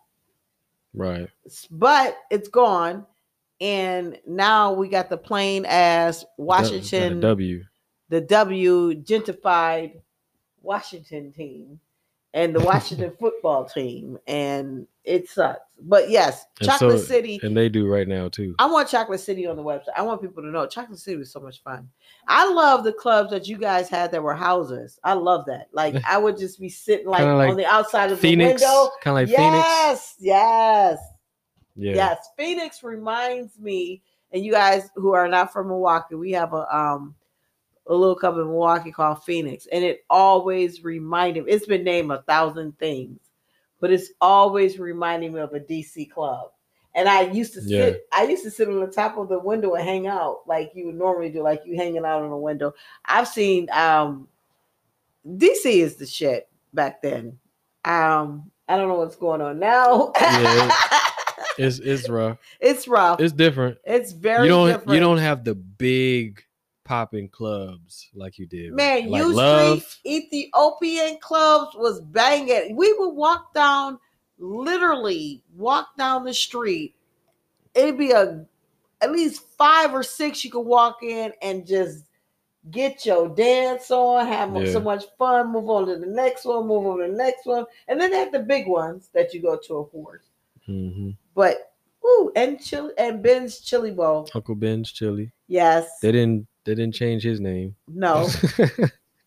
Right. 0.93 1.27
But 1.71 2.17
it's 2.29 2.49
gone. 2.49 3.05
And 3.59 4.19
now 4.27 4.73
we 4.73 4.87
got 4.87 5.09
the 5.09 5.17
plain 5.17 5.65
as 5.67 6.23
Washington 6.37 7.19
W. 7.19 7.63
The 8.09 8.21
W 8.21 8.93
gentrified 9.01 9.99
Washington 10.61 11.31
team. 11.31 11.79
And 12.37 12.55
the 12.55 12.59
Washington 12.59 13.11
football 13.19 13.65
team, 13.65 14.17
and 14.27 14.85
it 15.03 15.27
sucks. 15.27 15.59
But 15.81 16.09
yes, 16.09 16.45
And 16.59 16.69
Chocolate 16.69 16.99
so- 16.99 17.05
City. 17.05 17.39
And 17.43 17.55
they 17.57 17.67
do 17.69 17.87
right 17.87 18.07
now 18.07 18.29
too. 18.29 18.53
I 18.59 18.65
want 18.67 18.87
Chocolate 18.89 19.19
City 19.19 19.45
on 19.47 19.55
the 19.55 19.63
website. 19.63 19.89
I 19.97 20.01
want 20.03 20.21
people 20.21 20.43
to 20.43 20.49
know 20.49 20.65
Chocolate 20.67 20.99
City 20.99 21.17
was 21.17 21.31
so 21.31 21.39
much 21.39 21.61
fun. 21.63 21.89
I 22.27 22.51
love 22.51 22.83
the 22.83 22.93
clubs 22.93 23.31
that 23.31 23.47
you 23.47 23.57
guys 23.57 23.89
had 23.89 24.11
that 24.11 24.21
were 24.21 24.33
houses. 24.35 24.99
I 25.03 25.13
love 25.13 25.45
that. 25.47 25.67
Like 25.73 25.95
I 26.07 26.17
would 26.17 26.37
just 26.37 26.59
be 26.59 26.69
sitting 26.69 27.07
like, 27.07 27.21
like 27.25 27.49
on 27.49 27.57
the 27.57 27.65
outside 27.65 28.11
of 28.11 28.19
Phoenix, 28.19 28.61
the 28.61 28.67
window. 28.67 28.91
kind 29.03 29.17
of 29.17 29.29
like 29.29 29.37
Phoenix. 29.37 29.65
yes, 29.67 30.15
yes, 30.19 30.99
Yeah. 31.75 31.95
yes. 31.95 32.29
Phoenix 32.37 32.83
reminds 32.83 33.57
me, 33.59 34.01
and 34.31 34.43
you 34.43 34.51
guys 34.51 34.89
who 34.95 35.13
are 35.13 35.27
not 35.27 35.53
from 35.53 35.67
Milwaukee, 35.69 36.15
we 36.15 36.31
have 36.33 36.53
a 36.53 36.75
um 36.75 37.15
a 37.89 37.93
little 37.93 38.15
club 38.15 38.35
in 38.37 38.47
Milwaukee 38.47 38.91
called 38.91 39.23
Phoenix, 39.23 39.67
and 39.71 39.83
it 39.83 40.05
always 40.09 40.83
reminded 40.83 41.45
me. 41.45 41.51
It's 41.51 41.65
been 41.65 41.83
named 41.83 42.11
a 42.11 42.21
thousand 42.23 42.77
things, 42.79 43.19
but 43.79 43.91
it's 43.91 44.09
always 44.21 44.79
reminding 44.79 45.33
me 45.33 45.39
of 45.39 45.53
a 45.53 45.59
DC 45.59 46.09
club. 46.11 46.51
And 46.95 47.07
I 47.07 47.21
used 47.29 47.53
to 47.53 47.61
Yeah. 47.61 47.91
sit, 47.91 48.07
I 48.11 48.23
used 48.23 48.43
to 48.43 48.51
sit 48.51 48.67
on 48.67 48.79
the 48.79 48.87
top 48.87 49.17
of 49.17 49.29
the 49.29 49.37
window 49.39 49.73
and 49.75 49.83
hang 49.87 50.07
out 50.07 50.41
like 50.47 50.71
you 50.73 50.87
would 50.87 50.95
normally 50.95 51.29
do, 51.29 51.43
like 51.43 51.61
you 51.65 51.75
hanging 51.75 52.05
out 52.05 52.23
on 52.23 52.29
the 52.31 52.37
window. 52.37 52.73
I've 53.05 53.27
seen 53.27 53.67
um 53.71 54.27
DC 55.27 55.65
is 55.65 55.95
the 55.97 56.05
shit 56.05 56.49
back 56.73 57.01
then. 57.01 57.37
Um, 57.85 58.51
I 58.67 58.77
don't 58.77 58.87
know 58.87 58.95
what's 58.95 59.15
going 59.15 59.41
on 59.41 59.59
now. 59.59 60.11
Yeah, 60.19 60.71
It's 61.57 61.79
it's 61.79 62.07
rough. 62.09 62.37
it's 62.59 62.87
rough. 62.87 63.19
It's 63.19 63.33
different. 63.33 63.77
It's 63.83 64.11
very 64.11 64.43
you 64.43 64.49
don't 64.49 64.67
different. 64.69 64.89
you 64.93 64.99
don't 64.99 65.17
have 65.17 65.43
the 65.43 65.55
big 65.55 66.43
popping 66.87 67.27
clubs 67.29 68.09
like 68.13 68.39
you 68.39 68.47
did. 68.47 68.73
Man, 68.73 69.09
like 69.09 69.21
U 69.21 69.33
love. 69.33 69.81
Street 69.83 70.23
Ethiopian 70.33 71.17
clubs 71.19 71.75
was 71.75 72.01
banging. 72.01 72.75
We 72.75 72.93
would 72.93 73.09
walk 73.13 73.53
down, 73.53 73.99
literally 74.39 75.43
walk 75.55 75.95
down 75.97 76.23
the 76.23 76.33
street. 76.33 76.95
It'd 77.75 77.97
be 77.97 78.11
a 78.11 78.45
at 79.01 79.11
least 79.11 79.43
five 79.57 79.93
or 79.93 80.01
six 80.01 80.43
you 80.43 80.49
could 80.49 80.61
walk 80.61 81.03
in 81.03 81.31
and 81.41 81.67
just 81.67 82.05
get 82.71 83.05
your 83.05 83.29
dance 83.29 83.91
on, 83.91 84.25
have 84.27 84.55
Yeah. 84.55 84.73
so 84.73 84.79
much 84.79 85.05
fun, 85.17 85.51
move 85.51 85.69
on 85.69 85.85
to 85.87 85.97
the 85.97 86.07
next 86.07 86.45
one, 86.45 86.67
move 86.67 86.85
on 86.87 86.99
to 86.99 87.07
the 87.11 87.17
next 87.17 87.45
one. 87.45 87.65
And 87.87 88.01
then 88.01 88.11
they 88.11 88.17
have 88.17 88.31
the 88.31 88.39
big 88.39 88.67
ones 88.67 89.09
that 89.13 89.33
you 89.33 89.41
go 89.41 89.57
to, 89.57 89.77
of 89.77 89.91
course. 89.91 90.23
hmm 90.65 91.11
But 91.35 91.73
ooh, 92.03 92.31
and 92.35 92.59
chili 92.59 92.93
and 92.97 93.21
Ben's 93.21 93.59
chili 93.59 93.91
bowl. 93.91 94.29
Uncle 94.33 94.55
Ben's 94.55 94.91
chili. 94.91 95.31
Yes. 95.47 95.99
They 96.01 96.11
didn't 96.11 96.47
they 96.67 96.75
didn't 96.75 96.93
change 96.93 97.23
his 97.23 97.39
name. 97.39 97.75
No. 97.87 98.29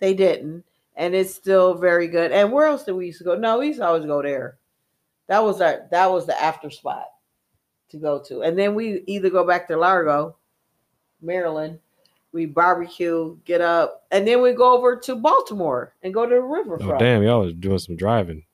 They 0.01 0.14
didn't. 0.14 0.64
And 0.97 1.14
it's 1.14 1.34
still 1.34 1.74
very 1.74 2.09
good. 2.09 2.32
And 2.32 2.51
where 2.53 2.66
else 2.66 2.84
did 2.84 2.93
we 2.93 3.07
used 3.07 3.18
to 3.18 3.24
go? 3.24 3.36
No, 3.36 3.59
we 3.59 3.68
used 3.68 3.78
to 3.78 3.86
always 3.86 4.05
go 4.05 4.22
there. 4.22 4.59
That 5.28 5.45
was 5.45 5.61
our 5.61 5.86
that 5.91 6.11
was 6.11 6.26
the 6.26 6.43
after 6.43 6.70
spot 6.70 7.05
to 7.91 7.99
go 7.99 8.18
to. 8.26 8.43
And 8.43 8.59
then 8.59 8.74
we 8.74 9.05
either 9.07 9.30
go 9.30 9.47
back 9.47 9.68
to 9.68 9.76
Largo, 9.76 10.36
Maryland, 11.22 11.78
we 12.32 12.47
barbecue, 12.47 13.36
get 13.45 13.61
up, 13.61 14.07
and 14.11 14.26
then 14.26 14.43
we 14.43 14.53
go 14.53 14.76
over 14.76 14.97
to 14.97 15.14
Baltimore 15.14 15.95
and 16.03 16.12
go 16.12 16.26
to 16.26 16.34
the 16.34 16.41
riverfront. 16.41 16.93
oh 16.93 16.99
damn, 16.99 17.22
y'all 17.22 17.43
was 17.43 17.55
doing 17.55 17.78
some 17.78 17.97
driving. 17.97 18.45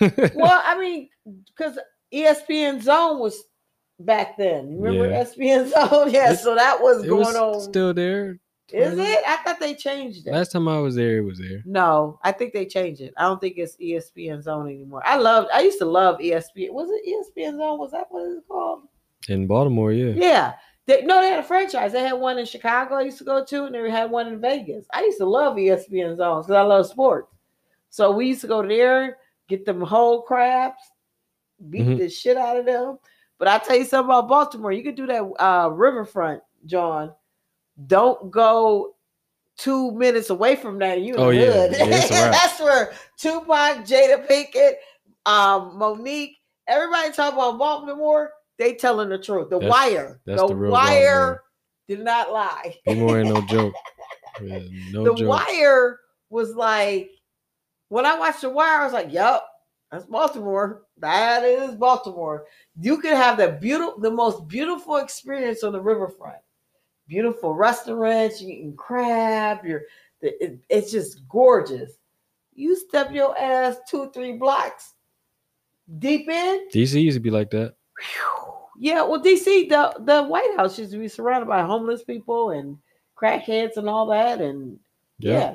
Well, 0.00 0.62
I 0.64 0.78
mean, 0.78 1.08
because 1.46 1.78
ESPN 2.12 2.82
Zone 2.82 3.18
was 3.18 3.44
back 4.00 4.36
then. 4.36 4.70
You 4.72 4.80
remember 4.80 5.08
Yeah. 5.10 5.24
ESPN 5.24 5.68
Zone? 5.70 6.10
Yeah, 6.12 6.32
It- 6.32 6.38
so 6.38 6.54
that 6.54 6.80
was 6.80 7.02
going 7.04 7.18
was 7.26 7.36
on. 7.36 7.60
still 7.60 7.94
there. 7.94 8.38
Is 8.72 8.98
it? 8.98 9.18
I 9.24 9.36
thought 9.44 9.60
they 9.60 9.74
changed 9.76 10.26
it. 10.26 10.32
Last 10.32 10.50
time 10.50 10.66
I 10.66 10.80
was 10.80 10.96
there, 10.96 11.18
it 11.18 11.20
was 11.20 11.38
there. 11.38 11.62
No, 11.64 12.18
I 12.24 12.32
think 12.32 12.52
they 12.52 12.66
changed 12.66 13.00
it. 13.00 13.14
I 13.16 13.22
don't 13.22 13.40
think 13.40 13.54
it's 13.58 13.76
ESPN 13.76 14.42
Zone 14.42 14.66
anymore. 14.66 15.02
I 15.06 15.18
loved. 15.18 15.50
I 15.54 15.60
used 15.60 15.78
to 15.78 15.84
love 15.84 16.18
ESPN. 16.18 16.72
Was 16.72 16.88
it 16.90 17.06
ESPN 17.08 17.58
Zone? 17.58 17.78
Was 17.78 17.92
that 17.92 18.06
what 18.10 18.24
it's 18.28 18.44
called? 18.48 18.82
In 19.28 19.46
Baltimore, 19.46 19.92
yeah. 19.92 20.14
Yeah. 20.16 20.54
They, 20.86 21.02
no, 21.02 21.20
they 21.20 21.28
had 21.30 21.38
a 21.38 21.44
franchise. 21.44 21.92
They 21.92 22.00
had 22.02 22.14
one 22.14 22.38
in 22.38 22.44
Chicago. 22.46 22.96
I 22.96 23.02
used 23.02 23.18
to 23.18 23.24
go 23.24 23.44
to, 23.44 23.64
and 23.66 23.74
they 23.74 23.88
had 23.88 24.10
one 24.10 24.26
in 24.26 24.40
Vegas. 24.40 24.84
I 24.92 25.02
used 25.04 25.18
to 25.18 25.26
love 25.26 25.56
ESPN 25.56 26.16
Zones 26.16 26.46
because 26.46 26.58
I 26.58 26.62
love 26.62 26.86
sports. 26.88 27.32
So 27.90 28.10
we 28.10 28.26
used 28.26 28.40
to 28.40 28.48
go 28.48 28.66
there, 28.66 29.18
get 29.48 29.64
them 29.64 29.80
whole 29.80 30.22
crabs, 30.22 30.82
beat 31.70 31.86
Mhm. 31.86 31.98
the 31.98 32.08
shit 32.08 32.36
out 32.36 32.56
of 32.56 32.66
them. 32.66 32.98
But 33.38 33.48
I 33.48 33.58
tell 33.58 33.76
you 33.76 33.84
something 33.84 34.06
about 34.10 34.28
Baltimore. 34.28 34.72
You 34.72 34.82
could 34.82 34.94
do 34.94 35.06
that 35.06 35.22
uh, 35.38 35.68
riverfront, 35.70 36.42
John. 36.64 37.12
Don't 37.86 38.30
go 38.30 38.94
two 39.56 39.92
minutes 39.92 40.30
away 40.30 40.56
from 40.56 40.78
that. 40.78 41.00
You 41.02 41.14
Oh, 41.16 41.30
the 41.30 41.36
yeah. 41.36 41.86
Yeah. 41.86 42.30
That's 42.30 42.60
where 42.60 42.92
Tupac, 43.18 43.84
Jada 43.86 44.26
Pinkett, 44.26 44.74
um, 45.26 45.78
Mo'Nique, 45.78 46.36
everybody 46.66 47.12
talk 47.12 47.34
about 47.34 47.58
Baltimore. 47.58 48.30
They 48.58 48.74
telling 48.74 49.10
the 49.10 49.18
truth. 49.18 49.50
The 49.50 49.58
That's- 49.58 49.70
Wire. 49.70 50.20
that's 50.24 50.40
the, 50.40 50.48
the 50.48 50.54
Wire 50.54 51.42
did 51.88 52.00
not 52.00 52.32
lie. 52.32 52.74
B 52.86 52.94
more 52.94 53.20
ain't 53.20 53.28
no 53.28 53.40
joke. 53.42 53.74
Yeah, 54.42 54.58
no 54.92 55.04
the 55.04 55.14
joke. 55.14 55.28
Wire 55.30 55.98
was 56.28 56.54
like, 56.54 57.10
when 57.88 58.04
I 58.04 58.18
watched 58.18 58.42
The 58.42 58.50
Wire, 58.50 58.82
I 58.82 58.84
was 58.84 58.92
like, 58.92 59.10
yup, 59.10 59.48
that's 59.90 60.04
Baltimore. 60.06 60.82
That 60.98 61.44
is 61.44 61.74
Baltimore. 61.74 62.46
You 62.80 62.98
could 62.98 63.12
have 63.14 63.36
the 63.38 63.52
beautiful, 63.60 63.98
the 64.00 64.10
most 64.10 64.46
beautiful 64.48 64.96
experience 64.96 65.62
on 65.62 65.72
the 65.72 65.80
riverfront. 65.80 66.38
Beautiful 67.08 67.54
restaurants, 67.54 68.40
you 68.40 68.48
eating 68.52 68.74
crab, 68.76 69.64
you're 69.64 69.82
the- 70.20 70.42
it- 70.44 70.58
it's 70.68 70.90
just 70.90 71.26
gorgeous. 71.28 71.98
You 72.54 72.74
step 72.74 73.12
your 73.12 73.38
ass 73.38 73.76
two, 73.88 74.10
three 74.12 74.32
blocks 74.32 74.94
deep 75.98 76.28
in. 76.28 76.68
DC 76.72 77.00
used 77.02 77.16
to 77.16 77.20
be 77.20 77.30
like 77.30 77.50
that. 77.50 77.74
Whew. 77.98 78.52
Yeah, 78.78 79.02
well, 79.04 79.22
DC, 79.22 79.68
the 79.68 79.94
the 80.00 80.24
White 80.24 80.54
House 80.56 80.78
used 80.78 80.92
to 80.92 80.98
be 80.98 81.08
surrounded 81.08 81.46
by 81.46 81.62
homeless 81.62 82.02
people 82.04 82.50
and 82.50 82.76
crackheads 83.16 83.76
and 83.76 83.88
all 83.88 84.06
that, 84.06 84.40
and 84.40 84.78
Yeah. 85.18 85.32
yeah, 85.32 85.54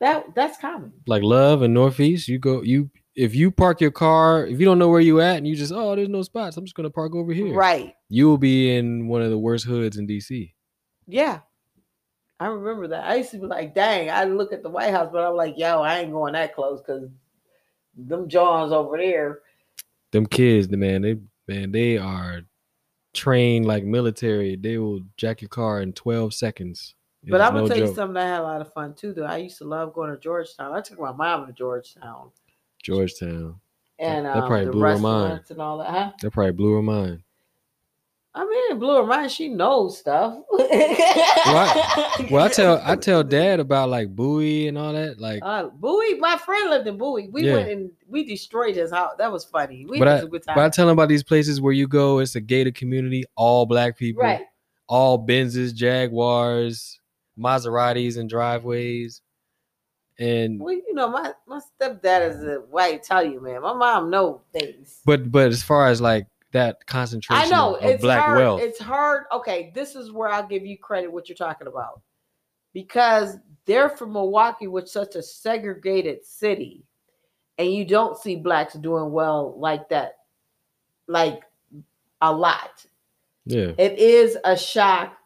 that 0.00 0.34
that's 0.34 0.58
common. 0.58 0.92
Like 1.06 1.22
Love 1.22 1.62
and 1.62 1.74
Northeast, 1.74 2.26
you 2.26 2.38
go 2.38 2.62
you 2.62 2.90
if 3.16 3.34
you 3.34 3.50
park 3.50 3.80
your 3.80 3.90
car, 3.90 4.46
if 4.46 4.60
you 4.60 4.66
don't 4.66 4.78
know 4.78 4.90
where 4.90 5.00
you 5.00 5.20
at 5.20 5.38
and 5.38 5.48
you 5.48 5.56
just, 5.56 5.72
oh, 5.72 5.96
there's 5.96 6.08
no 6.08 6.22
spots, 6.22 6.56
I'm 6.56 6.64
just 6.64 6.76
gonna 6.76 6.90
park 6.90 7.14
over 7.14 7.32
here. 7.32 7.54
Right? 7.54 7.94
You 8.10 8.28
will 8.28 8.38
be 8.38 8.76
in 8.76 9.08
one 9.08 9.22
of 9.22 9.30
the 9.30 9.38
worst 9.38 9.64
hoods 9.64 9.96
in 9.96 10.06
DC. 10.06 10.52
Yeah, 11.06 11.40
I 12.38 12.46
remember 12.46 12.88
that. 12.88 13.04
I 13.04 13.16
used 13.16 13.30
to 13.30 13.38
be 13.38 13.46
like, 13.46 13.74
dang, 13.74 14.10
I 14.10 14.24
look 14.24 14.52
at 14.52 14.62
the 14.62 14.68
White 14.68 14.90
House, 14.90 15.08
but 15.10 15.24
I'm 15.24 15.34
like, 15.34 15.56
yo, 15.56 15.80
I 15.80 16.00
ain't 16.00 16.12
going 16.12 16.34
that 16.34 16.54
close 16.54 16.82
because 16.82 17.08
them 17.96 18.28
Johns 18.28 18.72
over 18.72 18.98
there. 18.98 19.40
Them 20.12 20.26
kids, 20.26 20.68
the 20.68 20.76
man, 20.76 21.02
they 21.02 21.16
man, 21.48 21.72
they 21.72 21.96
are 21.96 22.42
trained 23.14 23.64
like 23.64 23.84
military. 23.84 24.56
They 24.56 24.76
will 24.76 25.00
jack 25.16 25.40
your 25.40 25.48
car 25.48 25.80
in 25.80 25.94
12 25.94 26.34
seconds. 26.34 26.94
It 27.24 27.30
But 27.30 27.40
I'm 27.40 27.54
gonna 27.54 27.62
no 27.62 27.68
tell 27.68 27.78
you 27.78 27.94
something. 27.94 28.16
I 28.18 28.26
had 28.26 28.40
a 28.40 28.42
lot 28.42 28.60
of 28.60 28.72
fun 28.74 28.94
too. 28.94 29.14
Though 29.14 29.24
I 29.24 29.38
used 29.38 29.58
to 29.58 29.64
love 29.64 29.94
going 29.94 30.10
to 30.10 30.18
Georgetown. 30.18 30.74
I 30.74 30.82
took 30.82 31.00
my 31.00 31.12
mom 31.12 31.46
to 31.46 31.52
Georgetown 31.52 32.30
Georgetown. 32.82 33.60
and 33.98 34.26
That 34.26 34.36
um, 34.36 34.46
probably 34.48 34.66
the 34.66 34.72
blew 34.72 34.82
her 34.82 34.98
mind. 34.98 35.40
and 35.50 35.60
all 35.60 35.78
that. 35.78 35.88
Huh? 35.90 36.12
That 36.22 36.30
probably 36.30 36.52
blew 36.52 36.72
her 36.74 36.82
mind. 36.82 37.22
I 38.34 38.44
mean, 38.44 38.72
it 38.72 38.78
blew 38.78 38.96
her 38.96 39.06
mind. 39.06 39.30
She 39.30 39.48
knows 39.48 39.96
stuff. 39.98 40.36
well, 40.50 42.26
Well, 42.30 42.44
I 42.44 42.48
tell 42.48 42.82
I 42.84 42.94
tell 42.96 43.24
dad 43.38 43.60
about 43.60 43.88
like 43.88 44.14
Bowie 44.14 44.68
and 44.68 44.76
all 44.76 44.92
that. 44.92 45.18
Like 45.18 45.40
uh, 45.42 45.68
Bowie. 45.68 46.14
My 46.18 46.36
friend 46.36 46.68
lived 46.70 46.86
in 46.86 46.98
Bowie. 46.98 47.28
We 47.32 47.46
Yeah. 47.46 47.54
went 47.54 47.70
and 47.70 47.90
we 48.06 48.24
destroyed 48.24 48.76
his 48.76 48.90
house. 48.90 49.12
That 49.16 49.32
was 49.32 49.44
funny. 49.46 49.86
We 49.88 49.98
But 49.98 50.08
had 50.08 50.20
I- 50.20 50.24
a 50.24 50.26
good 50.26 50.42
time. 50.42 50.54
but 50.54 50.64
I 50.64 50.68
tell 50.68 50.86
him 50.88 50.92
about 50.92 51.08
these 51.08 51.22
places 51.22 51.60
where 51.62 51.72
you 51.72 51.88
go, 51.88 52.18
it's 52.18 52.34
a 52.34 52.40
gated 52.40 52.74
community, 52.74 53.24
all 53.36 53.64
black 53.64 53.96
people, 53.96 54.22
right. 54.22 54.42
all 54.86 55.24
Benzes, 55.26 55.74
Jaguars, 55.74 57.00
Maseratis 57.38 58.18
and 58.18 58.28
driveways. 58.28 59.22
And 60.18 60.58
Well, 60.60 60.72
you 60.72 60.94
know, 60.94 61.08
my 61.08 61.32
my 61.46 61.60
stepdad 61.80 62.30
is 62.30 62.42
a 62.42 62.56
white 62.70 62.94
Italian 62.94 63.42
man. 63.42 63.62
My 63.62 63.74
mom 63.74 64.10
know 64.10 64.40
things. 64.52 65.00
but 65.04 65.30
but 65.30 65.48
as 65.48 65.62
far 65.62 65.88
as 65.88 66.00
like 66.00 66.26
that 66.52 66.86
concentration 66.86 67.44
I 67.44 67.48
know 67.50 67.74
of 67.74 67.84
it's 67.84 68.00
black 68.02 68.24
hard. 68.24 68.38
wealth. 68.38 68.60
It's 68.62 68.80
hard. 68.80 69.24
Okay, 69.30 69.72
this 69.74 69.94
is 69.94 70.10
where 70.12 70.28
I'll 70.30 70.46
give 70.46 70.64
you 70.64 70.78
credit 70.78 71.12
what 71.12 71.28
you're 71.28 71.36
talking 71.36 71.66
about. 71.66 72.00
Because 72.72 73.36
they're 73.66 73.90
from 73.90 74.12
Milwaukee, 74.12 74.68
which 74.68 74.84
is 74.86 74.92
such 74.92 75.16
a 75.16 75.22
segregated 75.22 76.24
city, 76.24 76.84
and 77.58 77.70
you 77.70 77.84
don't 77.84 78.16
see 78.18 78.36
blacks 78.36 78.74
doing 78.74 79.12
well 79.12 79.54
like 79.58 79.88
that, 79.90 80.18
like 81.08 81.42
a 82.22 82.32
lot. 82.32 82.86
yeah. 83.44 83.72
It 83.78 83.98
is 83.98 84.38
a 84.44 84.56
shock. 84.56 85.18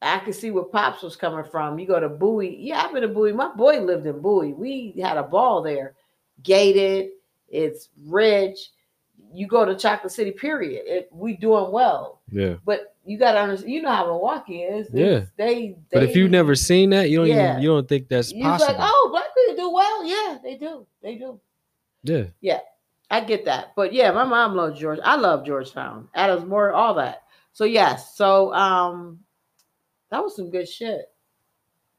I 0.00 0.18
can 0.20 0.32
see 0.32 0.50
where 0.50 0.64
Pops 0.64 1.02
was 1.02 1.16
coming 1.16 1.44
from. 1.44 1.78
You 1.78 1.86
go 1.86 1.98
to 1.98 2.08
Bowie. 2.08 2.56
Yeah, 2.60 2.82
I've 2.82 2.92
been 2.92 3.02
to 3.02 3.08
Bowie. 3.08 3.32
My 3.32 3.48
boy 3.54 3.80
lived 3.80 4.06
in 4.06 4.20
Bowie. 4.20 4.52
We 4.52 4.94
had 5.00 5.16
a 5.16 5.22
ball 5.24 5.60
there. 5.62 5.94
Gated. 6.42 7.10
It's 7.48 7.88
rich. 8.06 8.58
You 9.32 9.46
go 9.46 9.64
to 9.64 9.74
Chocolate 9.76 10.12
City, 10.12 10.30
period. 10.30 10.82
It, 10.86 11.08
we 11.12 11.36
doing 11.36 11.72
well. 11.72 12.20
Yeah. 12.30 12.54
But 12.64 12.94
you 13.04 13.18
gotta 13.18 13.40
understand, 13.40 13.72
you 13.72 13.82
know 13.82 13.90
how 13.90 14.06
Milwaukee 14.06 14.62
is. 14.62 14.88
Yeah. 14.92 15.04
It's- 15.06 15.28
They, 15.36 15.76
But 15.92 16.04
if 16.04 16.14
you've 16.14 16.30
never 16.30 16.54
seen 16.54 16.90
that, 16.90 17.10
you 17.10 17.18
don't 17.18 17.26
Yeah. 17.26 17.50
even 17.52 17.62
you 17.62 17.68
don't 17.70 17.88
think 17.88 18.08
that's 18.08 18.32
you're 18.32 18.48
like, 18.48 18.60
possible. 18.60 18.80
oh, 18.82 19.08
black 19.10 19.34
people 19.34 19.56
do 19.64 19.70
well. 19.72 20.04
Yeah, 20.04 20.38
they 20.42 20.56
do. 20.56 20.86
They 21.02 21.16
do. 21.16 21.40
Yeah. 22.04 22.24
Yeah. 22.40 22.60
I 23.10 23.20
get 23.20 23.44
that. 23.46 23.72
But 23.74 23.92
yeah, 23.92 24.10
my 24.12 24.24
mom 24.24 24.54
loves 24.54 24.78
George. 24.78 25.00
I 25.02 25.16
love 25.16 25.44
Georgetown. 25.44 26.08
Adams 26.14 26.44
Moore, 26.46 26.72
all 26.72 26.94
that. 26.94 27.22
So 27.52 27.64
yes. 27.64 28.14
So 28.16 28.54
um 28.54 29.18
that 30.10 30.22
was 30.22 30.36
some 30.36 30.50
good 30.50 30.68
shit. 30.68 31.06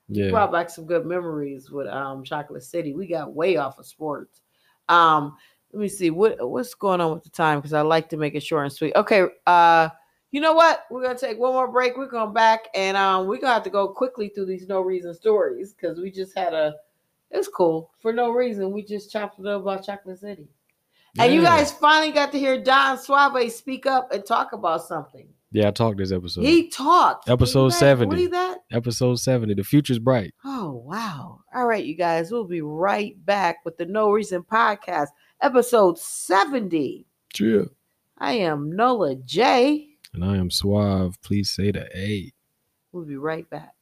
Yeah. 0.07 0.31
Brought 0.31 0.51
back 0.51 0.69
some 0.69 0.85
good 0.85 1.05
memories 1.05 1.69
with 1.69 1.87
um 1.87 2.23
Chocolate 2.23 2.63
City. 2.63 2.93
We 2.93 3.07
got 3.07 3.33
way 3.33 3.57
off 3.57 3.77
of 3.77 3.85
sports. 3.85 4.41
Um, 4.87 5.37
let 5.71 5.81
me 5.81 5.87
see 5.87 6.09
what 6.09 6.37
what's 6.49 6.73
going 6.73 6.99
on 6.99 7.13
with 7.13 7.23
the 7.23 7.29
time 7.29 7.59
because 7.59 7.73
I 7.73 7.81
like 7.81 8.09
to 8.09 8.17
make 8.17 8.35
it 8.35 8.43
short 8.43 8.63
and 8.63 8.73
sweet. 8.73 8.95
Okay, 8.95 9.25
uh 9.45 9.89
you 10.31 10.41
know 10.41 10.53
what? 10.53 10.85
We're 10.89 11.01
gonna 11.03 11.17
take 11.17 11.37
one 11.37 11.53
more 11.53 11.71
break. 11.71 11.97
We're 11.97 12.07
going 12.07 12.33
back 12.33 12.67
and 12.73 12.97
um 12.97 13.27
we're 13.27 13.37
gonna 13.37 13.53
have 13.53 13.63
to 13.63 13.69
go 13.69 13.87
quickly 13.87 14.29
through 14.29 14.45
these 14.47 14.67
no 14.67 14.81
reason 14.81 15.13
stories 15.13 15.73
because 15.73 15.99
we 15.99 16.11
just 16.11 16.37
had 16.37 16.53
a 16.53 16.75
it's 17.31 17.47
cool 17.47 17.91
for 17.99 18.11
no 18.11 18.31
reason. 18.31 18.71
We 18.71 18.83
just 18.83 19.11
chopped 19.11 19.39
it 19.39 19.45
up 19.45 19.61
about 19.61 19.85
Chocolate 19.85 20.19
City. 20.19 20.47
And 21.17 21.33
you 21.33 21.41
guys 21.41 21.71
finally 21.71 22.11
got 22.11 22.31
to 22.31 22.39
hear 22.39 22.61
Don 22.61 22.97
Suave 22.97 23.51
speak 23.51 23.85
up 23.85 24.11
and 24.11 24.25
talk 24.25 24.53
about 24.53 24.83
something. 24.83 25.27
Yeah, 25.51 25.69
I 25.69 25.71
talked 25.71 25.97
this 25.97 26.11
episode. 26.11 26.45
He 26.45 26.69
talked. 26.69 27.27
Episode 27.27 27.71
Can 27.71 27.75
you 27.75 27.79
70. 27.79 28.15
Believe 28.15 28.31
that? 28.31 28.59
Episode 28.71 29.15
70. 29.15 29.55
The 29.55 29.63
future's 29.63 29.97
bright. 29.97 30.33
Oh 30.45 30.83
wow! 30.85 31.41
All 31.53 31.65
right, 31.65 31.83
you 31.83 31.95
guys, 31.95 32.31
we'll 32.31 32.43
be 32.45 32.61
right 32.61 33.15
back 33.25 33.57
with 33.65 33.77
the 33.77 33.85
No 33.85 34.11
Reason 34.11 34.43
Podcast, 34.43 35.07
episode 35.41 35.97
seventy. 35.97 37.07
Yeah. 37.39 37.63
I 38.17 38.33
am 38.33 38.71
Nola 38.71 39.15
J. 39.15 39.87
And 40.13 40.23
I 40.23 40.37
am 40.37 40.51
suave. 40.51 41.19
Please 41.23 41.49
say 41.49 41.71
the 41.71 41.87
A. 41.97 42.31
We'll 42.91 43.05
be 43.05 43.17
right 43.17 43.49
back. 43.49 43.73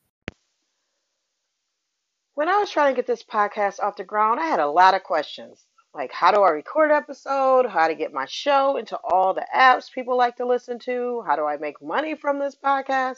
When 2.35 2.47
I 2.47 2.57
was 2.59 2.69
trying 2.69 2.93
to 2.93 2.95
get 2.95 3.07
this 3.07 3.23
podcast 3.23 3.79
off 3.79 3.97
the 3.97 4.03
ground, 4.03 4.39
I 4.39 4.45
had 4.45 4.59
a 4.59 4.67
lot 4.67 4.93
of 4.93 5.03
questions. 5.03 5.65
Like, 5.97 6.11
how 6.11 6.29
do 6.29 6.43
I 6.43 6.51
record 6.51 6.91
episode? 6.91 7.65
How 7.65 7.87
to 7.87 7.95
get 7.95 8.13
my 8.13 8.27
show 8.27 8.77
into 8.77 8.99
all 9.03 9.33
the 9.33 9.47
apps 9.51 9.91
people 9.91 10.15
like 10.15 10.35
to 10.35 10.45
listen 10.45 10.77
to? 10.81 11.23
How 11.25 11.35
do 11.35 11.43
I 11.43 11.57
make 11.57 11.81
money 11.81 12.13
from 12.13 12.37
this 12.37 12.55
podcast? 12.55 13.17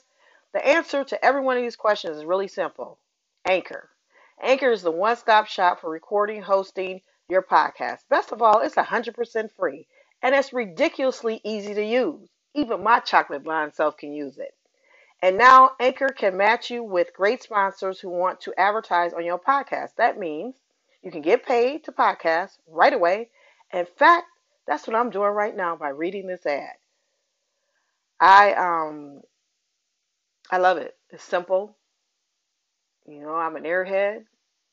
The 0.54 0.66
answer 0.66 1.04
to 1.04 1.26
every 1.26 1.42
one 1.42 1.58
of 1.58 1.64
these 1.64 1.76
questions 1.76 2.16
is 2.16 2.24
really 2.24 2.48
simple 2.48 2.98
Anchor. 3.44 3.90
Anchor 4.42 4.72
is 4.72 4.82
the 4.82 4.92
one 4.92 5.18
stop 5.18 5.48
shop 5.48 5.82
for 5.82 5.90
recording, 5.90 6.42
hosting 6.42 7.02
your 7.28 7.42
podcast. 7.42 8.08
Best 8.10 8.32
of 8.32 8.42
all, 8.42 8.62
it's 8.62 8.76
100% 8.76 9.52
free 9.58 9.86
and 10.24 10.34
it's 10.34 10.54
ridiculously 10.54 11.42
easy 11.44 11.74
to 11.74 11.84
use. 11.84 12.30
Even 12.54 12.82
my 12.82 13.02
chocolate 13.02 13.44
blind 13.44 13.74
self 13.74 13.98
can 13.98 14.14
use 14.14 14.38
it. 14.38 14.56
And 15.22 15.38
now 15.38 15.72
Anchor 15.82 16.14
can 16.18 16.38
match 16.38 16.72
you 16.72 16.84
with 16.84 17.14
great 17.14 17.44
sponsors 17.44 18.00
who 18.00 18.08
want 18.08 18.40
to 18.40 18.58
advertise 18.58 19.12
on 19.12 19.26
your 19.26 19.38
podcast. 19.38 19.96
That 19.98 20.18
means 20.18 20.56
you 21.02 21.12
can 21.12 21.22
get 21.22 21.45
paid 21.45 21.84
to 21.86 21.91
podcast 21.91 22.52
right 22.68 22.93
away. 22.93 23.30
In 23.74 23.86
fact, 23.86 24.28
that's 24.68 24.88
what 24.88 24.95
I'm 24.95 25.10
doing 25.10 25.32
right 25.32 25.56
now 25.56 25.76
by 25.76 25.89
reading 25.89 26.28
this 26.28 26.45
ad. 26.45 26.74
I 28.20 28.54
um 28.54 29.22
I 30.52 30.58
love 30.58 30.78
it. 30.78 30.95
It's 31.10 31.24
simple. 31.24 31.78
You 33.08 33.22
know, 33.22 33.34
I'm 33.36 33.56
an 33.56 33.64
airhead, 33.64 34.26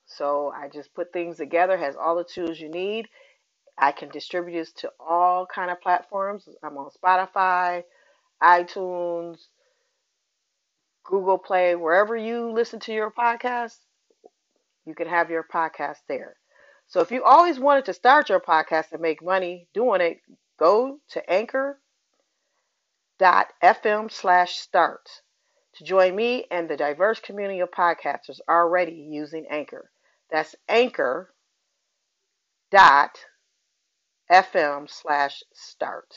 so 0.07 0.53
I 0.55 0.68
just 0.68 0.95
put 0.95 1.12
things 1.12 1.39
together, 1.39 1.77
has 1.77 1.97
all 1.97 2.16
the 2.16 2.24
tools 2.24 2.61
you 2.61 2.68
need. 2.68 3.09
I 3.79 3.93
can 3.93 4.09
distribute 4.09 4.59
this 4.59 4.72
to 4.72 4.91
all 4.99 5.47
kind 5.47 5.70
of 5.70 5.81
platforms. 5.81 6.49
I'm 6.62 6.77
on 6.79 6.91
Spotify, 6.91 7.85
iTunes, 8.43 9.47
Google 11.05 11.39
Play, 11.39 11.77
wherever 11.77 12.16
you 12.16 12.51
listen 12.53 12.81
to 12.81 12.93
your 12.93 13.11
podcast, 13.11 13.79
you 14.87 14.95
can 14.95 15.09
have 15.09 15.30
your 15.30 15.43
podcast 15.43 15.99
there. 16.09 16.37
So 16.87 17.01
if 17.01 17.11
you 17.11 17.24
always 17.24 17.59
wanted 17.59 17.87
to 17.87 17.93
start 17.93 18.28
your 18.28 18.41
podcast 18.41 18.93
and 18.93 19.03
make 19.03 19.22
money 19.22 19.66
doing 19.74 20.01
it, 20.01 20.18
go 20.59 20.99
to 21.11 21.30
anchor.fm 21.30 21.80
slash 24.11 24.57
start 24.59 25.09
to 25.74 25.84
join 25.84 26.14
me 26.14 26.47
and 26.51 26.68
the 26.68 26.76
diverse 26.76 27.20
community 27.20 27.61
of 27.61 27.70
podcasters 27.70 28.41
already 28.49 29.09
using 29.11 29.47
Anchor. 29.51 29.91
That's 30.30 30.55
anchor.fm 30.68 31.30
slash 34.89 35.43
start. 35.53 36.14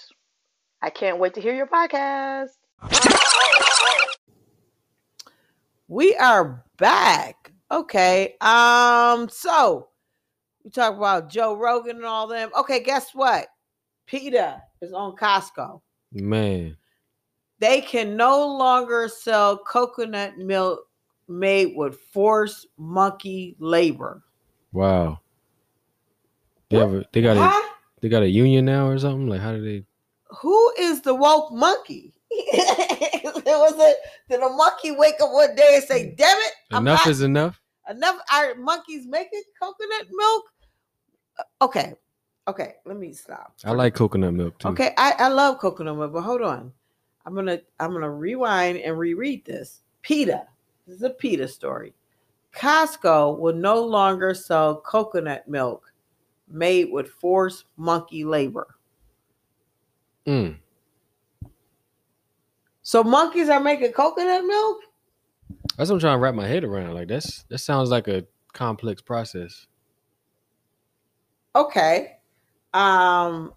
I 0.81 0.89
can't 0.89 1.19
wait 1.19 1.33
to 1.33 1.41
hear 1.41 1.53
your 1.55 1.67
podcast. 1.67 2.55
We 5.87 6.15
are 6.15 6.63
back. 6.77 7.51
Okay. 7.71 8.35
Um, 8.41 9.29
so 9.29 9.89
we 10.63 10.71
talk 10.71 10.95
about 10.95 11.29
Joe 11.29 11.55
Rogan 11.55 11.97
and 11.97 12.05
all 12.05 12.27
them. 12.27 12.49
Okay, 12.57 12.83
guess 12.83 13.11
what? 13.13 13.47
PETA 14.07 14.61
is 14.81 14.93
on 14.93 15.15
Costco. 15.15 15.81
Man. 16.11 16.75
They 17.59 17.81
can 17.81 18.15
no 18.15 18.47
longer 18.47 19.09
sell 19.09 19.57
coconut 19.57 20.37
milk 20.37 20.79
made 21.27 21.73
with 21.75 21.99
forced 22.11 22.67
monkey 22.77 23.55
labor. 23.59 24.23
Wow. 24.71 25.19
They 26.69 26.77
have 26.77 26.93
a, 26.93 27.05
they 27.11 27.21
got 27.21 27.37
a 27.37 27.69
they 28.01 28.09
got 28.09 28.23
a 28.23 28.29
union 28.29 28.65
now 28.65 28.87
or 28.87 28.97
something? 28.97 29.27
Like 29.27 29.41
how 29.41 29.51
do 29.51 29.61
they 29.61 29.85
Who 30.41 30.73
is 30.79 31.01
the 31.01 31.15
woke 31.15 31.51
monkey? 31.51 32.13
was 33.45 33.73
it 33.77 33.97
did 34.29 34.41
a 34.41 34.49
monkey 34.49 34.91
wake 34.91 35.15
up 35.21 35.31
one 35.31 35.55
day 35.55 35.75
and 35.75 35.83
say, 35.83 36.13
damn 36.15 36.37
it, 36.37 36.53
enough 36.71 36.83
not- 37.05 37.07
is 37.07 37.21
enough? 37.21 37.59
enough 37.89 38.17
are 38.33 38.55
monkeys 38.55 39.07
making 39.07 39.41
coconut 39.59 40.07
milk? 40.11 40.43
Uh, 41.39 41.43
Okay. 41.65 41.93
Okay, 42.47 42.75
let 42.85 42.97
me 42.97 43.13
stop. 43.13 43.53
I 43.63 43.71
like 43.71 43.93
coconut 43.93 44.33
milk 44.33 44.57
too. 44.57 44.69
Okay, 44.69 44.91
I, 44.97 45.13
I 45.19 45.27
love 45.27 45.59
coconut 45.59 45.95
milk, 45.97 46.13
but 46.13 46.21
hold 46.21 46.41
on. 46.41 46.73
I'm 47.25 47.35
gonna 47.35 47.59
I'm 47.79 47.93
gonna 47.93 48.09
rewind 48.09 48.77
and 48.79 48.97
reread 48.97 49.45
this. 49.45 49.81
PETA. 50.01 50.47
This 50.87 50.95
is 50.97 51.03
a 51.03 51.11
PETA 51.11 51.47
story. 51.47 51.93
Costco 52.55 53.37
will 53.37 53.53
no 53.53 53.83
longer 53.83 54.33
sell 54.33 54.81
coconut 54.81 55.47
milk 55.47 55.93
made 56.47 56.91
with 56.91 57.07
forced 57.09 57.65
monkey 57.77 58.23
labor. 58.23 58.75
Mm. 60.25 60.57
So 62.89 63.03
monkeys 63.03 63.49
are 63.49 63.59
making 63.59 63.91
coconut 63.91 64.45
milk? 64.45 64.77
That's 65.77 65.91
what 65.91 65.97
I'm 65.97 65.99
trying 65.99 66.15
to 66.15 66.17
wrap 66.17 66.33
my 66.33 66.47
head 66.47 66.63
around. 66.63 66.95
Like 66.95 67.07
that's 67.07 67.43
that 67.49 67.59
sounds 67.59 67.91
like 67.91 68.07
a 68.07 68.25
complex 68.53 68.99
process. 68.99 69.67
Okay. 71.55 72.17
Um 72.73 73.53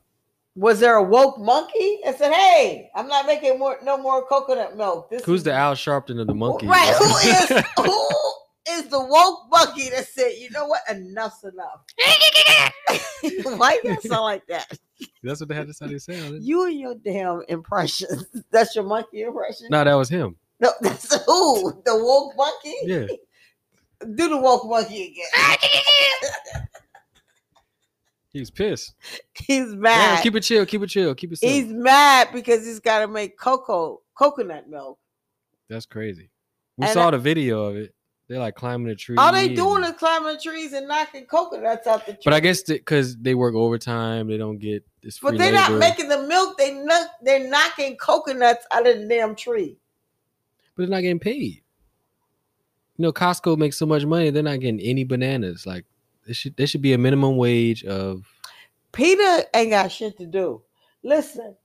was 0.55 0.81
there 0.81 0.97
a 0.97 1.03
woke 1.03 1.39
monkey 1.39 2.01
and 2.05 2.15
said, 2.15 2.35
"Hey, 2.35 2.91
I'm 2.95 3.09
not 3.09 3.25
making 3.25 3.59
more 3.59 3.79
no 3.83 3.97
more 3.97 4.23
coconut 4.27 4.77
milk." 4.77 5.09
This 5.09 5.25
Who's 5.25 5.41
is 5.41 5.45
the 5.45 5.55
Al 5.55 5.77
Sharpton 5.77 6.21
of 6.21 6.27
the 6.27 6.35
monkeys? 6.35 6.69
Right. 6.69 6.95
Who 6.99 7.05
is 7.07 7.65
who 7.79 8.09
is 8.69 8.89
the 8.89 9.03
woke 9.03 9.49
monkey 9.51 9.89
that 9.91 10.09
said, 10.09 10.33
you 10.39 10.51
know 10.51 10.67
what? 10.67 10.83
Enough's 10.91 11.43
enough. 11.43 11.81
Why 13.59 13.81
you 13.83 13.99
sound 14.03 14.25
like 14.25 14.47
that? 14.49 14.79
That's 15.23 15.41
what 15.41 15.49
they 15.49 15.55
had 15.55 15.69
to 15.69 15.75
say. 15.75 16.19
You 16.41 16.67
and 16.67 16.79
your 16.79 16.95
damn 16.97 17.43
impressions. 17.49 18.27
That's 18.51 18.75
your 18.75 18.85
monkey 18.85 19.23
impression? 19.23 19.69
No, 19.71 19.85
that 19.85 19.95
was 19.95 20.09
him. 20.09 20.37
No, 20.61 20.71
that's 20.81 21.13
who? 21.25 21.73
The 21.85 21.97
woke 21.97 22.37
monkey? 22.37 22.75
Yeah. 22.85 23.07
Do 24.15 24.29
the 24.29 24.37
woke 24.37 24.65
monkey 24.69 25.09
again. 25.11 26.67
He's 28.33 28.51
pissed. 28.51 28.95
He's 29.35 29.69
Yeah, 29.71 29.77
mad. 29.77 30.23
keep 30.23 30.35
it 30.37 30.41
chill. 30.43 30.65
Keep 30.65 30.83
it 30.83 30.87
chill. 30.89 31.15
Keep 31.15 31.33
it 31.33 31.37
simple. 31.39 31.55
He's 31.55 31.67
mad 31.73 32.29
because 32.33 32.65
he's 32.65 32.81
gotta 32.81 33.07
make 33.09 33.37
cocoa 33.39 34.01
coconut 34.15 34.69
milk. 34.71 34.99
That's 35.69 35.85
crazy. 35.87 36.31
We 36.79 36.87
And 36.87 36.95
saw 36.95 37.09
I- 37.09 37.11
the 37.13 37.19
video 37.19 37.65
of 37.65 37.77
it. 37.77 37.95
They're 38.29 38.39
like 38.39 38.55
climbing 38.55 38.89
the 38.89 38.95
tree. 38.95 39.17
All 39.19 39.33
they 39.33 39.49
doing 39.49 39.85
is 39.85 39.93
climbing 39.93 40.35
the 40.35 40.41
trees 40.41 40.73
and 40.73 40.89
knocking 40.89 41.27
coconuts 41.27 41.87
out 41.87 42.07
the 42.07 42.13
tree. 42.13 42.23
But 42.25 42.35
I 42.35 42.41
guess 42.41 42.63
because 42.63 43.17
they 43.19 43.35
work 43.35 43.55
overtime, 43.55 44.29
they 44.29 44.39
don't 44.39 44.59
get 44.59 44.85
this 45.03 45.19
But 45.19 45.37
they're 45.37 45.53
not 45.53 45.73
making 45.75 46.09
the 46.09 46.23
milk. 46.23 46.57
They 46.57 46.73
knock, 46.73 47.09
they're 47.23 47.49
knocking 47.49 47.97
coconuts 47.97 48.65
out 48.73 48.87
of 48.87 48.99
the 49.01 49.07
damn 49.07 49.35
tree. 49.35 49.77
but 50.75 50.85
they're 50.85 50.91
not 50.91 51.03
getting 51.03 51.19
paid. 51.19 51.63
You 52.97 53.03
know, 53.05 53.13
Costco 53.13 53.57
makes 53.59 53.77
so 53.77 53.87
much 53.87 54.05
money, 54.05 54.31
they're 54.31 54.43
not 54.43 54.61
getting 54.61 54.81
any 54.81 55.05
bananas. 55.05 55.67
Like 55.67 55.85
there 56.25 56.35
should 56.35 56.57
there 56.57 56.67
should 56.67 56.83
be 56.83 56.93
a 56.93 56.99
minimum 56.99 57.37
wage 57.37 57.85
of 57.85 58.25
PETA 58.93 59.47
ain't 59.55 59.71
got 59.71 59.91
shit 59.91 60.17
to 60.19 60.27
do. 60.27 60.63
Listen, 61.03 61.57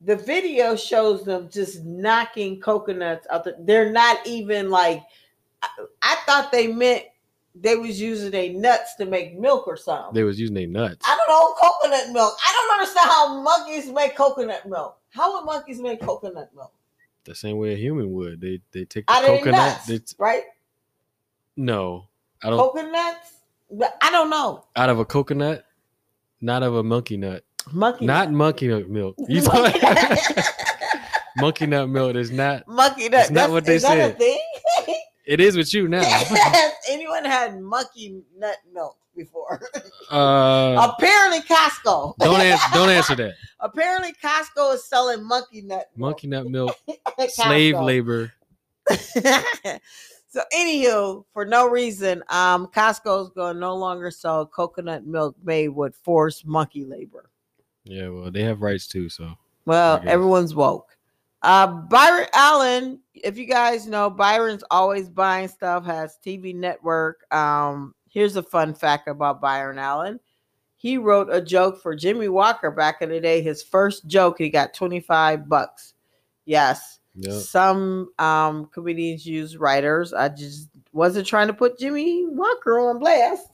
the 0.00 0.16
video 0.16 0.76
shows 0.76 1.24
them 1.24 1.48
just 1.50 1.84
knocking 1.84 2.60
coconuts 2.60 3.26
out. 3.30 3.44
The, 3.44 3.56
they're 3.60 3.90
not 3.92 4.26
even 4.26 4.70
like. 4.70 5.02
I, 5.62 5.68
I 6.02 6.16
thought 6.26 6.50
they 6.52 6.68
meant 6.68 7.04
they 7.54 7.76
was 7.76 8.00
using 8.00 8.30
their 8.30 8.50
nuts 8.52 8.94
to 8.96 9.04
make 9.04 9.38
milk 9.38 9.66
or 9.66 9.76
something. 9.76 10.14
they 10.14 10.22
was 10.22 10.40
using 10.40 10.54
their 10.54 10.66
nuts. 10.66 11.04
I 11.06 11.16
don't 11.16 11.28
know 11.28 11.54
coconut 11.60 12.12
milk. 12.14 12.34
I 12.46 12.52
don't 12.52 12.80
understand 12.80 13.10
how 13.10 13.40
monkeys 13.42 13.92
make 13.92 14.16
coconut 14.16 14.66
milk. 14.68 14.96
How 15.10 15.34
would 15.36 15.44
monkeys 15.44 15.80
make 15.80 16.00
coconut 16.00 16.50
milk? 16.54 16.72
The 17.24 17.34
same 17.34 17.58
way 17.58 17.74
a 17.74 17.76
human 17.76 18.10
would. 18.12 18.40
They 18.40 18.60
they 18.72 18.84
take 18.86 19.06
the 19.06 19.12
Out 19.12 19.24
coconut. 19.24 19.54
nuts, 19.54 19.86
They, 19.86 20.00
right? 20.18 20.44
no, 21.56 22.06
I 22.42 22.48
don't. 22.50 22.58
Coconuts. 22.58 23.34
I 24.00 24.10
don't 24.10 24.30
know. 24.30 24.64
Out 24.74 24.88
of 24.88 24.98
a 24.98 25.04
coconut, 25.04 25.64
not 26.40 26.62
of 26.62 26.74
a 26.74 26.82
monkey 26.82 27.16
nut. 27.16 27.44
Monkey 27.72 28.06
Not 28.06 28.28
nut. 28.28 28.36
monkey 28.36 28.68
milk. 28.84 29.14
You 29.28 29.42
monkey 29.42 29.78
talking- 29.80 29.82
nut. 30.36 30.46
monkey 31.36 31.66
nut 31.66 31.88
milk 31.88 32.16
is 32.16 32.30
not. 32.30 32.66
monkey 32.66 33.02
nut. 33.02 33.10
That's 33.12 33.30
not 33.30 33.50
what 33.50 33.64
they 33.64 33.76
is 33.76 33.82
that 33.82 33.98
a 33.98 34.02
said. 34.02 34.18
thing? 34.18 34.40
It 35.26 35.40
is 35.40 35.56
with 35.56 35.72
you 35.72 35.86
now. 35.86 36.02
Has 36.04 36.72
anyone 36.88 37.24
had 37.24 37.60
monkey 37.60 38.22
nut 38.36 38.56
milk 38.72 38.96
before? 39.16 39.60
Uh, 40.10 40.92
Apparently, 40.92 41.38
Costco. 41.42 42.16
don't 42.18 42.40
answer. 42.40 42.66
Don't 42.74 42.88
answer 42.88 43.14
that. 43.14 43.34
Apparently, 43.60 44.12
Costco 44.20 44.74
is 44.74 44.84
selling 44.84 45.22
monkey 45.22 45.62
nut. 45.62 45.88
milk 45.94 46.10
Monkey 46.16 46.26
nut 46.26 46.46
milk, 46.48 46.76
slave 47.28 47.78
labor. 47.78 48.32
so, 50.28 50.40
anywho, 50.52 51.24
for 51.32 51.44
no 51.44 51.68
reason, 51.68 52.24
um, 52.28 52.66
Costco's 52.68 53.30
going 53.30 53.54
to 53.54 53.60
no 53.60 53.76
longer 53.76 54.10
sell 54.10 54.44
coconut 54.46 55.06
milk 55.06 55.36
made 55.44 55.68
with 55.68 55.94
forced 56.02 56.44
monkey 56.44 56.84
labor. 56.84 57.29
Yeah, 57.84 58.08
well, 58.08 58.30
they 58.30 58.42
have 58.42 58.62
rights 58.62 58.86
too. 58.86 59.08
So 59.08 59.34
Well, 59.66 60.02
everyone's 60.06 60.54
woke. 60.54 60.96
Uh, 61.42 61.66
Byron 61.66 62.26
Allen, 62.34 63.00
if 63.14 63.38
you 63.38 63.46
guys 63.46 63.86
know, 63.86 64.10
Byron's 64.10 64.64
always 64.70 65.08
buying 65.08 65.48
stuff, 65.48 65.84
has 65.86 66.18
TV 66.24 66.54
network. 66.54 67.24
Um, 67.32 67.94
here's 68.10 68.36
a 68.36 68.42
fun 68.42 68.74
fact 68.74 69.08
about 69.08 69.40
Byron 69.40 69.78
Allen. 69.78 70.20
He 70.76 70.96
wrote 70.98 71.28
a 71.30 71.40
joke 71.40 71.82
for 71.82 71.94
Jimmie 71.94 72.28
Walker 72.28 72.70
back 72.70 73.02
in 73.02 73.10
the 73.10 73.20
day. 73.20 73.42
His 73.42 73.62
first 73.62 74.06
joke, 74.06 74.36
he 74.38 74.50
got 74.50 74.74
25 74.74 75.48
bucks. 75.48 75.94
Yes. 76.46 76.98
yeah, 77.14 77.38
Some 77.38 78.10
um 78.18 78.66
comedians 78.66 79.26
use 79.26 79.56
writers. 79.56 80.12
I 80.12 80.28
just 80.28 80.68
wasn't 80.92 81.26
trying 81.26 81.48
to 81.48 81.54
put 81.54 81.78
Jimmie 81.78 82.26
Walker 82.28 82.80
on 82.80 82.98
blast. 82.98 83.46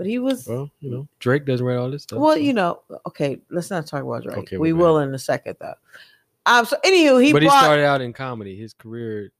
But 0.00 0.06
he 0.06 0.18
was 0.18 0.46
well, 0.46 0.70
you 0.80 0.90
know, 0.90 1.06
Drake 1.18 1.44
doesn't 1.44 1.66
write 1.66 1.76
all 1.76 1.90
this 1.90 2.04
stuff. 2.04 2.20
well, 2.20 2.32
so- 2.32 2.40
you 2.40 2.54
know, 2.54 2.80
okay, 3.06 3.38
let's 3.50 3.68
not 3.68 3.86
talk 3.86 4.02
about 4.02 4.22
Drake. 4.22 4.38
Okay, 4.38 4.56
we 4.56 4.72
will 4.72 4.96
in 5.00 5.12
a 5.12 5.18
second 5.18 5.56
though. 5.60 5.74
Um, 6.46 6.64
so 6.64 6.78
anywho, 6.86 7.22
he 7.22 7.34
but 7.34 7.42
he 7.42 7.48
brought, 7.48 7.60
started 7.62 7.84
out 7.84 8.00
in 8.00 8.14
comedy. 8.14 8.56
His 8.56 8.72
career, 8.72 9.30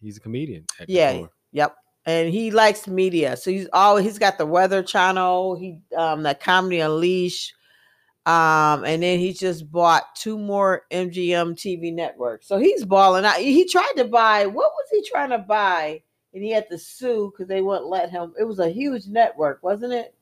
he's 0.00 0.16
a 0.16 0.20
comedian. 0.20 0.64
At 0.80 0.88
Yeah. 0.88 1.18
core. 1.18 1.30
yep, 1.52 1.76
and 2.06 2.30
he 2.30 2.50
likes 2.50 2.88
media, 2.88 3.36
so 3.36 3.50
he's 3.50 3.68
always 3.74 4.06
he's 4.06 4.18
got 4.18 4.38
the 4.38 4.46
Weather 4.46 4.82
Channel, 4.82 5.56
he 5.56 5.80
um 5.94 6.22
that 6.22 6.40
Comedy 6.40 6.80
Unleash, 6.80 7.52
um, 8.24 8.84
and 8.86 9.02
then 9.02 9.18
he 9.18 9.34
just 9.34 9.70
bought 9.70 10.16
two 10.16 10.38
more 10.38 10.84
MGM 10.90 11.56
TV 11.56 11.92
networks. 11.92 12.48
So 12.48 12.56
he's 12.56 12.86
balling 12.86 13.26
out. 13.26 13.36
He 13.36 13.68
tried 13.68 13.92
to 13.98 14.06
buy 14.06 14.46
what 14.46 14.72
was 14.72 14.86
he 14.90 15.06
trying 15.10 15.28
to 15.28 15.38
buy, 15.40 16.00
and 16.36 16.44
he 16.44 16.50
had 16.50 16.68
to 16.68 16.76
sue 16.76 17.32
because 17.32 17.48
they 17.48 17.62
wouldn't 17.62 17.86
let 17.88 18.10
him. 18.10 18.34
It 18.38 18.44
was 18.44 18.58
a 18.58 18.68
huge 18.68 19.06
network, 19.06 19.62
wasn't 19.62 19.94
it? 19.94 20.14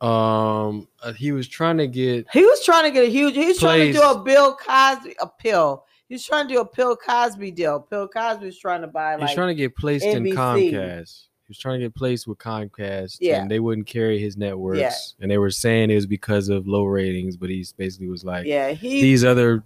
Um, 0.00 0.88
uh, 1.00 1.12
he 1.12 1.30
was 1.30 1.46
trying 1.46 1.78
to 1.78 1.86
get. 1.86 2.26
He 2.32 2.42
was 2.42 2.64
trying 2.64 2.82
to 2.82 2.90
get 2.90 3.04
a 3.04 3.10
huge. 3.10 3.34
He 3.36 3.46
was 3.46 3.58
trying 3.58 3.92
to 3.92 3.98
do 3.98 4.02
a 4.02 4.20
Bill 4.20 4.56
Cosby 4.56 5.14
a 5.20 5.28
pill. 5.28 5.84
He 6.08 6.16
was 6.16 6.24
trying 6.24 6.48
to 6.48 6.54
do 6.54 6.60
a 6.60 6.64
Bill 6.64 6.96
Cosby 6.96 7.52
deal. 7.52 7.86
Bill 7.88 8.08
Cosby 8.08 8.46
was 8.46 8.58
trying 8.58 8.80
to 8.80 8.88
buy 8.88 9.14
He 9.14 9.22
like 9.22 9.34
trying 9.34 9.48
to 9.48 9.54
get 9.54 9.76
placed 9.76 10.04
in 10.04 10.24
NBC. 10.24 10.34
Comcast. 10.34 11.24
He 11.46 11.50
was 11.50 11.58
trying 11.58 11.78
to 11.78 11.86
get 11.86 11.94
placed 11.94 12.26
with 12.26 12.38
Comcast, 12.38 13.18
Yeah. 13.20 13.40
and 13.40 13.50
they 13.50 13.60
wouldn't 13.60 13.86
carry 13.86 14.18
his 14.18 14.36
networks. 14.36 15.14
And 15.20 15.30
they 15.30 15.38
were 15.38 15.50
saying 15.50 15.90
it 15.90 15.94
was 15.94 16.06
because 16.06 16.48
of 16.48 16.66
low 16.66 16.84
ratings, 16.84 17.36
but 17.36 17.48
he's 17.48 17.72
basically 17.72 18.08
was 18.08 18.24
like, 18.24 18.44
yeah. 18.44 18.72
He 18.72 19.00
these 19.02 19.24
other 19.24 19.62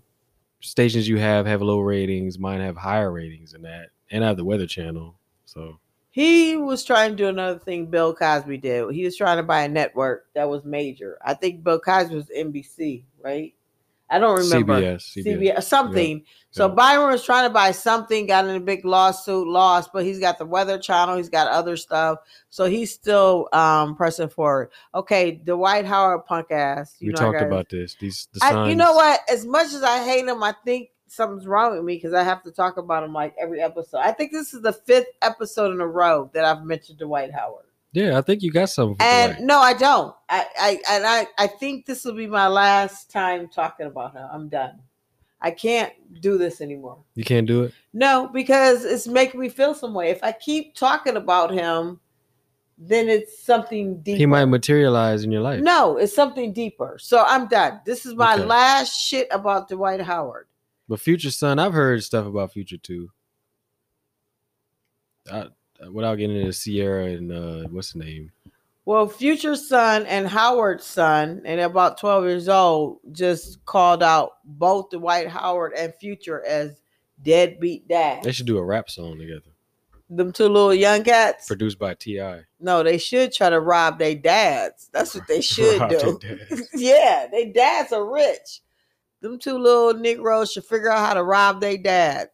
stations 0.61 1.09
you 1.09 1.19
have 1.19 1.47
have 1.47 1.63
low 1.63 1.81
ratings. 1.81 2.39
Mine 2.39 2.61
have 2.61 2.77
higher 2.77 3.11
ratings 3.11 3.53
than 3.53 3.63
that, 3.63 3.89
and 4.13 4.25
I 4.25 4.29
have 4.29 4.37
the 4.37 4.45
Weather 4.45 4.67
Channel. 4.67 5.17
So 5.45 5.81
he 6.11 6.57
was 6.57 6.85
trying 6.85 7.11
to 7.13 7.17
do 7.17 7.29
another 7.29 7.59
thing 7.59 7.87
Bill 7.87 8.15
Cosby 8.15 8.59
did. 8.59 8.95
He 8.95 9.05
was 9.05 9.17
trying 9.17 9.39
to 9.39 9.43
buy 9.43 9.63
a 9.63 9.69
network 9.69 10.27
that 10.35 10.49
was 10.49 10.65
major. 10.65 11.19
I 11.25 11.35
think 11.35 11.65
Bill 11.65 11.81
Cosby 11.81 12.15
was 12.15 12.31
NBC, 12.37 13.05
right? 13.25 13.55
I 14.11 14.19
don't 14.19 14.39
remember. 14.39 14.75
CBS, 14.75 15.25
CBS. 15.25 15.57
CBS, 15.57 15.63
something. 15.63 16.25
So 16.51 16.69
yeah. 16.69 16.75
Byron 16.75 17.13
was 17.13 17.25
trying 17.25 17.49
to 17.49 17.53
buy 17.53 17.71
something, 17.71 18.27
got 18.27 18.45
in 18.45 18.55
a 18.55 18.61
big 18.61 18.85
lawsuit, 18.85 19.49
lost, 19.49 19.89
but 19.91 20.05
he's 20.05 20.21
got 20.21 20.37
the 20.37 20.45
Weather 20.45 20.79
Channel, 20.79 21.17
he's 21.17 21.31
got 21.31 21.49
other 21.49 21.79
stuff, 21.79 22.19
so 22.51 22.67
he's 22.67 22.93
still 22.93 23.49
um 23.55 23.97
pressing 23.97 24.29
forward. 24.29 24.71
Okay, 24.95 25.41
the 25.43 25.55
Dwight 25.55 25.87
Howard 25.87 26.27
punk 26.27 26.51
ass. 26.51 26.95
You 26.99 27.07
we 27.07 27.13
know, 27.15 27.33
talked 27.33 27.41
about 27.43 27.71
this. 27.71 27.97
These 27.99 28.29
the 28.35 28.41
I, 28.45 28.51
signs. 28.51 28.69
you 28.69 28.77
know 28.77 28.93
what? 28.93 29.21
As 29.31 29.47
much 29.47 29.73
as 29.73 29.83
I 29.83 30.05
hate 30.05 30.27
him, 30.27 30.43
I 30.43 30.55
think 30.63 30.91
something's 31.13 31.47
wrong 31.47 31.75
with 31.77 31.85
me 31.85 31.97
because 31.97 32.15
I 32.15 32.23
have 32.23 32.43
to 32.45 32.51
talk 32.51 32.77
about 32.77 33.05
him 33.05 33.13
like 33.13 33.35
every 33.41 33.61
episode. 33.61 33.99
I 33.99 34.13
think 34.13 34.33
this 34.33 34.55
is 34.55 34.63
the 34.63 34.73
fifth 34.73 35.09
episode 35.21 35.73
in 35.73 35.81
a 35.81 35.87
row 35.87 36.31
that 36.35 36.45
I've 36.45 36.65
mentioned 36.65 36.99
Dwight 36.99 37.33
Howard. 37.33 37.67
Yeah, 37.93 38.17
I 38.17 38.23
think 38.23 38.43
you 38.43 38.51
got 38.51 38.71
something. 38.71 38.97
And 39.01 39.33
Dwight. 39.33 39.45
no, 39.45 39.59
I 39.59 39.75
don't. 39.75 40.15
I, 40.29 40.47
I 40.59 40.79
and 40.91 41.07
I, 41.07 41.27
I 41.39 41.47
think 41.47 41.85
this 41.87 42.05
will 42.05 42.15
be 42.15 42.27
my 42.27 42.49
last 42.49 43.11
time 43.11 43.49
talking 43.49 43.87
about 43.87 44.15
him. 44.15 44.27
I'm 44.33 44.49
done. 44.49 44.81
I 45.41 45.51
can't 45.51 45.93
do 46.21 46.39
this 46.39 46.61
anymore. 46.61 46.99
You 47.15 47.25
can't 47.25 47.47
do 47.47 47.65
it. 47.65 47.75
No, 47.93 48.31
because 48.33 48.85
it's 48.85 49.09
making 49.09 49.41
me 49.41 49.49
feel 49.49 49.75
some 49.75 49.93
way. 49.93 50.11
If 50.11 50.23
I 50.23 50.33
keep 50.33 50.75
talking 50.77 51.17
about 51.17 51.51
him, 51.51 51.99
then 52.79 53.09
it's 53.09 53.43
something 53.45 54.01
deeper. 54.03 54.19
He 54.19 54.27
might 54.27 54.45
materialize 54.47 55.25
in 55.25 55.33
your 55.33 55.43
life. 55.43 55.61
No, 55.61 55.97
it's 55.99 56.15
something 56.15 56.53
deeper. 56.53 56.97
So 57.01 57.25
I'm 57.27 57.47
done. 57.49 57.81
This 57.85 58.07
is 58.07 58.15
my 58.15 58.35
Okay. 58.37 58.45
last 58.45 58.97
shit 58.99 59.27
about 59.31 59.69
Dwight 59.69 60.01
Howard. 60.01 60.47
But 60.89 61.01
Future 61.01 61.31
Son, 61.31 61.59
I've 61.59 61.73
heard 61.73 62.03
stuff 62.03 62.27
about 62.27 62.53
Future 62.53 62.77
too. 62.77 63.11
I, 65.31 65.47
without 65.91 66.17
getting 66.17 66.37
into 66.37 66.53
Ciara 66.53 67.07
and 67.07 67.33
uh, 67.33 67.69
what's 67.69 67.93
the 67.93 68.01
name? 68.01 68.33
Well, 68.85 69.07
Future 69.07 69.55
Son 69.55 70.05
and 70.07 70.27
Howard's 70.27 70.85
son, 70.85 71.43
and 71.45 71.61
about 71.61 71.99
12 71.99 72.25
years 72.25 72.49
old, 72.49 72.99
just 73.13 73.65
called 73.65 74.03
out 74.03 74.33
both 74.45 74.91
the 74.91 74.99
Dwight 74.99 75.29
Howard 75.29 75.73
and 75.77 75.95
Future 75.95 76.45
as 76.45 76.81
deadbeat 77.23 77.87
dads. 77.87 78.25
They 78.25 78.33
should 78.33 78.47
do 78.47 78.59
a 78.59 78.65
rap 78.65 78.91
song 78.91 79.19
together, 79.19 79.53
Them 80.11 80.33
two 80.33 80.49
little 80.49 80.75
young 80.75 81.05
cats. 81.05 81.47
produced 81.47 81.79
by 81.79 81.95
Ti. 81.95 82.41
No, 82.59 82.83
they 82.83 82.99
should 82.99 83.33
try 83.33 83.51
to 83.51 83.61
rob 83.61 84.01
their 84.01 84.17
dads. 84.17 84.91
That's 84.93 85.15
what 85.15 85.29
they 85.29 85.41
should 85.41 85.89
do. 85.89 86.19
yeah, 86.75 87.29
their 87.31 87.53
dads 87.53 87.93
are 87.93 88.05
rich. 88.13 88.63
Them 89.23 89.39
two 89.39 89.57
little 89.57 89.95
Negroes 89.95 90.53
should 90.53 90.65
figure 90.65 90.91
out 90.91 91.07
how 91.07 91.15
to 91.15 91.23
rob 91.23 91.61
their 91.61 91.79
dads. 91.79 92.31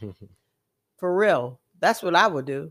For 0.98 1.16
real. 1.16 1.60
That's 1.80 2.02
what 2.02 2.14
I 2.14 2.26
would 2.28 2.44
do. 2.44 2.70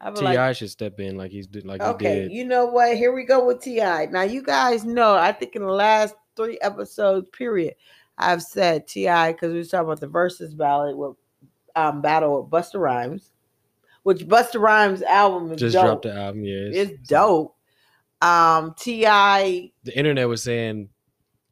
I 0.00 0.10
Ti 0.10 0.24
like, 0.24 0.56
should 0.56 0.70
step 0.70 1.00
in 1.00 1.16
like 1.16 1.30
he's 1.30 1.48
like 1.64 1.80
okay, 1.80 2.14
he 2.14 2.20
did. 2.24 2.32
you 2.32 2.44
know 2.44 2.66
what? 2.66 2.96
Here 2.96 3.14
we 3.14 3.24
go 3.24 3.46
with 3.46 3.62
Ti. 3.62 4.06
Now 4.10 4.22
you 4.22 4.42
guys 4.42 4.84
know. 4.84 5.14
I 5.14 5.32
think 5.32 5.56
in 5.56 5.62
the 5.62 5.72
last 5.72 6.14
three 6.36 6.58
episodes, 6.60 7.28
period, 7.30 7.74
I've 8.18 8.42
said 8.42 8.86
Ti 8.86 9.06
because 9.32 9.52
we 9.52 9.58
was 9.58 9.70
talking 9.70 9.86
about 9.86 10.00
the 10.00 10.06
versus 10.06 10.52
ballot 10.54 10.96
with 10.98 11.16
um 11.76 12.02
battle 12.02 12.42
with 12.42 12.50
Busta 12.50 12.78
Rhymes, 12.78 13.32
which 14.02 14.26
Busta 14.28 14.60
Rhymes 14.60 15.00
album 15.02 15.52
is 15.52 15.60
Just 15.60 15.74
dope. 15.74 15.84
dropped 15.84 16.02
the 16.02 16.14
album. 16.14 16.44
Yeah, 16.44 16.68
It's 16.72 17.08
dope. 17.08 17.56
Um, 18.20 18.74
Ti 18.78 19.72
The 19.84 19.96
internet 19.96 20.28
was 20.28 20.42
saying 20.42 20.90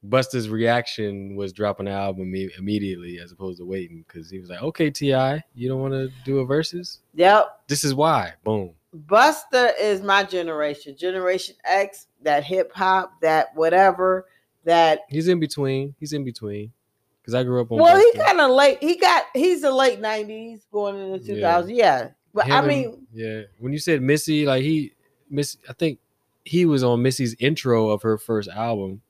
Busta's 0.09 0.49
reaction 0.49 1.35
was 1.37 1.53
dropping 1.53 1.87
the 1.87 1.93
album 1.93 2.31
me- 2.31 2.51
immediately 2.59 3.19
as 3.19 3.33
opposed 3.33 3.59
to 3.59 3.65
waiting 3.65 4.05
because 4.07 4.29
he 4.31 4.39
was 4.39 4.51
like, 4.51 4.63
"Okay, 4.63 4.91
Ti, 4.91 5.41
you 5.55 5.69
don't 5.69 5.81
want 5.81 5.95
to 5.95 6.11
do 6.25 6.41
a 6.41 6.45
versus? 6.45 7.01
Yep. 7.15 7.61
This 7.69 7.85
is 7.85 7.95
why." 7.95 8.35
Boom. 8.45 8.73
Busta 9.07 9.73
is 9.81 10.03
my 10.03 10.23
generation, 10.23 10.97
Generation 10.97 11.57
X, 11.65 12.07
that 12.23 12.45
hip 12.45 12.71
hop, 12.75 13.21
that 13.23 13.49
whatever, 13.55 14.27
that 14.65 15.01
He's 15.09 15.29
in 15.29 15.41
between. 15.41 15.95
He's 15.99 16.13
in 16.13 16.25
between 16.25 16.73
because 17.21 17.35
I 17.35 17.43
grew 17.43 17.61
up 17.61 17.73
on. 17.73 17.79
well, 17.79 17.97
he 17.99 18.13
kind 18.19 18.41
of 18.41 18.51
late. 18.51 18.79
He 18.81 18.97
got 18.97 19.25
he's 19.35 19.63
the 19.63 19.73
late 19.73 20.01
nineties 20.01 20.67
going 20.71 20.97
into 21.13 21.25
two 21.27 21.41
thousand. 21.41 21.75
Yeah. 21.75 22.11
But 22.33 22.47
Him 22.47 22.53
I 22.53 22.59
and- 22.59 22.67
mean, 22.69 23.07
yeah. 23.13 23.43
When 23.59 23.73
you 23.73 23.79
said 23.79 24.03
Missy, 24.03 24.45
like 24.47 24.63
he, 24.63 24.93
Miss, 25.31 25.57
I 25.69 25.73
think 25.73 25.99
he 26.45 26.67
was 26.67 26.83
on 26.85 27.01
Missy's 27.03 27.35
intro 27.39 27.89
of 27.91 28.03
her 28.03 28.19
first 28.19 28.49
album. 28.49 29.01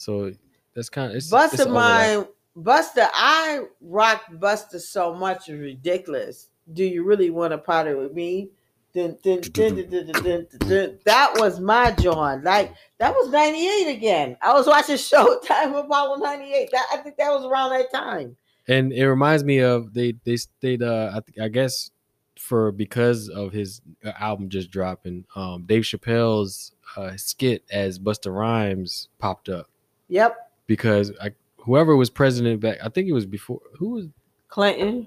So 0.00 0.32
that's 0.74 0.88
kind 0.88 1.14
of 1.14 1.22
Busta 1.22 1.70
mine 1.70 2.24
Busta, 2.56 3.08
I 3.12 3.64
rock 3.82 4.22
Busta 4.32 4.80
so 4.80 5.14
much 5.14 5.48
it's 5.48 5.58
ridiculous. 5.58 6.48
Do 6.72 6.84
you 6.84 7.04
really 7.04 7.28
want 7.28 7.52
to 7.52 7.58
party 7.58 7.92
with 7.92 8.14
me? 8.14 8.48
Dun, 8.94 9.18
dun, 9.22 9.40
dun. 9.40 10.98
That 11.04 11.34
was 11.36 11.60
my 11.60 11.92
joint. 11.92 12.44
Like 12.44 12.74
that 12.98 13.12
was 13.14 13.28
98 13.28 13.94
again. 13.94 14.36
I 14.40 14.54
was 14.54 14.66
watching 14.66 14.94
Showtime 14.96 15.78
Apollo 15.78 16.16
98. 16.16 16.70
That 16.72 16.86
I 16.94 16.96
think 16.96 17.18
that 17.18 17.30
was 17.30 17.44
around 17.44 17.70
that 17.70 17.92
time. 17.92 18.36
and 18.66 18.92
it 18.92 19.06
reminds 19.06 19.44
me 19.44 19.58
of 19.58 19.92
they 19.92 20.14
they 20.24 20.38
stayed 20.38 20.82
uh 20.82 21.12
I, 21.14 21.20
think 21.20 21.38
I 21.38 21.48
guess 21.48 21.90
for 22.38 22.72
because 22.72 23.28
of 23.28 23.52
his 23.52 23.82
uh, 24.02 24.12
album 24.18 24.48
just 24.48 24.70
dropping 24.70 25.26
um 25.36 25.64
Dave 25.66 25.82
Chappelle's 25.82 26.72
uh 26.96 27.16
skit 27.16 27.64
as 27.70 27.98
Busta 27.98 28.34
Rhymes 28.34 29.08
popped 29.18 29.48
up 29.48 29.69
Yep. 30.10 30.36
because 30.66 31.12
I 31.22 31.30
whoever 31.58 31.96
was 31.96 32.10
president 32.10 32.60
back 32.60 32.76
I 32.84 32.88
think 32.90 33.08
it 33.08 33.12
was 33.12 33.24
before 33.26 33.60
who 33.78 33.90
was 33.90 34.06
Clinton. 34.48 35.06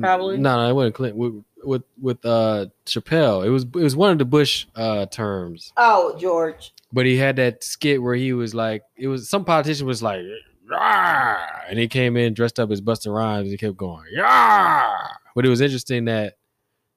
Probably. 0.00 0.38
no 0.38 0.56
no 0.56 0.68
it 0.70 0.72
wasn't 0.72 0.94
Clinton 0.94 1.44
with 1.64 1.82
with 2.00 2.24
uh 2.24 2.66
Chappelle. 2.86 3.44
It 3.44 3.50
was 3.50 3.64
it 3.64 3.74
was 3.74 3.96
one 3.96 4.12
of 4.12 4.18
the 4.18 4.24
Bush 4.24 4.66
uh 4.76 5.06
terms. 5.06 5.72
Oh, 5.76 6.16
George. 6.18 6.72
But 6.92 7.06
he 7.06 7.16
had 7.16 7.36
that 7.36 7.64
skit 7.64 8.00
where 8.02 8.14
he 8.14 8.32
was 8.32 8.54
like, 8.54 8.82
it 8.96 9.08
was 9.08 9.28
some 9.28 9.44
politician 9.44 9.86
was 9.86 10.02
like, 10.02 10.22
"Rah!" 10.70 11.36
and 11.68 11.78
he 11.78 11.88
came 11.88 12.16
in 12.16 12.34
dressed 12.34 12.60
up 12.60 12.70
as 12.70 12.80
Busta 12.80 13.12
Rhymes 13.12 13.42
and 13.42 13.50
he 13.50 13.56
kept 13.56 13.76
going, 13.76 14.04
yeah. 14.12 14.96
But 15.34 15.44
it 15.44 15.48
was 15.48 15.60
interesting 15.60 16.04
that 16.04 16.36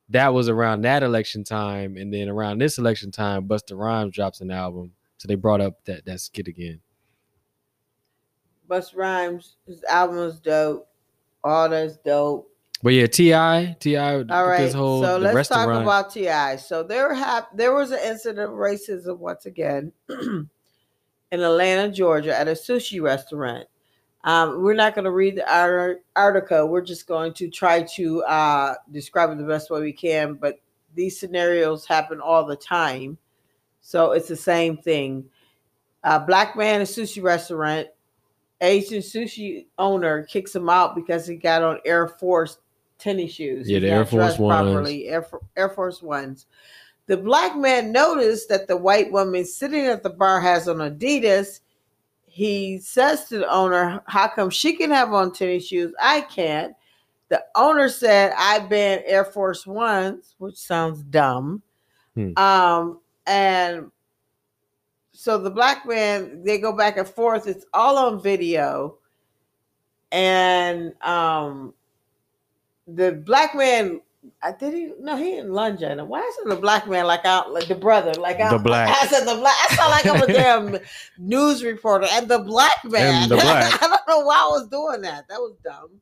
that 0.09 0.33
was 0.33 0.47
around 0.49 0.81
that 0.81 1.03
election 1.03 1.43
time, 1.43 1.97
and 1.97 2.13
then 2.13 2.29
around 2.29 2.59
this 2.59 2.77
election 2.77 3.11
time, 3.11 3.47
Busta 3.47 3.77
Rhymes 3.77 4.13
drops 4.13 4.39
an 4.41 4.51
album, 4.51 4.93
so 5.17 5.27
they 5.27 5.35
brought 5.35 5.61
up 5.61 5.83
that 5.85 6.05
that 6.05 6.19
skit 6.21 6.47
again. 6.47 6.79
Busta 8.69 8.95
Rhymes, 8.95 9.55
his 9.65 9.83
album 9.85 10.19
is 10.19 10.39
dope. 10.39 10.87
All 11.43 11.69
that's 11.69 11.97
dope. 11.97 12.49
But 12.83 12.93
yeah, 12.93 13.07
Ti 13.07 13.75
Ti 13.79 13.97
All 13.97 14.47
right. 14.47 14.73
whole 14.73 15.01
so 15.01 15.17
let's 15.17 15.47
talk 15.47 15.67
about 15.67 16.11
Ti. 16.11 16.57
So 16.57 16.83
there 16.83 17.13
have 17.13 17.47
there 17.53 17.73
was 17.73 17.91
an 17.91 17.99
incident 18.03 18.51
of 18.51 18.57
racism 18.57 19.17
once 19.17 19.45
again 19.45 19.91
in 20.09 20.49
Atlanta, 21.31 21.91
Georgia, 21.91 22.37
at 22.37 22.47
a 22.47 22.51
sushi 22.51 23.01
restaurant. 23.01 23.67
Um, 24.23 24.61
we're 24.61 24.73
not 24.73 24.93
going 24.93 25.05
to 25.05 25.11
read 25.11 25.37
the 25.37 25.51
ar- 25.51 25.99
article. 26.15 26.67
We're 26.67 26.81
just 26.81 27.07
going 27.07 27.33
to 27.35 27.49
try 27.49 27.83
to 27.95 28.23
uh, 28.23 28.75
describe 28.91 29.31
it 29.31 29.37
the 29.37 29.43
best 29.45 29.69
way 29.69 29.81
we 29.81 29.93
can. 29.93 30.33
But 30.33 30.59
these 30.95 31.19
scenarios 31.19 31.85
happen 31.85 32.19
all 32.19 32.45
the 32.45 32.55
time, 32.55 33.17
so 33.81 34.11
it's 34.11 34.27
the 34.27 34.35
same 34.35 34.77
thing. 34.77 35.25
A 36.03 36.19
black 36.19 36.55
man 36.55 36.75
in 36.75 36.81
a 36.81 36.85
sushi 36.85 37.23
restaurant, 37.23 37.87
Asian 38.61 38.99
sushi 38.99 39.67
owner 39.77 40.23
kicks 40.23 40.55
him 40.55 40.69
out 40.69 40.95
because 40.95 41.27
he 41.27 41.35
got 41.35 41.61
on 41.61 41.79
Air 41.85 42.07
Force 42.07 42.57
tennis 42.97 43.31
shoes. 43.33 43.69
Yeah, 43.69 43.79
the 43.79 43.89
Air 43.89 44.05
Force 44.05 44.39
Ones. 44.39 44.51
properly. 44.51 45.07
Air, 45.07 45.27
Air 45.55 45.69
Force 45.69 46.01
Ones. 46.01 46.45
The 47.05 47.17
black 47.17 47.55
man 47.55 47.91
noticed 47.91 48.49
that 48.49 48.67
the 48.67 48.77
white 48.77 49.11
woman 49.11 49.45
sitting 49.45 49.85
at 49.85 50.03
the 50.03 50.09
bar 50.09 50.39
has 50.41 50.67
on 50.67 50.77
Adidas. 50.77 51.61
He 52.25 52.79
says 52.79 53.25
to 53.29 53.39
the 53.39 53.49
owner, 53.49 54.01
How 54.05 54.27
come 54.27 54.49
she 54.49 54.73
can 54.73 54.91
have 54.91 55.13
on 55.13 55.31
tennis 55.31 55.67
shoes? 55.67 55.93
I 55.99 56.21
can't. 56.21 56.75
The 57.29 57.43
owner 57.55 57.89
said, 57.89 58.33
I 58.37 58.59
ban 58.59 59.01
Air 59.05 59.25
Force 59.25 59.65
Ones, 59.65 60.35
which 60.37 60.55
sounds 60.55 61.03
dumb. 61.03 61.61
Hmm. 62.15 62.37
Um, 62.37 62.99
and 63.25 63.91
so 65.17 65.39
the 65.39 65.49
black 65.49 65.83
man, 65.87 66.43
they 66.43 66.59
go 66.59 66.71
back 66.71 66.95
and 66.95 67.07
forth. 67.07 67.47
It's 67.47 67.65
all 67.73 67.97
on 67.97 68.21
video. 68.21 68.99
And 70.11 70.93
um 71.01 71.73
the 72.85 73.13
black 73.13 73.55
man 73.55 73.99
I 74.43 74.51
did 74.51 74.75
he 74.75 74.91
no 74.99 75.17
he 75.17 75.31
didn't 75.31 75.53
lunge 75.53 75.81
at 75.81 75.97
him. 75.97 76.07
Why 76.07 76.21
is 76.21 76.37
it 76.37 76.49
the 76.49 76.55
black 76.55 76.87
man 76.87 77.07
like 77.07 77.25
out 77.25 77.51
like 77.51 77.67
the 77.67 77.73
brother 77.73 78.13
like 78.13 78.39
out, 78.39 78.51
The 78.51 78.59
black. 78.59 78.89
I 79.01 79.07
said 79.07 79.21
the 79.21 79.39
black. 79.39 79.55
I 79.57 79.75
sound 79.75 79.89
like 79.89 80.05
I'm 80.05 80.29
a 80.29 80.33
damn 80.33 80.77
news 81.17 81.63
reporter 81.63 82.05
and 82.11 82.27
the 82.27 82.39
black 82.39 82.85
man. 82.85 83.23
And 83.23 83.31
the 83.31 83.37
black. 83.37 83.73
I 83.81 83.87
don't 83.87 84.07
know 84.07 84.19
why 84.19 84.35
I 84.35 84.47
was 84.49 84.67
doing 84.67 85.01
that. 85.01 85.27
That 85.29 85.39
was 85.39 85.55
dumb. 85.63 85.99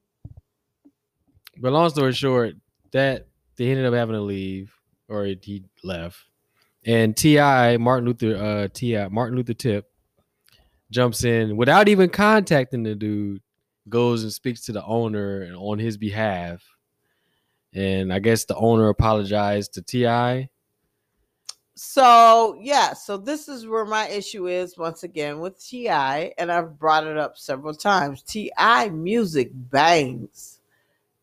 But 1.58 1.72
long 1.72 1.90
story 1.90 2.12
short, 2.12 2.56
that 2.92 3.28
they 3.56 3.70
ended 3.70 3.86
up 3.86 3.94
having 3.94 4.16
to 4.16 4.22
leave, 4.22 4.74
or 5.08 5.24
he 5.24 5.64
left. 5.86 6.18
And 6.86 7.18
Ti 7.18 7.78
Martin 7.78 8.06
Luther 8.06 8.36
uh 8.36 8.68
Ti 8.74 9.08
Martin 9.10 9.36
Luther 9.36 9.54
Tip 9.54 9.90
jumps 10.92 11.24
in 11.24 11.58
without 11.58 11.88
even 11.88 12.10
contacting 12.10 12.84
the 12.84 12.94
dude, 12.96 13.42
goes 13.90 14.24
and 14.24 14.32
speaks 14.32 14.62
to 14.66 14.72
the 14.72 14.86
owner 14.86 15.42
and 15.42 15.56
on 15.56 15.80
his 15.80 15.98
behalf. 15.98 16.64
And 17.74 18.14
I 18.14 18.20
guess 18.20 18.46
the 18.46 18.56
owner 18.56 18.90
apologized 18.90 19.74
to 19.74 19.82
Ti. 19.82 20.48
So 21.74 22.58
yeah, 22.62 22.94
so 22.94 23.18
this 23.18 23.50
is 23.50 23.68
where 23.68 23.84
my 23.84 24.08
issue 24.08 24.48
is 24.48 24.78
once 24.78 25.04
again 25.04 25.40
with 25.40 25.60
Ti, 25.60 25.90
and 25.90 26.52
I've 26.52 26.80
brought 26.80 27.06
it 27.06 27.18
up 27.18 27.38
several 27.38 27.74
times. 27.74 28.22
Ti 28.22 28.52
music 28.92 29.50
bangs. 29.54 30.60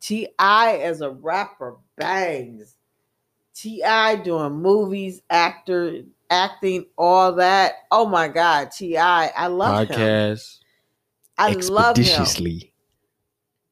Ti 0.00 0.28
as 0.38 1.00
a 1.00 1.10
rapper 1.10 1.76
bangs. 1.96 2.76
Ti 3.54 4.16
doing 4.24 4.52
movies, 4.52 5.22
actor, 5.30 6.02
acting, 6.30 6.86
all 6.96 7.32
that. 7.34 7.74
Oh 7.90 8.06
my 8.06 8.28
God, 8.28 8.70
Ti, 8.70 8.96
I 8.96 9.46
love 9.46 9.88
him. 9.88 9.96
podcast 9.96 10.58
I 11.38 11.52
love 11.52 11.96
him. 11.96 12.24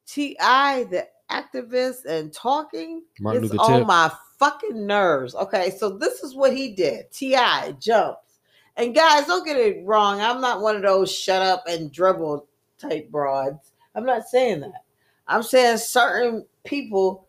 Ti, 0.06 0.34
the 0.38 1.06
activist 1.30 2.04
and 2.04 2.32
talking, 2.32 3.02
Martin 3.20 3.44
it's 3.44 3.54
on 3.54 3.78
Tip. 3.78 3.86
my 3.86 4.10
fucking 4.38 4.86
nerves. 4.86 5.34
Okay, 5.34 5.70
so 5.70 5.88
this 5.90 6.22
is 6.22 6.34
what 6.34 6.54
he 6.54 6.72
did. 6.72 7.10
Ti 7.12 7.36
jumps, 7.78 8.40
and 8.76 8.94
guys, 8.94 9.26
don't 9.26 9.46
get 9.46 9.56
it 9.56 9.82
wrong. 9.84 10.20
I'm 10.20 10.40
not 10.40 10.60
one 10.60 10.76
of 10.76 10.82
those 10.82 11.10
shut 11.12 11.42
up 11.42 11.64
and 11.68 11.92
dribble 11.92 12.46
type 12.78 13.10
broads. 13.10 13.72
I'm 13.94 14.04
not 14.04 14.24
saying 14.24 14.60
that. 14.60 14.84
I'm 15.28 15.42
saying 15.42 15.78
certain 15.78 16.44
people 16.64 17.28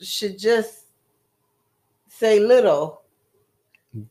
should 0.00 0.38
just 0.38 0.85
say 2.18 2.40
little. 2.40 3.02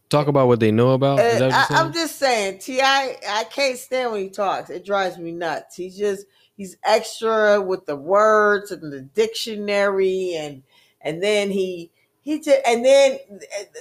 Talk 0.10 0.28
about 0.28 0.48
what 0.48 0.60
they 0.60 0.72
know 0.72 0.92
about. 0.92 1.20
Uh, 1.20 1.50
I, 1.52 1.68
I'm 1.72 1.94
just 1.94 2.18
saying, 2.18 2.60
Ti. 2.60 2.82
I 2.82 3.46
can't 3.52 3.78
stand 3.78 4.12
when 4.12 4.22
he 4.22 4.30
talks. 4.30 4.70
It 4.70 4.86
drives 4.86 5.18
me 5.18 5.32
nuts. 5.32 5.76
He's 5.76 5.98
just 5.98 6.26
he's 6.58 6.78
extra 6.84 7.62
with 7.62 7.86
the 7.86 7.96
words 7.96 8.72
and 8.72 8.92
the 8.92 9.02
dictionary, 9.02 10.34
and 10.36 10.64
and 11.02 11.22
then 11.22 11.52
he 11.52 11.92
he 12.22 12.40
just 12.40 12.62
and 12.66 12.84
then 12.84 13.20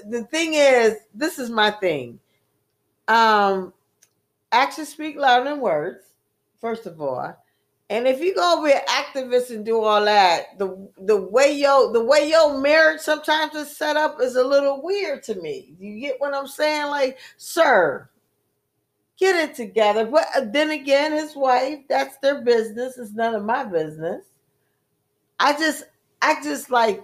the 0.06 0.24
thing 0.24 0.54
is, 0.54 0.96
this 1.14 1.38
is 1.38 1.48
my 1.48 1.70
thing. 1.70 2.20
Um, 3.08 3.72
actions 4.52 4.90
speak 4.90 5.16
louder 5.16 5.48
than 5.48 5.60
words. 5.60 6.04
First 6.60 6.84
of 6.86 7.00
all, 7.00 7.34
and 7.94 8.08
if 8.08 8.20
you 8.20 8.34
go 8.34 8.60
be 8.64 8.72
an 8.72 8.80
activist 8.88 9.50
and 9.50 9.64
do 9.64 9.80
all 9.80 10.04
that, 10.04 10.58
the 10.58 10.90
the 10.98 11.16
way 11.16 11.54
yo 11.54 11.92
the 11.92 12.02
way 12.02 12.28
your 12.28 12.58
marriage 12.58 13.00
sometimes 13.00 13.54
is 13.54 13.76
set 13.76 13.96
up 13.96 14.20
is 14.20 14.34
a 14.34 14.42
little 14.42 14.82
weird 14.82 15.22
to 15.22 15.36
me. 15.36 15.76
You 15.78 16.00
get 16.00 16.20
what 16.20 16.34
I'm 16.34 16.48
saying? 16.48 16.88
Like, 16.88 17.18
sir, 17.36 18.10
get 19.16 19.36
it 19.36 19.54
together. 19.54 20.06
But 20.06 20.26
uh, 20.34 20.46
then 20.50 20.72
again, 20.72 21.12
his 21.12 21.36
wife, 21.36 21.82
that's 21.88 22.16
their 22.16 22.42
business. 22.42 22.98
It's 22.98 23.12
none 23.12 23.36
of 23.36 23.44
my 23.44 23.62
business. 23.62 24.24
I 25.38 25.52
just, 25.52 25.84
I 26.20 26.42
just 26.42 26.72
like, 26.72 27.00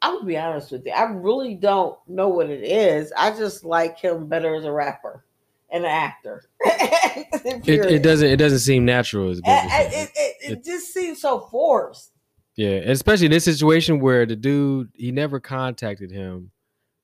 I'm 0.00 0.14
gonna 0.14 0.24
be 0.24 0.38
honest 0.38 0.72
with 0.72 0.86
you. 0.86 0.92
I 0.92 1.02
really 1.02 1.54
don't 1.54 1.98
know 2.08 2.28
what 2.28 2.48
it 2.48 2.62
is. 2.62 3.12
I 3.14 3.30
just 3.32 3.62
like 3.62 3.98
him 3.98 4.26
better 4.26 4.54
as 4.54 4.64
a 4.64 4.72
rapper 4.72 5.22
and 5.70 5.84
an 5.84 5.90
actor. 5.90 6.44
it, 6.64 7.66
it 7.66 8.02
doesn't 8.02 8.28
it 8.28 8.36
doesn't 8.36 8.60
seem 8.60 8.84
natural 8.84 9.30
as 9.30 9.38
It, 9.38 9.44
it, 9.44 10.36
it 10.40 10.64
just 10.64 10.92
seems 10.92 11.20
so 11.20 11.40
forced. 11.40 12.12
Yeah, 12.56 12.70
especially 12.86 13.26
in 13.26 13.32
this 13.32 13.44
situation 13.44 14.00
where 14.00 14.26
the 14.26 14.34
dude 14.36 14.90
he 14.94 15.12
never 15.12 15.38
contacted 15.40 16.10
him. 16.10 16.50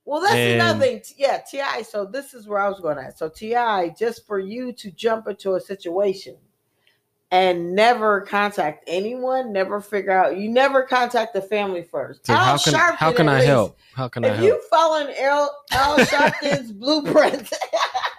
Well, 0.04 0.20
that's 0.20 0.34
And- 0.34 0.54
another 0.60 0.80
thing. 0.80 1.02
Yeah, 1.16 1.38
Ti. 1.48 1.84
So 1.84 2.04
this 2.04 2.34
is 2.34 2.46
where 2.46 2.58
I 2.58 2.68
was 2.68 2.80
going 2.80 2.98
at. 2.98 3.18
So 3.18 3.28
Ti, 3.28 3.94
just 3.98 4.26
for 4.26 4.38
you 4.38 4.72
to 4.72 4.90
jump 4.90 5.28
into 5.28 5.54
a 5.54 5.60
situation 5.60 6.36
and 7.30 7.74
never 7.74 8.20
contact 8.20 8.84
anyone, 8.86 9.52
never 9.52 9.80
figure 9.80 10.10
out. 10.12 10.36
You 10.36 10.50
never 10.50 10.82
contact 10.82 11.32
the 11.34 11.40
family 11.40 11.82
first. 11.82 12.26
So 12.26 12.34
how 12.34 12.58
can 12.58 12.74
Sharpton, 12.74 12.96
how 12.96 13.12
can 13.12 13.28
I 13.28 13.36
least. 13.36 13.46
help? 13.46 13.78
How 13.94 14.08
can 14.08 14.24
I 14.24 14.28
If 14.28 14.34
help? 14.36 14.46
you 14.46 14.62
following 14.70 15.14
Al, 15.18 15.64
Al 15.72 15.98
Sharpton's 16.04 16.70
blueprint, 16.72 17.50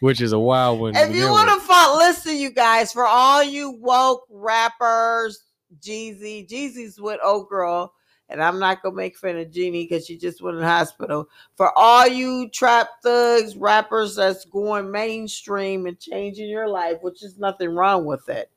Which 0.00 0.20
is 0.20 0.32
a 0.32 0.38
wild 0.38 0.80
one. 0.80 0.94
if 0.94 1.14
you 1.14 1.30
want 1.30 1.48
to 1.48 1.56
with. 1.56 1.98
listen, 1.98 2.36
you 2.36 2.50
guys, 2.50 2.92
for 2.92 3.06
all 3.06 3.42
you 3.42 3.70
woke 3.70 4.24
rappers, 4.30 5.42
Jeezy, 5.80 6.48
Jeezy's 6.48 7.00
with 7.00 7.20
old 7.22 7.48
girl, 7.48 7.94
and 8.28 8.42
I'm 8.42 8.58
not 8.58 8.82
gonna 8.82 8.94
make 8.94 9.16
fun 9.16 9.36
of 9.36 9.50
Jeannie 9.50 9.84
because 9.84 10.06
she 10.06 10.16
just 10.16 10.42
went 10.42 10.56
in 10.56 10.62
the 10.62 10.68
hospital. 10.68 11.28
For 11.56 11.76
all 11.76 12.06
you 12.06 12.48
trap 12.50 12.88
thugs, 13.02 13.56
rappers 13.56 14.16
that's 14.16 14.44
going 14.44 14.90
mainstream 14.90 15.86
and 15.86 15.98
changing 15.98 16.48
your 16.48 16.68
life, 16.68 16.98
which 17.00 17.22
is 17.22 17.38
nothing 17.38 17.70
wrong 17.70 18.04
with 18.04 18.28
it. 18.28 18.50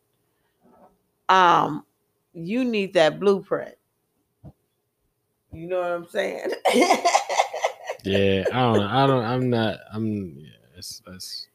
Um, 1.29 1.85
you 2.33 2.63
need 2.63 2.93
that 2.93 3.19
blueprint. 3.19 3.75
You 5.53 5.67
know 5.67 5.81
what 5.81 5.91
I'm 5.91 6.07
saying? 6.07 6.51
yeah, 8.03 8.45
I 8.51 8.59
don't 8.59 8.77
know. 8.77 8.87
I 8.89 9.07
don't. 9.07 9.23
I'm 9.23 9.49
not. 9.49 9.79
I'm. 9.91 10.37
Yeah, 10.37 10.49
it's, 11.07 11.47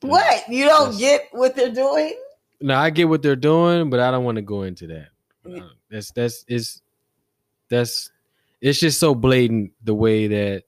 what? 0.00 0.48
You 0.48 0.64
don't 0.64 0.92
That's- 0.92 1.00
get 1.00 1.28
what 1.32 1.54
they're 1.54 1.72
doing? 1.72 2.14
No, 2.60 2.74
I 2.76 2.90
get 2.90 3.08
what 3.08 3.22
they're 3.22 3.36
doing, 3.36 3.90
but 3.90 4.00
I 4.00 4.10
don't 4.10 4.24
want 4.24 4.36
to 4.36 4.42
go 4.42 4.62
into 4.62 4.86
that. 4.88 5.08
Yeah. 5.44 5.68
That's 5.90 6.12
that's 6.12 6.44
is 6.48 6.80
that's 7.68 8.10
it's 8.60 8.78
just 8.78 9.00
so 9.00 9.14
blatant 9.14 9.72
the 9.82 9.94
way 9.94 10.28
that 10.28 10.64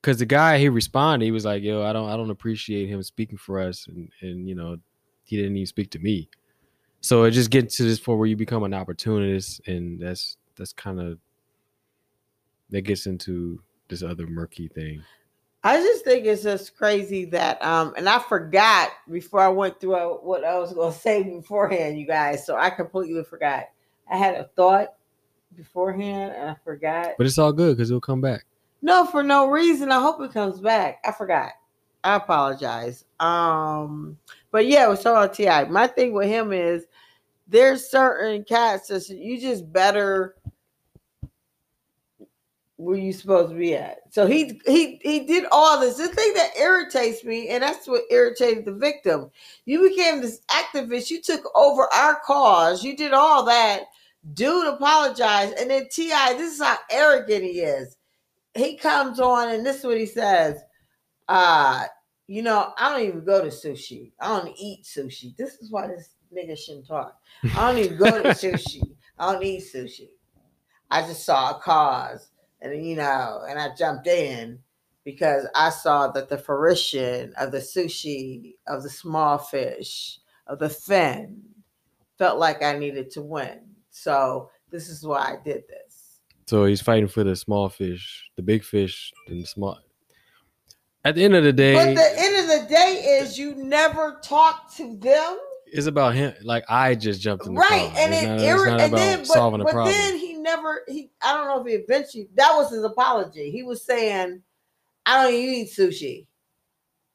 because 0.00 0.18
the 0.18 0.26
guy 0.26 0.58
he 0.58 0.68
responded, 0.68 1.24
he 1.24 1.30
was 1.30 1.44
like, 1.46 1.62
"Yo, 1.62 1.82
I 1.82 1.92
don't 1.92 2.10
I 2.10 2.16
don't 2.16 2.30
appreciate 2.30 2.88
him 2.88 3.02
speaking 3.02 3.38
for 3.38 3.58
us," 3.60 3.86
and 3.86 4.10
and 4.20 4.46
you 4.48 4.54
know 4.54 4.76
he 5.24 5.36
didn't 5.36 5.56
even 5.56 5.66
speak 5.66 5.90
to 5.92 5.98
me. 5.98 6.28
So 7.00 7.24
it 7.24 7.30
just 7.30 7.50
gets 7.50 7.78
to 7.78 7.84
this 7.84 7.98
point 8.00 8.18
where 8.18 8.28
you 8.28 8.36
become 8.36 8.62
an 8.62 8.74
opportunist, 8.74 9.66
and 9.66 9.98
that's 9.98 10.36
that's 10.56 10.74
kind 10.74 11.00
of 11.00 11.18
that 12.68 12.82
gets 12.82 13.06
into 13.06 13.62
this 13.88 14.02
other 14.02 14.26
murky 14.26 14.68
thing. 14.68 15.02
I 15.62 15.76
just 15.76 16.04
think 16.04 16.24
it's 16.24 16.42
just 16.42 16.76
crazy 16.76 17.26
that 17.26 17.62
um 17.62 17.94
and 17.96 18.08
I 18.08 18.18
forgot 18.18 18.90
before 19.10 19.40
I 19.40 19.48
went 19.48 19.80
through 19.80 19.94
uh, 19.94 20.08
what 20.08 20.44
I 20.44 20.58
was 20.58 20.72
going 20.72 20.92
to 20.92 20.98
say 20.98 21.22
beforehand 21.22 21.98
you 21.98 22.06
guys 22.06 22.46
so 22.46 22.56
I 22.56 22.70
completely 22.70 23.22
forgot. 23.24 23.64
I 24.10 24.16
had 24.16 24.34
a 24.34 24.44
thought 24.56 24.94
beforehand 25.56 26.34
and 26.36 26.50
I 26.50 26.56
forgot. 26.64 27.10
But 27.18 27.26
it's 27.26 27.38
all 27.38 27.52
good 27.52 27.76
because 27.76 27.90
it'll 27.90 28.00
come 28.00 28.20
back. 28.20 28.44
No, 28.82 29.04
for 29.04 29.22
no 29.22 29.50
reason. 29.50 29.92
I 29.92 30.00
hope 30.00 30.20
it 30.22 30.32
comes 30.32 30.60
back. 30.60 31.00
I 31.04 31.12
forgot. 31.12 31.52
I 32.02 32.16
apologize. 32.16 33.04
Um 33.20 34.16
but 34.50 34.66
yeah, 34.66 34.86
it 34.86 34.90
was 34.90 35.04
all 35.04 35.28
Ti. 35.28 35.64
My 35.68 35.86
thing 35.86 36.12
with 36.12 36.28
him 36.28 36.52
is 36.52 36.86
there's 37.46 37.90
certain 37.90 38.44
cats 38.44 38.88
that 38.88 39.08
you 39.08 39.38
just 39.38 39.70
better 39.72 40.36
where 42.80 42.96
you 42.96 43.12
supposed 43.12 43.50
to 43.50 43.58
be 43.58 43.74
at. 43.74 43.98
So 44.10 44.26
he 44.26 44.58
he 44.66 44.98
he 45.02 45.20
did 45.20 45.44
all 45.52 45.78
this. 45.78 45.98
The 45.98 46.08
thing 46.08 46.32
that 46.34 46.56
irritates 46.58 47.22
me, 47.24 47.48
and 47.48 47.62
that's 47.62 47.86
what 47.86 48.04
irritated 48.10 48.64
the 48.64 48.72
victim. 48.72 49.30
You 49.66 49.88
became 49.88 50.22
this 50.22 50.40
activist. 50.50 51.10
You 51.10 51.20
took 51.20 51.44
over 51.54 51.92
our 51.92 52.20
cause. 52.24 52.82
You 52.82 52.96
did 52.96 53.12
all 53.12 53.44
that. 53.44 53.82
Dude 54.32 54.66
apologized, 54.66 55.58
and 55.58 55.70
then 55.70 55.88
Ti. 55.90 56.08
This 56.38 56.54
is 56.54 56.62
how 56.62 56.76
arrogant 56.90 57.44
he 57.44 57.60
is. 57.60 57.96
He 58.54 58.76
comes 58.76 59.20
on, 59.20 59.50
and 59.50 59.64
this 59.64 59.80
is 59.80 59.84
what 59.84 59.98
he 59.98 60.06
says. 60.06 60.60
Uh, 61.28 61.84
you 62.28 62.42
know, 62.42 62.72
I 62.78 62.88
don't 62.88 63.06
even 63.06 63.24
go 63.24 63.42
to 63.42 63.48
sushi. 63.48 64.12
I 64.20 64.28
don't 64.28 64.56
eat 64.58 64.84
sushi. 64.84 65.36
This 65.36 65.54
is 65.56 65.70
why 65.70 65.86
this 65.86 66.14
nigga 66.34 66.58
shouldn't 66.58 66.86
talk. 66.86 67.14
I 67.56 67.70
don't 67.70 67.84
even 67.84 67.98
go 67.98 68.22
to 68.22 68.28
sushi. 68.30 68.82
I 69.18 69.32
don't 69.32 69.44
eat 69.44 69.64
sushi. 69.72 70.08
I 70.90 71.02
just 71.02 71.24
saw 71.24 71.56
a 71.56 71.60
cause 71.60 72.29
and 72.62 72.86
you 72.86 72.96
know, 72.96 73.42
and 73.48 73.58
I 73.58 73.74
jumped 73.74 74.06
in 74.06 74.58
because 75.04 75.46
I 75.54 75.70
saw 75.70 76.08
that 76.08 76.28
the 76.28 76.38
fruition 76.38 77.32
of 77.38 77.52
the 77.52 77.58
sushi, 77.58 78.54
of 78.66 78.82
the 78.82 78.90
small 78.90 79.38
fish, 79.38 80.18
of 80.46 80.58
the 80.58 80.68
fin 80.68 81.42
felt 82.18 82.38
like 82.38 82.62
I 82.62 82.78
needed 82.78 83.10
to 83.12 83.22
win. 83.22 83.60
So 83.90 84.50
this 84.70 84.88
is 84.88 85.04
why 85.04 85.18
I 85.20 85.36
did 85.42 85.64
this. 85.68 86.20
So 86.46 86.64
he's 86.64 86.82
fighting 86.82 87.08
for 87.08 87.24
the 87.24 87.36
small 87.36 87.68
fish, 87.68 88.28
the 88.36 88.42
big 88.42 88.64
fish, 88.64 89.12
and 89.28 89.42
the 89.42 89.46
small. 89.46 89.78
At 91.04 91.14
the 91.14 91.24
end 91.24 91.34
of 91.34 91.44
the 91.44 91.52
day, 91.52 91.74
but 91.74 91.94
the 91.94 92.12
end 92.18 92.40
of 92.40 92.60
the 92.60 92.68
day 92.68 93.20
is 93.20 93.38
you 93.38 93.54
never 93.54 94.20
talk 94.22 94.74
to 94.74 94.96
them. 94.96 95.38
It's 95.66 95.86
about 95.86 96.14
him. 96.14 96.34
Like 96.42 96.64
I 96.68 96.94
just 96.94 97.22
jumped 97.22 97.46
in 97.46 97.54
the 97.54 97.60
right, 97.60 97.90
car. 97.90 97.92
and 97.96 98.12
it's 98.12 98.22
it 98.22 98.26
not, 98.26 98.40
it's 98.40 98.64
not 98.64 98.80
and 98.80 98.92
about 98.92 98.96
then 98.96 99.18
but, 99.20 99.26
solving 99.28 99.60
a 99.60 99.64
but 99.64 99.72
problem. 99.72 99.94
then 99.94 100.18
he 100.18 100.29
never 100.50 100.82
he 100.88 101.10
I 101.22 101.34
don't 101.34 101.46
know 101.46 101.60
if 101.60 101.66
he 101.66 101.74
eventually 101.74 102.28
that 102.34 102.52
was 102.54 102.70
his 102.70 102.84
apology. 102.84 103.50
He 103.50 103.62
was 103.62 103.84
saying, 103.84 104.42
I 105.06 105.22
don't 105.22 105.34
even 105.34 105.54
eat 105.54 105.70
sushi. 105.70 106.26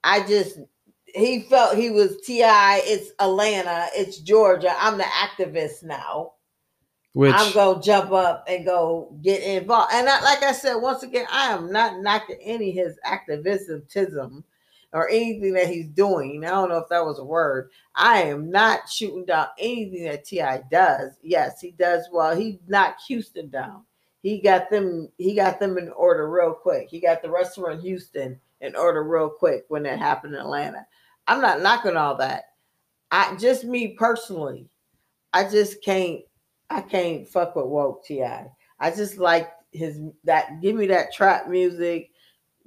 I 0.03 0.25
just 0.25 0.59
he 1.05 1.41
felt 1.41 1.77
he 1.77 1.89
was 1.89 2.17
Ti, 2.25 2.41
it's 2.41 3.11
Atlanta, 3.19 3.88
it's 3.93 4.19
Georgia. 4.19 4.73
I'm 4.77 4.97
the 4.97 5.03
activist 5.03 5.83
now. 5.83 6.33
Which 7.13 7.33
I'm 7.33 7.53
gonna 7.53 7.81
jump 7.81 8.11
up 8.11 8.43
and 8.49 8.65
go 8.65 9.15
get 9.21 9.41
involved. 9.41 9.93
And 9.93 10.09
I, 10.09 10.21
like 10.21 10.43
I 10.43 10.51
said, 10.51 10.75
once 10.75 11.03
again, 11.03 11.25
I 11.31 11.53
am 11.53 11.71
not 11.71 12.01
knocking 12.01 12.38
any 12.41 12.77
of 12.77 12.88
his 12.88 12.99
activism 13.05 13.83
or 14.95 15.09
anything 15.09 15.53
that 15.53 15.67
he's 15.67 15.89
doing. 15.89 16.45
I 16.45 16.51
don't 16.51 16.69
know 16.69 16.77
if 16.77 16.87
that 16.87 17.05
was 17.05 17.19
a 17.19 17.25
word. 17.25 17.69
I 17.95 18.21
am 18.21 18.49
not 18.49 18.89
shooting 18.89 19.25
down 19.25 19.47
anything 19.59 20.05
that 20.05 20.23
Ti 20.23 20.63
does. 20.71 21.11
Yes, 21.21 21.59
he 21.59 21.71
does 21.71 22.07
well. 22.13 22.33
He 22.33 22.61
knocked 22.65 23.01
Houston 23.09 23.49
down. 23.49 23.83
He 24.21 24.39
got 24.39 24.69
them. 24.69 25.09
He 25.17 25.35
got 25.35 25.59
them 25.59 25.77
in 25.77 25.89
order 25.89 26.29
real 26.29 26.53
quick. 26.53 26.87
He 26.89 27.01
got 27.01 27.21
the 27.21 27.29
restaurant 27.29 27.79
in 27.79 27.85
Houston 27.85 28.39
in 28.61 28.73
order 28.77 29.03
real 29.03 29.29
quick 29.29 29.65
when 29.67 29.83
that 29.83 29.99
happened 29.99 30.33
in 30.33 30.39
Atlanta. 30.39 30.87
I'm 31.27 31.41
not 31.41 31.61
knocking 31.61 31.97
all 31.97 32.15
that. 32.15 32.45
I 33.11 33.35
just 33.35 33.65
me 33.65 33.89
personally, 33.89 34.69
I 35.33 35.43
just 35.43 35.83
can't. 35.83 36.21
I 36.69 36.79
can't 36.79 37.27
fuck 37.27 37.57
with 37.57 37.65
woke 37.65 38.05
Ti. 38.05 38.23
I 38.79 38.91
just 38.91 39.17
like 39.17 39.51
his 39.73 39.99
that. 40.23 40.61
Give 40.61 40.77
me 40.77 40.87
that 40.87 41.13
trap 41.13 41.49
music. 41.49 42.11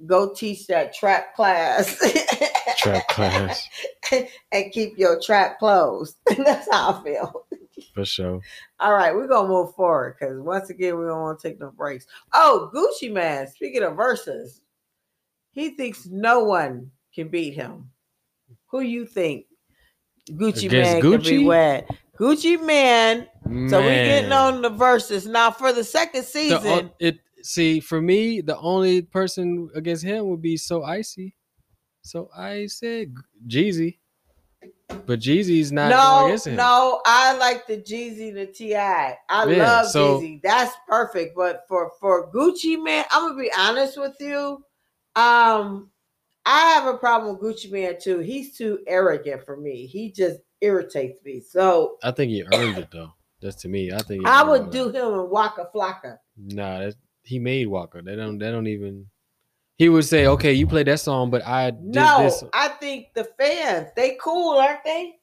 Go 0.05 0.33
teach 0.33 0.67
that 0.67 0.93
trap 0.93 1.35
class. 1.35 1.97
trap 2.77 3.07
class 3.09 3.67
and 4.51 4.71
keep 4.71 4.97
your 4.97 5.19
trap 5.21 5.59
closed. 5.59 6.15
That's 6.37 6.67
how 6.71 6.93
I 6.93 7.03
feel. 7.03 7.45
for 7.93 8.05
sure. 8.05 8.39
All 8.79 8.93
right, 8.93 9.13
we're 9.13 9.27
gonna 9.27 9.47
move 9.49 9.75
forward 9.75 10.15
because 10.19 10.39
once 10.39 10.69
again 10.69 10.97
we 10.97 11.05
don't 11.05 11.21
want 11.21 11.39
to 11.39 11.49
take 11.49 11.59
no 11.59 11.71
breaks. 11.71 12.05
Oh, 12.33 12.71
Gucci 12.73 13.11
Mane. 13.11 13.47
Speaking 13.47 13.83
of 13.83 13.95
verses, 13.97 14.61
he 15.51 15.71
thinks 15.71 16.05
no 16.05 16.43
one 16.45 16.91
can 17.13 17.27
beat 17.27 17.55
him. 17.55 17.89
Who 18.67 18.79
you 18.81 19.05
think 19.05 19.45
Gucci 20.31 20.65
Against 20.67 20.71
Man 20.93 21.01
can 21.01 21.11
be 21.21 21.43
Gucci? 21.43 21.87
Gucci 22.17 22.63
Mane. 22.65 23.27
So 23.69 23.79
we're 23.81 24.05
getting 24.05 24.31
on 24.31 24.61
the 24.61 24.69
verses 24.69 25.25
now 25.25 25.49
for 25.51 25.73
the 25.73 25.83
second 25.83 26.21
The 26.21 26.27
uh, 26.27 26.59
season. 26.59 26.67
o- 26.67 26.95
it 26.99 27.19
see 27.43 27.79
for 27.79 28.01
me 28.01 28.41
the 28.41 28.57
only 28.57 29.01
person 29.01 29.69
against 29.75 30.03
him 30.03 30.27
would 30.29 30.41
be 30.41 30.57
so 30.57 30.83
icy. 30.83 31.35
So 32.01 32.29
I 32.35 32.65
said 32.67 33.13
Jeezy, 33.47 33.97
but 35.05 35.19
Jeezy's 35.19 35.71
not 35.71 35.89
no, 35.89 36.25
against 36.25 36.47
him. 36.47 36.55
no, 36.55 37.01
I 37.05 37.37
like 37.37 37.67
the 37.67 37.77
Jeezy 37.77 38.33
the 38.33 38.45
Ti. 38.47 38.75
I 38.75 39.15
Yeah, 39.29 39.43
love 39.45 39.87
so- 39.87 40.19
Jeezy. 40.19 40.41
That's 40.41 40.75
perfect. 40.87 41.35
But 41.35 41.65
for 41.67 41.91
for 41.99 42.31
Gucci 42.31 42.81
Mane, 42.81 43.05
I'm 43.11 43.29
gonna 43.29 43.41
be 43.41 43.51
honest 43.57 43.97
with 43.99 44.15
you. 44.19 44.63
Um, 45.15 45.91
I 46.45 46.59
have 46.73 46.87
a 46.87 46.97
problem 46.97 47.37
with 47.37 47.43
Gucci 47.57 47.71
Mane 47.71 47.99
too. 48.01 48.19
He's 48.19 48.57
too 48.57 48.79
arrogant 48.87 49.45
for 49.45 49.57
me. 49.57 49.85
He 49.85 50.11
just 50.11 50.39
irritates 50.61 51.23
me. 51.23 51.41
So 51.41 51.97
I 52.03 52.11
think 52.11 52.31
he 52.31 52.43
earned 52.53 52.77
it 52.77 52.89
though. 52.91 53.11
That's 53.41 53.57
to 53.61 53.69
me. 53.69 53.91
I 53.91 53.99
think 53.99 54.25
I 54.25 54.43
would 54.43 54.69
do 54.71 54.89
him 54.89 55.13
in 55.13 55.29
Waka 55.29 55.69
Flocka. 55.73 56.17
Nah, 56.37 56.79
that, 56.79 56.95
he 57.29 57.39
made 57.39 57.67
Waka. 57.67 58.01
They 58.01 58.15
don't. 58.15 58.37
They 58.39 58.51
don't 58.51 58.67
even. 58.67 59.05
He 59.77 59.87
would 59.87 60.03
say, 60.05 60.25
"Okay, 60.25 60.51
you 60.53 60.67
play 60.67 60.83
that 60.83 60.99
song, 60.99 61.29
but 61.29 61.45
I 61.45 61.71
did 61.71 61.83
No, 61.83 62.23
this." 62.23 62.43
I 62.53 62.67
think 62.69 63.13
the 63.13 63.23
fans 63.37 63.89
they 63.95 64.17
cool, 64.21 64.57
aren't 64.57 64.83
they? 64.83 65.15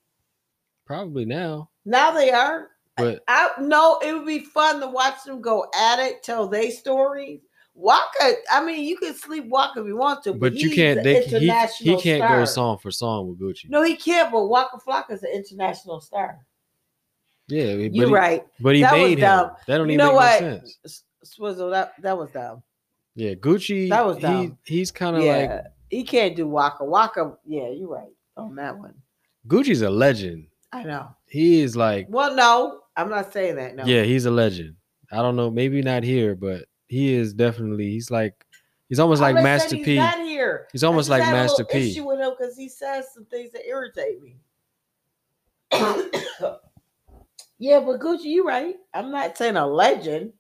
Probably 0.87 1.25
now, 1.25 1.69
Now 1.85 2.13
they 2.13 2.31
are. 2.31 2.69
but 2.97 3.23
I 3.29 3.51
no, 3.61 3.99
it 4.03 4.13
would 4.15 4.25
be 4.27 4.39
fun 4.39 4.81
to 4.81 4.87
watch 4.87 5.25
them 5.27 5.41
go 5.43 5.67
at 5.79 5.99
it, 5.99 6.23
tell 6.23 6.47
their 6.49 6.71
stories. 6.71 7.41
Waka, 7.75 8.33
I 8.51 8.65
mean, 8.65 8.85
you 8.87 8.97
can 8.97 9.13
sleep 9.15 9.45
Waka 9.49 9.81
if 9.81 9.87
you 9.87 9.97
want 9.99 10.23
to, 10.25 10.33
but, 10.33 10.41
but 10.41 10.55
you 10.55 10.71
can't. 10.71 10.99
an 11.01 11.05
They, 11.05 11.23
he, 11.25 11.39
he 11.81 11.97
can't 12.01 12.23
star. 12.23 12.39
go 12.39 12.45
song 12.47 12.79
for 12.79 12.91
song 12.91 13.29
with 13.29 13.39
Gucci. 13.39 13.69
No, 13.69 13.83
he 13.83 13.97
can't. 13.97 14.33
But 14.33 14.47
Waka 14.47 14.79
Flocka's 14.79 15.23
an 15.25 15.31
international 15.35 16.01
star. 16.01 16.39
Yeah, 17.49 17.73
You're 17.75 18.07
he, 18.09 18.15
right. 18.15 18.45
But 18.61 18.77
he 18.77 18.81
That 18.81 18.93
made 18.93 19.19
him. 19.19 19.25
dumb. 19.25 19.51
That 19.67 19.77
don't 19.79 19.89
You 19.89 19.95
even 19.95 20.07
know 20.07 20.13
make 20.13 20.21
what? 20.21 20.39
sense. 20.39 21.05
Swizzle, 21.27 21.71
that 21.71 21.93
that 22.03 22.17
was 22.17 22.31
dumb. 22.31 22.63
Yeah, 23.15 23.35
Gucci. 23.35 23.89
That 23.89 24.07
was 24.07 24.17
he, 24.17 24.23
dumb. 24.23 24.59
He's 24.65 24.91
kind 24.91 25.17
of 25.17 25.23
yeah, 25.23 25.37
like 25.37 25.65
he 25.91 26.05
can't 26.05 26.37
do 26.37 26.47
Waka. 26.47 26.85
Waka, 26.85 27.37
yeah, 27.45 27.69
you're 27.69 27.89
right 27.89 28.13
on 28.37 28.55
that 28.57 28.77
one. 28.77 28.95
Gucci's 29.47 29.83
a 29.83 29.91
legend. 29.91 30.49
I 30.73 30.83
know. 30.83 31.09
He 31.29 31.61
is 31.61 31.77
like, 31.77 32.07
Well, 32.09 32.35
no, 32.35 32.81
I'm 32.97 33.09
not 33.09 33.33
saying 33.33 33.57
that. 33.57 33.77
No. 33.77 33.85
yeah, 33.85 34.03
he's 34.03 34.27
a 34.27 34.31
legend. 34.31 34.77
I 35.11 35.17
don't 35.17 35.37
know, 35.37 35.51
maybe 35.51 35.83
not 35.83 36.03
here, 36.03 36.35
but 36.35 36.65
he 36.89 37.15
is 37.15 37.33
definitely. 37.33 37.91
He's 37.91 38.11
like, 38.11 38.45
he's 38.89 38.99
almost 38.99 39.23
like 39.23 39.35
Master 39.37 39.71
saying 39.71 39.85
P. 39.85 39.91
He's 39.93 39.99
not 39.99 40.19
here. 40.19 40.69
He's 40.73 40.85
almost 40.85 41.09
like 41.09 41.21
just 41.21 41.31
had 41.31 41.39
a 41.39 41.43
Master 41.43 41.65
P. 41.65 41.91
Issue 41.91 42.07
with 42.07 42.19
him 42.21 42.33
because 42.37 42.57
he 42.57 42.69
says 42.69 43.07
some 43.15 43.25
things 43.27 43.53
that 43.53 43.67
irritate 43.67 44.21
me. 44.21 44.37
yeah, 47.59 47.81
but 47.81 48.01
Gucci, 48.01 48.25
you're 48.25 48.45
right. 48.45 48.75
I'm 48.93 49.11
not 49.11 49.37
saying 49.39 49.57
a 49.57 49.67
legend. 49.67 50.33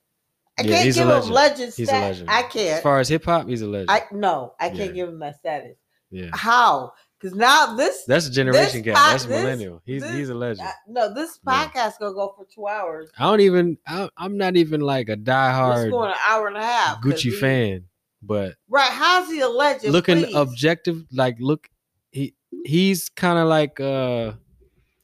I 0.58 0.62
Yeah, 0.62 0.70
can't 0.70 0.84
he's 0.84 0.96
a 0.96 1.04
give 1.04 1.24
him 1.24 1.30
legend. 1.32 1.72
He's 1.76 1.88
a 1.88 1.92
legend. 1.92 2.30
I 2.30 2.42
can't. 2.44 2.76
As 2.76 2.82
far 2.82 2.98
as 3.00 3.08
hip 3.08 3.24
hop, 3.24 3.48
he's 3.48 3.62
a 3.62 3.66
legend. 3.66 3.90
I 3.90 4.02
no, 4.12 4.54
I 4.58 4.68
can't 4.68 4.80
Yeah. 4.90 4.92
give 4.92 5.08
him 5.10 5.18
that 5.20 5.36
status. 5.38 5.76
yeah, 6.10 6.30
How? 6.32 6.92
Because 7.18 7.36
now 7.36 7.74
this 7.76 8.04
that's 8.04 8.26
a 8.26 8.30
generation 8.30 8.82
gap. 8.82 8.94
pot- 8.96 9.10
That's 9.12 9.24
this- 9.24 9.42
millennial. 9.42 9.80
He's 9.86 10.02
this- 10.02 10.12
he's 10.12 10.28
a 10.28 10.34
legend. 10.34 10.68
uh, 10.68 10.72
no, 10.88 11.12
this 11.14 11.38
Yeah. 11.46 11.68
podcast 11.68 11.98
gonna 11.98 12.14
go 12.14 12.34
for 12.36 12.44
two 12.46 12.66
hours. 12.66 13.10
I 13.18 13.24
don't 13.24 13.40
even. 13.40 13.78
I, 13.86 14.08
I'm 14.18 14.36
not 14.36 14.56
even 14.56 14.80
like 14.82 15.08
a 15.08 15.12
It's 15.12 15.22
diehard 15.22 15.90
going 15.90 16.10
an 16.10 16.16
hour 16.26 16.46
and 16.48 16.56
a 16.58 16.62
half. 16.62 17.00
Gucci 17.02 17.26
we- 17.26 17.30
fan, 17.40 17.84
but 18.22 18.54
Right? 18.68 18.90
How's 18.90 19.28
he 19.30 19.40
a 19.40 19.48
legend? 19.48 19.92
looking 19.92 20.24
please? 20.24 20.34
objective, 20.34 21.04
like 21.12 21.36
look, 21.40 21.68
he 22.12 22.34
he's 22.64 23.08
kind 23.08 23.38
of 23.38 23.48
like 23.48 23.80
uh, 23.80 24.32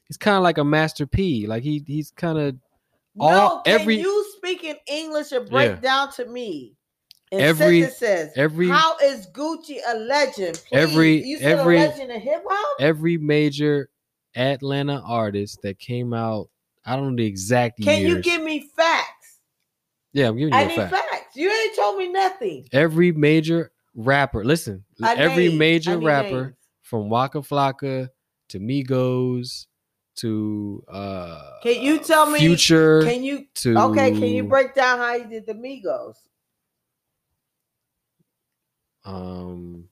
he's 0.06 0.16
kind 0.18 0.36
of 0.36 0.42
like 0.42 0.58
a 0.58 0.64
Master 0.64 1.06
P. 1.06 1.46
Like 1.46 1.62
he 1.62 1.82
he's 1.86 2.10
kind 2.10 2.38
of 2.38 2.56
No, 3.14 3.24
all- 3.26 3.62
can 3.62 3.80
every- 3.80 3.96
speak 4.42 4.64
in 4.64 4.76
English 4.86 5.32
and 5.32 5.48
break 5.48 5.70
Yeah. 5.70 5.76
down 5.80 6.12
to 6.12 6.26
me? 6.26 6.74
In 7.30 7.40
Every- 7.40 7.82
sentences, 7.82 8.32
every- 8.36 8.68
how 8.68 8.98
is 8.98 9.26
Gucci 9.28 9.78
a 9.86 9.96
legend? 9.96 10.60
Please. 10.68 10.78
every- 10.78 11.24
you 11.24 11.38
said 11.38 11.58
every- 11.60 11.78
a 11.78 11.88
legend 11.88 12.10
in 12.12 12.20
hip 12.20 12.42
hop. 12.46 12.76
every 12.80 13.16
major 13.16 13.88
Atlanta 14.36 15.00
artist 15.00 15.60
that 15.62 15.78
came 15.78 16.12
out. 16.12 16.50
I 16.84 16.96
don't 16.96 17.10
know 17.10 17.16
the 17.22 17.26
exact 17.26 17.80
Can 17.82 18.02
you 18.02 18.20
give 18.20 18.42
me 18.42 18.68
facts? 18.76 19.38
yeah, 20.12 20.28
I'm 20.28 20.36
giving 20.36 20.52
you 20.52 20.58
I 20.60 20.64
need 20.66 20.76
fact. 20.76 20.90
facts. 20.94 21.36
You 21.36 21.50
ain't 21.50 21.74
told 21.74 21.96
me 21.96 22.08
nothing. 22.08 22.66
Every 22.72 23.12
major 23.12 23.72
rapper, 23.94 24.44
listen, 24.44 24.84
I 25.02 25.14
every 25.14 25.48
need- 25.48 25.58
major 25.58 25.96
rapper 25.98 26.42
names. 26.42 26.56
from 26.82 27.08
Waka 27.08 27.38
Flocka 27.38 28.10
to 28.48 28.58
Migos 28.60 29.66
to 30.16 30.84
uh 30.88 31.40
Can 31.62 31.82
you 31.82 31.98
tell 31.98 32.28
me? 32.30 32.38
Future 32.38 33.02
Can 33.04 33.22
you? 33.24 33.46
to 33.56 33.78
Okay. 33.78 34.10
Can 34.10 34.28
you 34.28 34.44
break 34.44 34.74
down 34.74 34.98
how 34.98 35.14
you 35.14 35.24
did 35.24 35.46
the 35.46 35.54
Migos? 35.54 36.16
um 39.04 39.84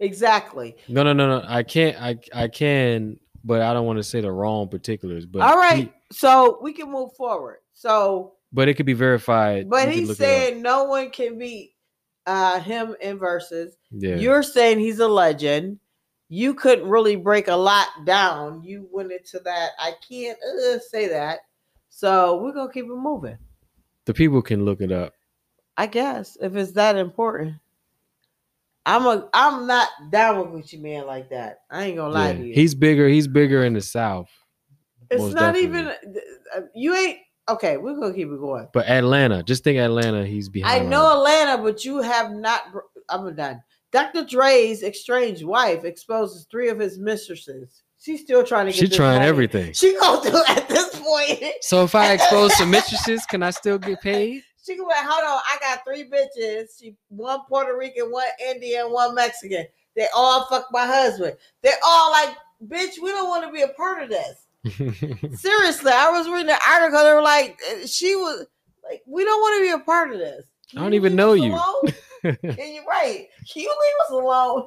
Exactly. 0.00 0.76
no 0.88 1.02
no 1.02 1.12
no 1.12 1.26
no 1.38 1.44
I 1.46 1.62
can't 1.62 2.00
I 2.00 2.18
I 2.34 2.48
can 2.48 3.18
but 3.44 3.60
I 3.62 3.72
don't 3.72 3.86
want 3.86 3.98
to 3.98 4.02
say 4.02 4.20
the 4.20 4.32
wrong 4.32 4.68
particulars 4.68 5.26
but 5.26 5.42
All 5.42 5.56
right. 5.56 5.84
he- 5.84 5.92
so 6.12 6.58
we 6.62 6.72
can 6.72 6.90
move 6.90 7.12
forward. 7.16 7.58
So, 7.72 8.34
but 8.52 8.68
it 8.68 8.74
could 8.74 8.86
be 8.86 8.92
verified 8.92 9.68
but 9.68 9.86
You 9.88 10.00
he's 10.00 10.08
look 10.08 10.20
it 10.20 10.22
up. 10.22 10.28
saying 10.28 10.62
no 10.62 10.84
one 10.84 11.10
can 11.10 11.38
beat 11.38 11.72
uh, 12.26 12.60
him 12.60 12.94
in 13.00 13.18
verses. 13.18 13.76
yeah 13.90 14.16
You're 14.16 14.42
saying 14.42 14.78
he's 14.78 15.00
a 15.00 15.08
legend. 15.08 15.78
You 16.28 16.54
couldn't 16.54 16.88
really 16.88 17.16
break 17.16 17.48
a 17.48 17.54
lot 17.56 17.86
down. 18.04 18.62
You 18.64 18.88
went 18.92 19.12
into 19.12 19.38
that. 19.44 19.70
I 19.78 19.92
can't 20.08 20.38
uh, 20.42 20.78
say 20.78 21.08
that. 21.08 21.40
So 21.90 22.42
we're 22.42 22.52
gonna 22.52 22.72
keep 22.72 22.86
it 22.86 22.88
moving. 22.88 23.38
the 24.06 24.14
people 24.14 24.42
can 24.42 24.64
look 24.64 24.80
it 24.80 24.90
up 24.92 25.14
I 25.76 25.86
guess 25.86 26.36
if 26.40 26.54
it's 26.56 26.72
that 26.72 26.96
important. 26.96 27.54
I'm 28.86 29.06
a 29.06 29.28
I'm 29.32 29.66
not 29.66 29.88
down 30.10 30.52
with 30.52 30.64
Gucci 30.64 30.80
Mane 30.80 31.06
like 31.06 31.30
that. 31.30 31.60
I 31.70 31.84
ain't 31.84 31.96
gonna 31.96 32.12
lie 32.12 32.30
Yeah. 32.32 32.38
to 32.38 32.46
you. 32.46 32.54
he's 32.54 32.74
bigger 32.74 33.08
he's 33.08 33.26
bigger 33.28 33.64
in 33.64 33.72
the 33.74 33.80
south 33.80 34.28
it's 35.10 35.22
not 35.34 35.54
definitely. 35.54 35.62
even 35.62 35.88
uh, 36.56 36.60
you 36.74 36.94
ain't 36.94 37.18
okay. 37.48 37.76
We're 37.76 37.94
gonna 37.94 38.14
keep 38.14 38.28
it 38.28 38.40
going. 38.40 38.68
but 38.72 38.88
Atlanta 38.88 39.42
just 39.42 39.62
think 39.64 39.78
Atlanta 39.78 40.26
he's 40.26 40.48
behind. 40.48 40.82
I 40.82 40.88
know 40.88 41.16
Atlanta, 41.18 41.62
but 41.62 41.84
you 41.84 42.00
have 42.02 42.30
not. 42.32 42.62
I'm 43.08 43.34
done. 43.36 43.62
Dr. 43.94 44.24
Dre's 44.24 44.82
estranged 44.82 45.44
wife 45.44 45.84
exposes 45.84 46.48
three 46.50 46.68
of 46.68 46.80
his 46.80 46.98
mistresses. 46.98 47.84
She's 48.00 48.22
still 48.22 48.42
trying 48.42 48.66
to 48.66 48.72
get. 48.72 48.80
she's 48.80 48.96
trying 48.96 49.18
money. 49.18 49.28
everything 49.28 49.72
She 49.72 49.96
gonna 50.00 50.30
do 50.30 50.42
at 50.48 50.68
this 50.68 51.00
point. 51.00 51.44
so 51.60 51.84
if 51.84 51.94
I 51.94 52.10
expose 52.12 52.52
some 52.56 52.70
mistresses 52.72 53.24
can 53.24 53.44
I 53.44 53.50
still 53.50 53.78
get 53.78 54.00
paid 54.00 54.42
She 54.66 54.76
go, 54.76 54.82
hold 54.84 55.24
on, 55.24 55.40
I 55.48 55.58
got 55.60 55.84
three 55.84 56.10
bitches. 56.10 56.70
She 56.76 56.96
one 57.08 57.38
Puerto 57.48 57.78
Rican, 57.78 58.10
one 58.10 58.26
Indian, 58.50 58.90
one 58.90 59.14
Mexican. 59.14 59.64
They 59.94 60.08
all 60.12 60.46
fuck 60.46 60.66
my 60.72 60.86
husband. 60.86 61.36
They're 61.62 61.72
all 61.86 62.10
like, 62.10 62.36
bitch, 62.66 63.00
we 63.00 63.10
don't 63.10 63.28
want 63.28 63.46
to 63.46 63.52
be 63.52 63.62
a 63.62 63.68
part 63.68 64.02
of 64.02 64.08
this. 64.08 64.46
Seriously, 65.40 65.92
I 65.94 66.10
was 66.10 66.28
reading 66.28 66.46
the 66.46 66.58
article. 66.68 67.00
They 67.04 67.14
were 67.14 67.22
like, 67.22 67.60
she 67.86 68.16
was 68.16 68.44
like, 68.90 69.02
we 69.06 69.24
don't 69.24 69.40
want 69.40 69.60
to 69.60 69.66
be 69.76 69.82
a 69.82 69.84
part 69.84 70.12
of 70.12 70.18
this. 70.18 70.44
I 70.76 70.80
don't 70.80 70.94
even 70.94 71.14
know 71.14 71.34
you. 71.34 71.56
alone? 72.42 72.56
Can 72.56 72.72
you 72.74 72.82
right? 72.88 73.26
Can 73.52 73.62
you 73.62 73.68
leave 73.68 74.00
us 74.04 74.10
alone? 74.10 74.66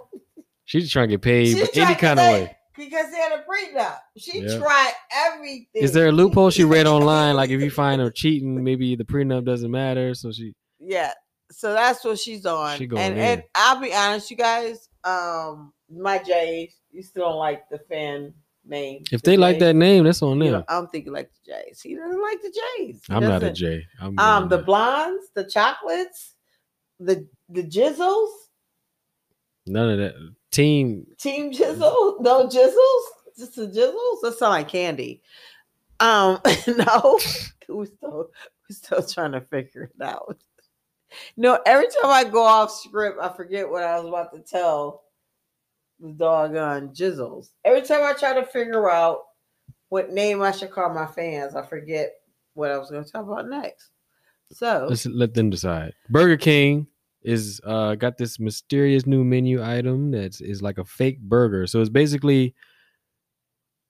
she's 0.66 0.92
trying 0.92 1.08
to 1.10 1.14
get 1.16 1.22
paid 1.22 1.58
any 1.76 1.96
kind 1.96 2.20
of 2.20 2.26
way 2.32 2.58
because 2.78 3.10
they 3.12 3.18
had 3.18 3.32
a 3.34 3.44
prenup. 3.50 3.98
She 4.18 4.42
Yeah. 4.42 4.58
tried 4.60 4.92
everything. 5.14 5.66
Is 5.84 5.94
there 5.94 6.08
a 6.08 6.12
loophole 6.12 6.50
she 6.50 6.64
read 6.64 6.86
online? 6.88 7.36
Like 7.36 7.50
if 7.50 7.62
you 7.62 7.72
find 7.72 8.02
her 8.02 8.12
cheating, 8.12 8.64
maybe 8.64 8.96
the 8.96 9.04
prenup 9.06 9.46
doesn't 9.46 9.72
matter. 9.72 10.14
So 10.14 10.32
she 10.32 10.54
Yeah. 10.80 11.14
So 11.52 11.74
that's 11.74 12.04
what 12.04 12.20
she's 12.20 12.46
on. 12.46 12.78
She 12.78 12.88
going 12.88 13.02
and 13.02 13.14
in. 13.14 13.20
and 13.22 13.44
I'll 13.56 13.80
be 13.80 13.94
honest, 13.94 14.30
you 14.30 14.36
guys, 14.38 14.90
um, 15.06 15.72
my 15.90 16.18
Jays, 16.22 16.76
you 16.92 17.02
still 17.02 17.30
don't 17.30 17.38
like 17.38 17.70
the 17.70 17.80
fan 17.90 18.34
name. 18.66 19.04
if 19.14 19.22
the 19.22 19.32
they 19.32 19.38
like 19.38 19.58
that 19.60 19.74
name, 19.76 20.04
that's 20.04 20.22
on 20.22 20.38
You 20.40 20.44
them. 20.44 20.52
know, 20.60 20.66
I 20.68 20.74
don't 20.74 20.92
think 20.92 21.06
you 21.06 21.14
like 21.14 21.32
the 21.46 21.54
Jays. 21.54 21.80
He 21.82 21.96
doesn't 21.96 22.22
like 22.22 22.42
the 22.42 22.50
Jays. 22.78 23.02
He 23.08 23.14
I'm 23.14 23.24
not 23.24 23.38
a 23.44 23.50
doesn't. 23.52 23.56
J. 23.56 23.86
I'm 24.02 24.20
Um, 24.20 24.50
the 24.50 24.58
blondes, 24.58 25.30
the 25.36 25.46
chocolates, 25.46 26.36
the 27.00 27.28
the 27.50 27.64
jizzles, 27.64 28.30
none 29.66 29.90
of 29.90 29.98
that. 30.00 30.16
Team 30.52 31.06
team 31.20 31.52
jizzle, 31.52 32.22
no 32.22 32.48
jizzles, 32.48 33.38
just 33.38 33.56
the 33.56 33.68
jizzles. 33.68 34.22
That 34.22 34.38
sound 34.38 34.52
like 34.52 34.70
candy. 34.70 35.22
Um, 36.00 36.40
no, 36.68 37.20
we're 37.70 37.86
still 37.86 38.30
we're 38.70 38.76
still 38.76 39.04
trying 39.04 39.34
to 39.34 39.42
figure 39.42 39.84
it 39.84 40.02
out. 40.02 40.38
No, 41.36 41.60
every 41.66 41.88
time 41.88 42.12
I 42.12 42.24
go 42.24 42.44
off 42.44 42.72
script, 42.72 43.20
I 43.22 43.30
forget 43.30 43.70
what 43.70 43.84
I 43.84 44.00
was 44.00 44.08
about 44.08 44.34
to 44.34 44.40
tell 44.40 45.04
the 46.00 46.12
doggone 46.12 46.90
jizzles. 46.90 47.50
Every 47.64 47.82
time 47.82 48.02
I 48.04 48.14
try 48.14 48.34
to 48.34 48.46
figure 48.46 48.90
out 48.90 49.20
what 49.90 50.12
name 50.12 50.42
I 50.42 50.52
should 50.52 50.72
call 50.72 50.94
my 50.94 51.08
fans, 51.08 51.56
I 51.56 51.66
forget 51.66 52.14
what 52.54 52.72
I 52.72 52.78
was 52.78 52.92
going 52.92 53.04
to 53.04 53.12
talk 53.12 53.26
about 53.26 53.48
next. 53.48 53.92
So 54.52 54.88
let's 54.90 55.06
let 55.06 55.34
them 55.34 55.50
decide. 55.50 55.94
Burger 56.10 56.38
King 56.38 56.88
is 57.24 57.60
uh 57.66 57.96
got 57.96 58.18
this 58.18 58.40
mysterious 58.40 59.06
new 59.06 59.24
menu 59.24 59.64
item 59.64 60.12
that 60.12 60.40
is 60.40 60.62
like 60.62 60.78
a 60.78 60.86
fake 60.86 61.20
burger. 61.20 61.68
So 61.68 61.82
it's 61.82 61.90
basically 61.90 62.56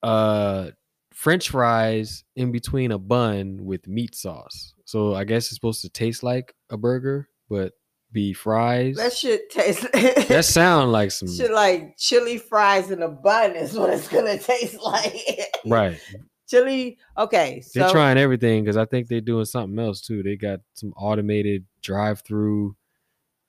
uh 0.04 0.72
french 1.14 1.50
fries 1.50 2.24
in 2.36 2.52
between 2.52 2.92
a 2.92 2.98
bun 2.98 3.60
with 3.62 3.88
meat 3.88 4.16
sauce. 4.16 4.74
So 4.86 5.16
I 5.16 5.24
guess 5.24 5.46
it's 5.48 5.56
supposed 5.56 5.82
to 5.82 5.90
taste 5.90 6.24
like 6.24 6.54
a 6.70 6.78
burger 6.78 7.30
but 7.50 7.74
be 8.12 8.34
fries. 8.34 8.96
that 8.98 9.14
shit 9.14 9.50
tastes. 9.50 9.86
that 10.28 10.46
sound 10.46 10.92
like 10.92 11.12
some 11.12 11.28
shit 11.28 11.52
like 11.52 11.98
chili 11.98 12.38
fries 12.38 12.90
in 12.92 13.02
a 13.02 13.10
bun 13.10 13.56
is 13.56 13.78
what 13.78 13.92
it's 13.92 14.08
gonna 14.08 14.38
taste 14.38 14.80
like. 14.82 15.16
right. 15.66 16.00
Chili. 16.48 16.98
Okay, 17.18 17.64
They're 17.74 17.90
trying 17.90 18.18
everything 18.18 18.64
because 18.64 18.78
I 18.78 18.86
think 18.86 19.08
they're 19.08 19.22
doing 19.22 19.46
something 19.46 19.78
else 19.80 20.02
too. 20.02 20.24
They 20.24 20.36
got 20.36 20.62
some 20.74 20.94
automated 20.98 21.66
drive-through 21.82 22.76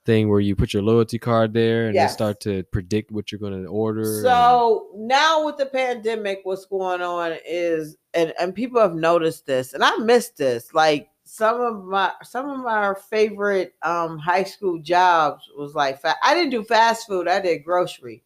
thing 0.05 0.29
where 0.31 0.41
you 0.41 0.57
put 0.57 0.73
your 0.73 0.83
loyalty 0.83 1.19
card 1.19 1.53
there 1.53 1.87
and 1.87 1.95
Yes. 1.95 2.13
they 2.13 2.15
start 2.15 2.41
to 2.41 2.63
predict 2.73 3.11
what 3.13 3.31
you're 3.31 3.39
going 3.39 3.63
to 3.63 3.69
order. 3.69 4.01
and- 4.01 4.23
So 4.23 4.89
now 4.97 5.45
with 5.45 5.59
the 5.59 5.67
pandemic, 5.67 6.41
what's 6.45 6.65
going 6.65 7.03
on 7.03 7.37
is, 7.47 7.97
and 8.15 8.33
and 8.41 8.55
people 8.55 8.81
have 8.81 8.95
noticed 8.95 9.45
this, 9.47 9.75
and 9.75 9.85
I 9.85 9.97
missed 9.99 10.37
this. 10.39 10.73
Like 10.73 11.11
some 11.25 11.61
of 11.61 11.85
my 11.85 12.11
some 12.23 12.49
of 12.49 12.61
my 12.65 12.95
favorite 13.11 13.75
um 13.83 14.19
high 14.19 14.45
school 14.45 14.79
jobs 14.79 15.49
was 15.57 15.75
like 15.75 16.01
fa- 16.01 16.17
I 16.23 16.35
didn't 16.35 16.51
do 16.51 16.65
fast 16.65 17.07
food, 17.07 17.29
I 17.29 17.39
did 17.41 17.63
grocery, 17.65 18.25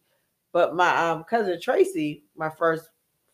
but 0.53 0.73
my 0.75 1.09
um 1.09 1.25
cousin 1.25 1.59
Tracy, 1.61 2.23
my 2.37 2.49
first 2.49 2.89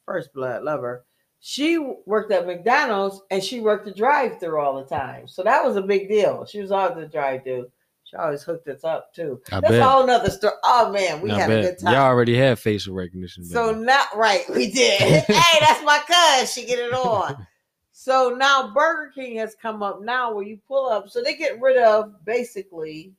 first 0.08 0.34
blood 0.34 0.64
lover, 0.64 1.06
she 1.40 1.78
worked 2.06 2.32
at 2.32 2.46
McDonald's 2.46 3.22
and 3.32 3.44
she 3.44 3.62
worked 3.62 3.86
the 3.86 3.94
drive 3.94 4.40
through 4.40 4.60
all 4.60 4.76
the 4.76 4.96
time. 4.96 5.28
So 5.28 5.44
that 5.44 5.64
was 5.64 5.76
a 5.76 5.82
big 5.82 6.10
deal. 6.10 6.46
She 6.46 6.62
was 6.62 6.72
always 6.72 6.96
the 6.96 7.08
drive 7.08 7.44
through. 7.44 7.72
She 8.04 8.16
always 8.18 8.42
hooked 8.42 8.68
us 8.68 8.84
up 8.84 9.14
too. 9.14 9.40
I 9.52 9.60
That's 9.60 9.74
bet. 9.74 9.82
a 9.82 9.90
whole 9.90 10.06
nother 10.06 10.32
story. 10.32 10.56
Oh 10.64 10.92
man, 10.92 11.22
we 11.22 11.32
I 11.32 11.40
had 11.40 11.50
a 11.50 11.62
good 11.62 11.80
time. 11.80 11.94
Y'all 11.94 12.04
already 12.04 12.36
had 12.36 12.58
facial 12.58 12.96
recognition. 12.96 13.44
So 13.46 13.72
not 13.72 14.08
right, 14.16 14.44
we 14.50 14.72
did. 14.72 15.00
hey, 15.28 15.60
that's 15.60 15.84
my 15.84 16.00
cuz. 16.08 16.52
She 16.52 16.66
get 16.66 16.80
it 16.80 16.94
on. 16.94 17.46
So 17.92 18.36
now 18.38 18.74
Burger 18.74 19.12
King 19.14 19.38
has 19.38 19.56
come 19.62 19.84
up 19.84 20.02
now 20.02 20.34
where 20.34 20.44
you 20.44 20.60
pull 20.68 20.90
up. 20.90 21.10
So 21.10 21.22
they 21.22 21.36
get 21.36 21.62
rid 21.62 21.78
of 21.78 22.26
basically 22.26 23.14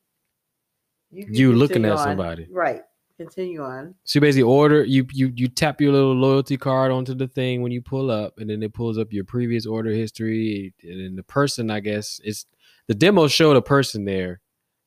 can 1.12 1.34
You 1.34 1.52
looking 1.52 1.84
at 1.84 1.92
on. 1.92 1.98
somebody. 1.98 2.46
Right. 2.50 2.82
Continue 3.20 3.62
on. 3.62 3.94
So 4.04 4.16
you 4.16 4.20
basically 4.22 4.44
order 4.44 4.82
you 4.82 5.06
you 5.12 5.30
you 5.36 5.46
tap 5.46 5.78
your 5.78 5.92
little 5.92 6.14
loyalty 6.14 6.56
card 6.56 6.90
onto 6.90 7.12
the 7.12 7.28
thing 7.28 7.60
when 7.60 7.70
you 7.70 7.82
pull 7.82 8.10
up, 8.10 8.38
and 8.38 8.48
then 8.48 8.62
it 8.62 8.72
pulls 8.72 8.96
up 8.96 9.12
your 9.12 9.24
previous 9.24 9.66
order 9.66 9.90
history, 9.90 10.72
and 10.82 11.04
then 11.04 11.16
the 11.16 11.22
person 11.22 11.70
I 11.70 11.80
guess 11.80 12.18
it's 12.24 12.46
the 12.88 12.94
demo 12.94 13.28
showed 13.28 13.58
a 13.58 13.62
person 13.62 14.06
there. 14.06 14.40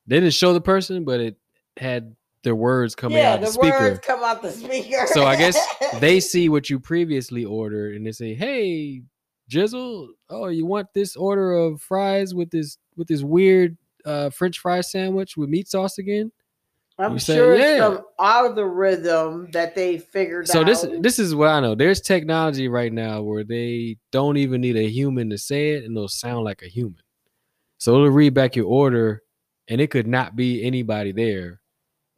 They 0.07 0.15
didn't 0.15 0.33
show 0.33 0.51
the 0.51 0.61
person, 0.61 1.03
but 1.03 1.19
it 1.19 1.37
had 1.77 2.15
their 2.43 2.55
words 2.55 2.95
coming 2.95 3.19
yeah, 3.19 3.33
out 3.33 3.41
the, 3.41 3.45
the 3.45 3.51
speaker. 3.51 3.79
words 3.79 3.99
come 3.99 4.23
out 4.23 4.41
the 4.41 4.49
speaker. 4.49 5.05
So 5.11 5.27
I 5.27 5.35
guess 5.35 5.55
they 5.99 6.19
see 6.19 6.49
what 6.49 6.71
you 6.71 6.79
previously 6.79 7.45
ordered, 7.45 7.95
and 7.95 8.03
they 8.03 8.13
say, 8.13 8.33
"Hey, 8.33 9.03
Jizzle, 9.47 10.07
oh, 10.31 10.47
you 10.47 10.65
want 10.65 10.87
this 10.95 11.15
order 11.15 11.53
of 11.53 11.83
fries 11.83 12.33
with 12.33 12.49
this 12.49 12.79
with 12.95 13.07
this 13.07 13.21
weird 13.21 13.77
uh, 14.05 14.31
French 14.31 14.57
fry 14.57 14.81
sandwich 14.81 15.37
with 15.37 15.49
meat 15.49 15.67
sauce 15.67 15.99
again?" 15.99 16.31
I'm 16.99 17.13
you 17.13 17.19
say, 17.19 17.35
sure 17.35 17.55
yeah. 17.55 17.71
it's 17.71 17.79
some 17.79 18.01
algorithm 18.19 19.49
that 19.51 19.73
they 19.73 19.97
figured 19.97 20.47
So 20.47 20.59
out. 20.59 20.67
this 20.67 20.85
this 20.99 21.17
is 21.19 21.33
what 21.33 21.49
I 21.49 21.59
know. 21.59 21.73
There's 21.75 22.01
technology 22.01 22.67
right 22.67 22.93
now 22.93 23.21
where 23.21 23.43
they 23.43 23.97
don't 24.11 24.37
even 24.37 24.61
need 24.61 24.77
a 24.77 24.87
human 24.87 25.29
to 25.31 25.37
say 25.37 25.71
it, 25.71 25.85
and 25.85 25.97
it'll 25.97 26.07
sound 26.07 26.45
like 26.45 26.61
a 26.61 26.67
human. 26.67 27.01
So 27.79 27.95
it'll 27.95 28.09
read 28.09 28.33
back 28.33 28.55
your 28.55 28.67
order, 28.67 29.23
and 29.67 29.81
it 29.81 29.89
could 29.89 30.07
not 30.07 30.35
be 30.35 30.63
anybody 30.63 31.11
there, 31.11 31.61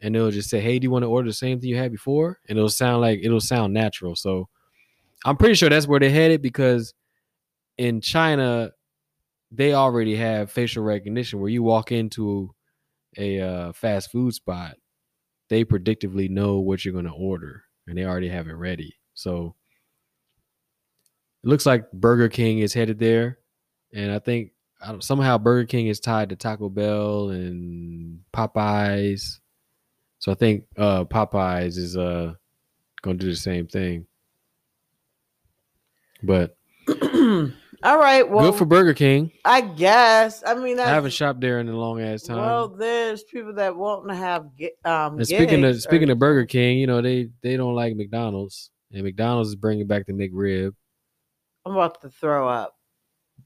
and 0.02 0.16
it'll 0.16 0.32
just 0.32 0.50
say, 0.50 0.60
"Hey, 0.60 0.78
do 0.78 0.86
you 0.86 0.92
want 0.92 1.04
to 1.04 1.10
order 1.10 1.30
the 1.30 1.34
same 1.34 1.60
thing 1.60 1.70
you 1.70 1.78
had 1.78 1.92
before?" 1.92 2.40
And 2.50 2.58
it'll 2.58 2.70
sound 2.70 3.02
like 3.02 3.22
it'll 3.24 3.40
sound 3.40 3.74
natural. 3.74 4.16
So 4.16 4.50
I'm 5.24 5.38
pretty 5.38 5.56
sure 5.56 5.70
that's 5.70 5.88
where 5.88 6.00
they're 6.00 6.10
headed 6.10 6.42
because 6.42 6.94
in 7.78 8.02
China 8.02 8.72
they 9.52 9.74
already 9.74 10.16
have 10.16 10.52
facial 10.52 10.84
recognition 10.84 11.40
where 11.40 11.50
you 11.50 11.64
walk 11.64 11.92
into 11.92 12.54
a 13.18 13.42
uh, 13.42 13.74
fast 13.74 14.12
food 14.12 14.34
spot, 14.34 14.76
they 15.50 15.64
predictively 15.64 16.30
know 16.30 16.60
what 16.60 16.84
you're 16.84 16.94
going 16.94 17.06
to 17.06 17.12
order 17.12 17.64
and 17.88 17.98
they 17.98 18.06
already 18.06 18.30
have 18.30 18.48
it 18.48 18.54
ready. 18.54 18.96
So 19.14 19.56
it 21.44 21.48
looks 21.48 21.66
like 21.66 21.92
Burger 21.92 22.30
King 22.30 22.60
is 22.60 22.74
headed 22.74 23.00
there, 23.00 23.40
and 23.94 24.12
I 24.12 24.20
think 24.20 24.52
I 24.82 24.98
somehow 25.00 25.38
Burger 25.38 25.68
King 25.68 25.88
is 25.88 26.00
tied 26.00 26.30
to 26.30 26.36
Taco 26.36 26.70
Bell 26.70 27.30
and 27.30 28.20
Popeyes. 28.34 29.40
So 30.20 30.32
I 30.32 30.36
think 30.36 30.66
uh, 30.78 31.06
Popeyes 31.06 31.78
is 31.78 31.96
uh, 31.96 32.34
going 33.02 33.20
to 33.20 33.26
do 33.26 33.32
the 33.32 33.38
same 33.38 33.68
thing. 33.68 34.08
But 36.24 36.58
All 37.86 38.00
right. 38.00 38.28
Well, 38.28 38.50
good 38.52 38.58
for 38.58 38.66
Burger 38.66 38.94
King. 38.94 39.32
I 39.46 39.62
guess. 39.62 40.44
I 40.46 40.56
mean, 40.56 40.80
I 40.80 40.88
haven't 40.88 41.12
shopped 41.12 41.40
there 41.40 41.60
in 41.60 41.70
a 41.70 41.78
long 41.78 42.02
ass 42.02 42.24
time. 42.24 42.38
Well, 42.38 42.68
there's 42.70 43.24
people 43.24 43.54
that 43.54 43.76
want 43.76 44.08
to 44.10 44.16
have 44.16 44.48
gi- 44.58 44.72
um. 44.84 45.18
and 45.18 45.28
speaking 45.28 45.64
of 45.64 45.74
gigs 45.74 45.84
speaking 45.84 46.10
or- 46.10 46.14
of 46.14 46.20
Burger 46.20 46.46
King, 46.46 46.80
you 46.80 46.88
know 46.88 47.02
they 47.02 47.30
they 47.44 47.56
don't 47.58 47.76
like 47.76 47.96
McDonald's, 47.96 48.72
and 48.92 49.04
McDonald's 49.04 49.50
is 49.50 49.56
bringing 49.56 49.86
back 49.88 50.08
the 50.08 50.14
McRib. 50.14 50.74
I'm 51.66 51.74
about 51.74 52.02
to 52.02 52.10
throw 52.10 52.50
up. 52.50 52.76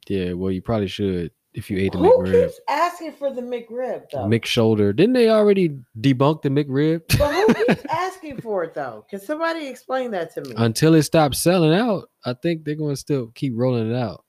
Yeah, 0.08 0.34
well, 0.34 0.52
you 0.52 0.62
probably 0.62 0.88
should 0.88 1.32
if 1.54 1.70
you 1.70 1.78
ate 1.78 1.92
the 1.92 1.98
Who 1.98 2.20
McRib. 2.20 2.46
keeps 2.48 2.60
asking 2.70 3.14
for 3.14 3.34
the 3.34 3.42
McRib 3.42 4.04
though? 4.12 4.20
Mick 4.26 4.46
Shoulder. 4.46 4.94
Didn't 4.94 5.14
they 5.14 5.30
already 5.30 5.78
debunk 6.00 6.44
the 6.44 6.50
McRib? 6.50 7.02
but 7.18 7.34
who 7.34 7.54
keeps 7.66 7.86
asking 7.90 8.40
for 8.42 8.64
it 8.64 8.74
though? 8.74 9.06
Can 9.10 9.20
somebody 9.20 9.68
explain 9.68 10.12
that 10.12 10.34
to 10.36 10.42
me? 10.42 10.54
Until 10.56 10.94
it 10.96 11.04
stops 11.04 11.42
selling 11.42 11.74
out, 11.74 12.10
I 12.26 12.34
think 12.34 12.64
they're 12.64 12.76
going 12.76 12.94
to 12.94 13.00
still 13.02 13.32
keep 13.36 13.54
rolling 13.56 13.92
it 13.92 13.96
out. 13.96 14.24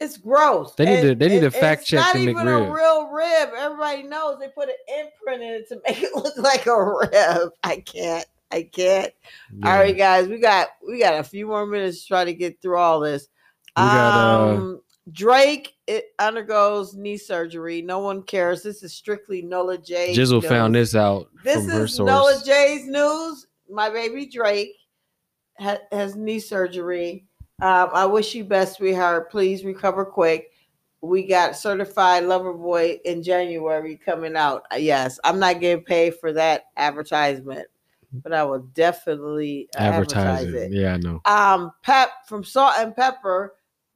It's 0.00 0.16
gross. 0.16 0.74
They 0.76 0.86
need 0.86 1.02
to- 1.02 1.14
they 1.14 1.28
need 1.28 1.40
to 1.40 1.50
fact 1.50 1.82
it's 1.82 1.90
check 1.90 2.00
not 2.00 2.14
the 2.14 2.20
even 2.20 2.48
a 2.48 2.72
real 2.72 3.08
rib. 3.10 3.50
Everybody 3.56 4.02
knows 4.04 4.38
they 4.38 4.48
put 4.48 4.68
an 4.70 4.74
imprint 4.98 5.42
in 5.42 5.48
it 5.54 5.68
to 5.68 5.80
make 5.86 6.02
it 6.02 6.14
look 6.16 6.36
like 6.38 6.66
a 6.66 6.84
rib. 6.84 7.50
I 7.62 7.76
can't. 7.80 8.24
I 8.50 8.62
can't. 8.64 9.12
Yeah. 9.54 9.68
All 9.72 9.78
right, 9.78 9.96
guys, 9.96 10.26
we 10.26 10.38
got 10.40 10.68
we 10.86 10.98
got 10.98 11.18
a 11.20 11.22
few 11.22 11.46
more 11.46 11.66
minutes 11.66 12.02
to 12.02 12.08
try 12.08 12.24
to 12.24 12.32
get 12.34 12.60
through 12.62 12.78
all 12.78 12.98
this. 13.00 13.28
We 13.76 13.82
got, 13.84 14.48
uh, 14.50 14.54
um, 14.54 14.80
Drake 15.12 15.74
it 15.86 16.06
undergoes 16.18 16.94
knee 16.94 17.16
surgery. 17.16 17.82
No 17.82 17.98
one 18.00 18.22
cares. 18.22 18.62
This 18.62 18.82
is 18.82 18.92
strictly 18.92 19.42
Nola 19.42 19.76
J. 19.78 20.14
Jizzle 20.16 20.42
found 20.44 20.74
this 20.74 20.94
out 20.94 21.28
This 21.44 21.66
is 21.66 21.98
Nola. 21.98 22.40
J's 22.44 22.86
news. 22.86 23.46
My 23.68 23.90
baby 23.90 24.26
Drake 24.26 24.74
ha- 25.58 25.78
has 25.92 26.16
knee 26.16 26.38
surgery. 26.40 27.26
Um, 27.62 27.90
I 27.92 28.06
wish 28.06 28.34
you 28.34 28.44
best, 28.44 28.76
sweetheart. 28.76 29.30
Please 29.30 29.64
recover 29.64 30.04
quick. 30.04 30.52
We 31.02 31.26
got 31.26 31.56
certified 31.56 32.24
lover 32.24 32.52
boy 32.52 32.98
in 33.04 33.22
January 33.22 33.96
coming 33.96 34.36
out. 34.36 34.64
Uh, 34.72 34.76
Yes, 34.76 35.18
I'm 35.24 35.38
not 35.38 35.60
getting 35.60 35.84
paid 35.84 36.14
for 36.16 36.32
that 36.32 36.64
advertisement, 36.76 37.66
but 38.12 38.32
I 38.32 38.44
will 38.44 38.60
definitely 38.74 39.68
uh, 39.76 39.80
advertise 39.82 40.44
Advertising. 40.46 40.72
it. 40.74 40.78
Yeah, 40.80 40.94
I 40.94 40.96
know. 40.98 41.20
Um, 41.24 41.72
Pep 41.82 42.10
from 42.26 42.44
Salt-N-Pepa, 42.44 43.48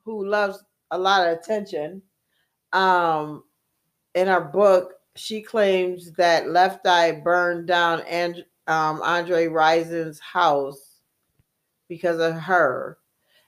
who 0.05 0.27
loves 0.27 0.62
a 0.91 0.99
lot 0.99 1.27
of 1.27 1.39
attention. 1.39 2.03
Um, 2.73 3.45
in 4.15 4.27
her 4.27 4.41
book, 4.41 4.95
she 5.17 5.41
claims 5.43 6.12
that 6.12 6.49
Left 6.51 6.87
Eye 6.87 7.12
burned 7.12 7.67
down 7.67 8.01
and 8.03 8.45
um, 8.67 9.01
Andre 9.03 9.47
Rison's 9.47 10.21
house 10.21 11.01
because 11.89 12.19
of 12.19 12.35
her. 12.35 12.99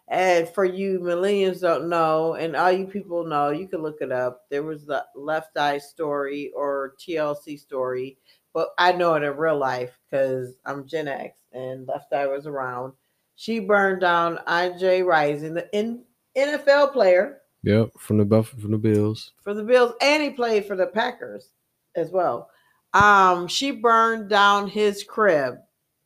And 0.09 0.49
for 0.49 0.65
you 0.65 1.01
millennials 1.01 1.61
don't 1.61 1.89
know, 1.89 2.35
and 2.35 2.55
all 2.55 2.71
you 2.71 2.87
people 2.87 3.25
know, 3.25 3.51
you 3.51 3.67
can 3.67 3.83
look 3.83 3.99
it 4.01 4.13
up. 4.13 4.43
There 4.51 4.63
was 4.63 4.87
the 4.87 5.05
Left 5.17 5.57
Eye 5.57 5.79
story 5.79 6.53
or 6.55 6.95
TLC 7.01 7.59
story, 7.59 8.17
but 8.55 8.69
I 8.79 8.93
know 8.93 9.15
it 9.15 9.25
in 9.25 9.37
real 9.37 9.59
life 9.59 9.99
because 10.09 10.55
I'm 10.65 10.87
Gen 10.87 11.09
X 11.09 11.41
and 11.53 11.89
Left 11.89 12.13
Eye 12.13 12.27
was 12.29 12.47
around. 12.47 12.93
She 13.35 13.59
burned 13.59 14.01
down 14.01 14.39
IJ 14.47 15.05
Rising, 15.05 15.55
the 15.55 15.75
N- 15.75 16.05
NFL 16.37 16.93
player 16.93 17.39
Yep, 17.65 17.91
from 17.99 18.19
the 18.19 18.25
Buff 18.25 18.51
from 18.51 18.71
the 18.71 18.79
Bills. 18.79 19.33
for 19.43 19.55
the 19.55 19.65
Bills, 19.65 19.93
and 20.01 20.23
he 20.23 20.31
played 20.31 20.67
for 20.67 20.77
the 20.77 20.87
Packers 20.87 21.49
as 21.97 22.13
well. 22.13 22.49
Um, 22.95 23.49
she 23.49 23.73
burned 23.73 24.31
down 24.31 24.69
his 24.69 25.03
crib. 25.03 25.57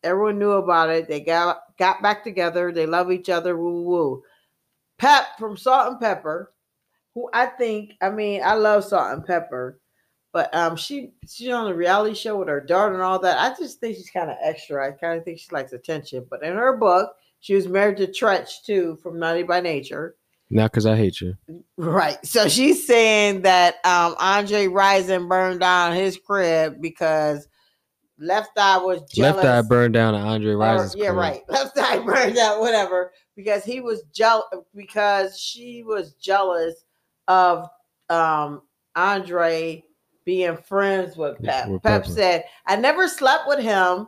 Everyone 0.02 0.38
knew 0.38 0.52
about 0.52 0.90
it. 0.90 1.08
They 1.08 1.20
got 1.20 1.62
got 1.78 2.02
back 2.02 2.24
together. 2.24 2.72
They 2.72 2.86
love 2.86 3.10
each 3.10 3.28
other. 3.28 3.56
Woo 3.56 3.82
woo. 3.82 4.22
Pep 4.98 5.24
from 5.38 5.56
Salt-N-Pepa, 5.56 6.46
who 7.14 7.30
I 7.32 7.46
think, 7.46 7.94
I 8.02 8.10
mean, 8.10 8.42
I 8.44 8.52
love 8.52 8.84
Salt-N-Pepa, 8.84 9.74
but 10.32 10.54
um, 10.54 10.76
she 10.76 11.12
she's 11.26 11.48
on 11.48 11.70
a 11.70 11.74
reality 11.74 12.14
show 12.14 12.36
with 12.36 12.48
her 12.48 12.60
daughter 12.60 12.94
and 12.94 13.02
all 13.02 13.18
that. 13.20 13.38
I 13.38 13.56
just 13.58 13.80
think 13.80 13.96
she's 13.96 14.10
kind 14.10 14.30
of 14.30 14.36
extra. 14.42 14.86
I 14.86 14.92
kind 14.92 15.18
of 15.18 15.24
think 15.24 15.38
she 15.38 15.48
likes 15.52 15.72
attention. 15.72 16.26
But 16.28 16.42
in 16.42 16.54
her 16.54 16.76
book, 16.76 17.14
she 17.40 17.54
was 17.54 17.66
married 17.66 17.96
to 17.96 18.06
Treach 18.06 18.62
too 18.64 18.98
from 19.02 19.18
Naughty 19.18 19.42
by 19.42 19.60
Nature. 19.60 20.16
Not 20.50 20.72
because 20.72 20.86
I 20.86 20.96
hate 20.96 21.20
you. 21.20 21.36
Right. 21.76 22.24
So 22.26 22.48
she's 22.48 22.86
saying 22.86 23.42
that 23.42 23.76
um 23.84 24.14
Andre 24.18 24.66
Rison 24.66 25.28
burned 25.28 25.60
down 25.60 25.94
his 25.94 26.16
crib 26.16 26.80
because 26.80 27.48
Left 28.20 28.56
Eye 28.58 28.76
was 28.78 29.02
jealous. 29.10 29.36
Left 29.44 29.46
eye 29.46 29.68
burned 29.68 29.94
down 29.94 30.12
to 30.12 30.20
Andre 30.20 30.52
or- 30.52 30.90
yeah, 30.94 31.06
crib. 31.06 31.16
right. 31.16 31.42
Left 31.48 31.76
Eye 31.78 31.98
burned 31.98 32.36
out, 32.36 32.60
whatever, 32.60 33.12
because 33.34 33.64
he 33.64 33.80
was 33.80 34.02
jealous 34.12 34.44
because 34.74 35.38
she 35.38 35.82
was 35.82 36.12
jealous 36.14 36.84
of 37.28 37.68
um 38.10 38.62
Andre 38.94 39.82
being 40.24 40.56
friends 40.56 41.16
with 41.16 41.42
Pep. 41.42 41.68
With 41.68 41.82
Pep 41.82 42.04
Pepa. 42.04 42.14
said, 42.14 42.44
I 42.66 42.76
never 42.76 43.08
slept 43.08 43.48
with 43.48 43.60
him. 43.60 44.06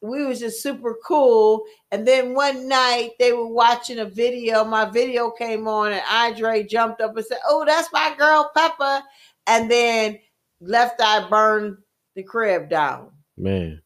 We 0.00 0.26
was 0.26 0.40
just 0.40 0.60
super 0.62 0.96
cool. 1.06 1.62
And 1.92 2.06
then 2.06 2.34
one 2.34 2.68
night 2.68 3.12
they 3.20 3.32
were 3.32 3.46
watching 3.46 4.00
a 4.00 4.04
video. 4.04 4.64
My 4.64 4.84
video 4.86 5.30
came 5.30 5.68
on, 5.68 5.92
and 5.92 6.02
Andre 6.10 6.64
jumped 6.64 7.00
up 7.00 7.16
and 7.16 7.24
said, 7.24 7.38
Oh, 7.48 7.64
that's 7.64 7.88
my 7.92 8.12
girl 8.18 8.50
Pepa. 8.56 9.02
And 9.46 9.70
then 9.70 10.18
Left 10.60 11.00
Eye 11.00 11.28
burned 11.30 11.76
the 12.16 12.24
crib 12.24 12.68
down. 12.68 13.12
Man. 13.42 13.82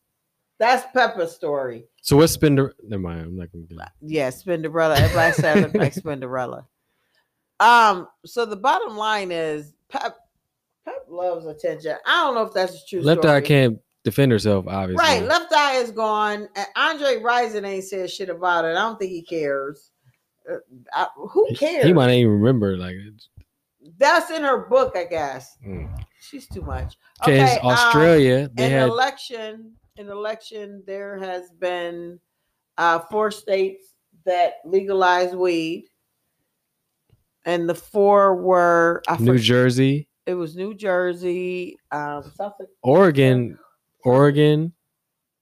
That's 0.59 0.87
Pepa's 0.95 1.35
story. 1.35 1.85
So 2.03 2.17
what's 2.17 2.33
Spinner? 2.33 2.73
Never 2.83 3.03
mind. 3.03 3.21
I'm 3.23 3.37
not 3.37 3.53
gonna 3.53 3.65
do 3.65 3.77
that. 3.77 3.93
Yeah, 4.01 4.29
Spinderella. 4.31 4.97
Everybody 4.99 5.33
said 5.35 5.57
I 5.59 5.61
look 5.61 5.75
like 5.75 5.95
Spinderella. 6.03 6.65
Um, 7.61 8.09
so 8.25 8.45
the 8.47 8.57
bottom 8.57 8.97
line 8.97 9.31
is 9.33 9.75
Pep 9.91 10.17
Pep 10.85 11.05
loves 11.09 11.47
attention. 11.47 11.97
I 12.07 12.25
don't 12.25 12.35
know 12.35 12.43
if 12.43 12.53
that's 12.55 12.75
a 12.75 12.87
true 12.89 13.01
Left 13.03 13.23
story. 13.23 13.37
eye 13.37 13.41
can't 13.41 13.79
defend 14.05 14.31
herself, 14.33 14.67
obviously. 14.69 15.05
Right, 15.05 15.23
left 15.25 15.53
eye 15.53 15.77
is 15.77 15.91
gone. 15.91 16.49
And 16.55 16.67
Andre 16.77 17.17
Rison 17.21 17.67
ain't 17.67 17.85
said 17.85 18.11
shit 18.11 18.29
about 18.31 18.65
it. 18.65 18.69
I 18.69 18.75
don't 18.75 18.99
think 18.99 19.11
he 19.11 19.23
cares. 19.23 19.91
Uh, 20.51 20.59
I- 20.93 21.09
who 21.17 21.49
cares? 21.55 21.85
He 21.85 21.93
might 21.93 22.07
not 22.07 22.15
even 22.15 22.33
remember. 22.33 22.77
Like, 22.77 22.95
it's- 22.95 23.29
That's 23.99 24.31
in 24.31 24.43
her 24.43 24.59
book, 24.69 24.97
I 24.97 25.05
guess. 25.05 25.59
mm. 25.67 25.89
She's 26.21 26.49
too 26.49 26.63
much. 26.63 26.97
okay, 27.23 27.43
it's 27.45 27.65
um, 27.65 27.71
Australia. 27.71 28.51
they 28.55 28.67
in 28.67 28.73
had 28.73 28.89
election 28.89 29.73
in 29.97 30.09
election 30.09 30.83
there 30.87 31.17
has 31.19 31.51
been 31.59 32.19
uh 32.79 32.99
four 33.11 33.31
states 33.31 33.95
that 34.25 34.55
legalized 34.65 35.35
weed 35.35 35.89
and 37.45 37.69
the 37.69 37.75
four 37.75 38.35
were 38.37 39.03
I 39.09 39.17
New 39.19 39.35
for- 39.35 39.39
Jersey, 39.39 40.09
it 40.27 40.35
was 40.35 40.57
new 40.57 40.75
jersey 40.75 41.79
um 41.93 42.31
South 42.37 42.55
Oregon, 42.83 43.59
Oregon. 44.05 44.73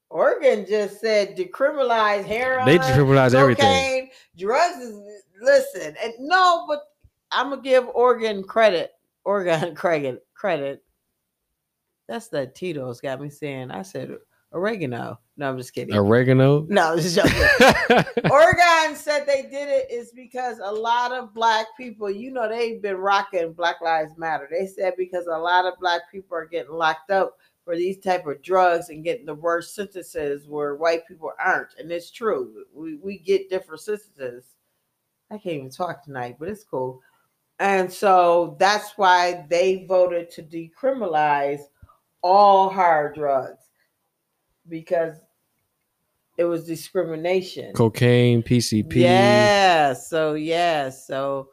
oregon 0.09 0.65
just 0.67 1.01
said 1.01 1.35
decriminalize 1.35 2.23
heroin 2.23 2.65
They 2.65 2.77
decriminalize 2.79 3.33
everything. 3.33 4.09
drugs 4.37 4.77
is 4.77 5.23
listen 5.41 5.95
and 6.01 6.13
no 6.19 6.65
but 6.67 6.81
i'm 7.31 7.49
gonna 7.49 7.61
give 7.61 7.87
oregon 7.93 8.43
credit 8.43 8.91
oregon 9.25 9.75
credit 9.75 10.25
credit 10.33 10.83
that's 12.07 12.27
the 12.27 12.47
tito's 12.47 13.01
got 13.01 13.21
me 13.21 13.29
saying 13.29 13.71
i 13.71 13.81
said 13.81 14.15
oregano 14.53 15.19
no 15.37 15.49
i'm 15.49 15.57
just 15.57 15.73
kidding 15.73 15.95
Oregano. 15.95 16.65
no 16.69 16.93
I'm 16.93 16.99
just 16.99 17.15
joking 17.15 17.31
Oregon 18.31 18.95
said 18.95 19.25
they 19.25 19.43
did 19.43 19.69
it 19.69 19.91
is 19.91 20.11
because 20.11 20.59
a 20.63 20.71
lot 20.71 21.11
of 21.11 21.33
black 21.33 21.67
people, 21.77 22.09
you 22.09 22.31
know, 22.31 22.49
they've 22.49 22.81
been 22.81 22.97
rocking 22.97 23.53
Black 23.53 23.81
Lives 23.81 24.17
Matter. 24.17 24.47
They 24.49 24.65
said 24.65 24.93
because 24.97 25.27
a 25.27 25.37
lot 25.37 25.65
of 25.65 25.79
black 25.79 26.01
people 26.11 26.37
are 26.37 26.45
getting 26.45 26.73
locked 26.73 27.11
up 27.11 27.37
for 27.63 27.75
these 27.75 27.97
type 27.97 28.25
of 28.25 28.41
drugs 28.41 28.89
and 28.89 29.03
getting 29.03 29.25
the 29.25 29.35
worst 29.35 29.75
sentences 29.75 30.47
where 30.47 30.75
white 30.75 31.07
people 31.07 31.31
aren't. 31.43 31.73
And 31.77 31.91
it's 31.91 32.11
true. 32.11 32.65
We 32.73 32.95
we 32.95 33.17
get 33.17 33.49
different 33.49 33.81
sentences. 33.81 34.45
I 35.29 35.37
can't 35.37 35.55
even 35.55 35.69
talk 35.69 36.03
tonight, 36.03 36.37
but 36.39 36.49
it's 36.49 36.63
cool. 36.63 37.01
And 37.59 37.91
so 37.91 38.57
that's 38.59 38.97
why 38.97 39.45
they 39.49 39.85
voted 39.87 40.29
to 40.31 40.43
decriminalize 40.43 41.61
all 42.21 42.69
hard 42.69 43.15
drugs 43.15 43.63
because 44.67 45.15
it 46.37 46.43
was 46.43 46.65
discrimination. 46.65 47.73
Cocaine, 47.73 48.43
PCP. 48.43 48.95
Yeah. 48.95 49.93
So 49.93 50.33
yeah. 50.33 50.89
So 50.89 51.49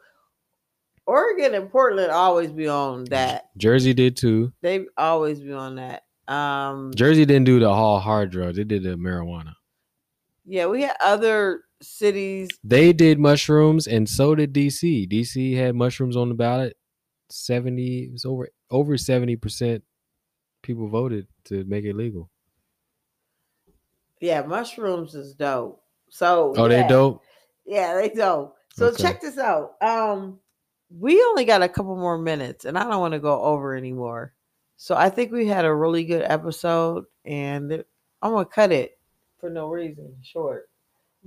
Oregon 1.05 1.53
and 1.53 1.69
Portland 1.69 2.11
always 2.11 2.51
be 2.51 2.67
on 2.67 3.05
that. 3.05 3.49
Jersey 3.57 3.93
did 3.93 4.17
too. 4.17 4.51
They 4.61 4.85
always 4.97 5.39
be 5.39 5.53
on 5.53 5.75
that. 5.75 6.03
Um 6.27 6.91
Jersey 6.95 7.25
didn't 7.25 7.45
do 7.45 7.59
the 7.59 7.69
all 7.69 7.99
hard 7.99 8.31
drugs. 8.31 8.57
They 8.57 8.63
did 8.65 8.83
the 8.83 8.95
marijuana. 8.95 9.53
Yeah, 10.45 10.65
we 10.65 10.81
had 10.81 10.97
other 10.99 11.63
cities. 11.83 12.49
They 12.63 12.93
did 12.93 13.19
mushrooms, 13.19 13.87
and 13.87 14.07
so 14.07 14.35
did 14.35 14.53
DC. 14.53 15.07
DC 15.09 15.55
had 15.55 15.75
mushrooms 15.75 16.15
on 16.17 16.29
the 16.29 16.35
ballot. 16.35 16.77
Seventy, 17.29 18.03
it 18.03 18.11
was 18.11 18.25
over 18.25 18.49
over 18.69 18.97
seventy 18.97 19.35
percent. 19.35 19.83
People 20.61 20.87
voted 20.87 21.27
to 21.45 21.63
make 21.65 21.85
it 21.85 21.95
legal. 21.95 22.29
Yeah, 24.19 24.41
mushrooms 24.43 25.15
is 25.15 25.33
dope. 25.33 25.81
So 26.09 26.53
Oh, 26.57 26.69
yeah. 26.69 26.83
they 26.83 26.87
dope. 26.87 27.21
Yeah, 27.65 27.95
they 27.95 28.09
dope. 28.09 28.55
So 28.73 28.87
Okay. 28.87 29.03
check 29.03 29.21
this 29.21 29.37
out. 29.37 29.75
Um, 29.81 30.39
we 30.89 31.21
only 31.23 31.45
got 31.45 31.61
a 31.63 31.69
couple 31.69 31.95
more 31.95 32.17
minutes, 32.17 32.65
and 32.65 32.77
I 32.77 32.83
don't 32.83 32.99
want 32.99 33.13
to 33.13 33.19
go 33.19 33.41
over 33.41 33.75
anymore. 33.75 34.33
So 34.77 34.95
I 34.95 35.09
think 35.09 35.31
we 35.31 35.47
had 35.47 35.65
a 35.65 35.73
really 35.73 36.03
good 36.03 36.23
episode, 36.23 37.05
and 37.25 37.83
I'm 38.21 38.31
gonna 38.31 38.45
cut 38.45 38.71
it 38.71 38.97
for 39.39 39.49
no 39.49 39.69
reason. 39.69 40.15
Short. 40.21 40.69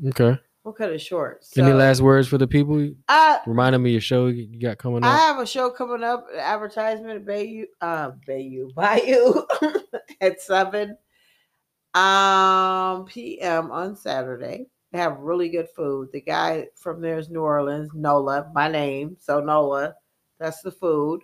Okay. 0.08 0.38
We'll 0.64 0.74
cut 0.74 0.90
it 0.90 0.98
short. 0.98 1.44
So, 1.44 1.62
Any 1.62 1.72
last 1.72 2.00
words 2.00 2.26
for 2.26 2.38
the 2.38 2.46
people? 2.48 2.90
I 3.08 3.38
Remind 3.46 3.74
them 3.74 3.86
of 3.86 3.92
your 3.92 4.00
show 4.00 4.26
you 4.26 4.58
got 4.58 4.78
coming 4.78 5.04
up. 5.04 5.12
I 5.12 5.16
have 5.16 5.38
a 5.38 5.46
show 5.46 5.70
coming 5.70 6.02
up, 6.02 6.26
an 6.32 6.40
advertisement 6.40 7.24
Bayou, 7.24 7.66
uh, 7.80 8.10
Bayou, 8.26 8.72
Bayou 8.74 9.46
at 10.20 10.40
seven 10.40 10.96
um 11.94 13.04
p.m. 13.06 13.70
on 13.70 13.94
Saturday. 13.94 14.66
They 14.90 14.98
have 14.98 15.18
really 15.18 15.48
good 15.48 15.68
food. 15.74 16.08
The 16.12 16.20
guy 16.20 16.66
from 16.74 17.00
there 17.00 17.18
is 17.18 17.30
New 17.30 17.42
Orleans, 17.42 17.90
Nola, 17.94 18.50
my 18.52 18.68
name. 18.68 19.16
So 19.20 19.38
Nola, 19.38 19.94
that's 20.40 20.62
the 20.62 20.72
food. 20.72 21.22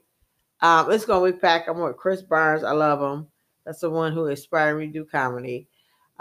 Um, 0.61 0.91
it's 0.93 1.05
gonna 1.05 1.33
be 1.33 1.37
packed. 1.37 1.69
I'm 1.69 1.81
with 1.81 1.97
Chris 1.97 2.23
Barnes. 2.23 2.63
I 2.63 2.71
love 2.73 3.01
him. 3.01 3.27
That's 3.67 3.81
the 3.81 3.91
one 3.91 4.13
who 4.13 4.27
inspired 4.27 4.79
me 4.79 4.87
to 4.87 4.93
do 4.93 5.05
comedy. 5.05 5.69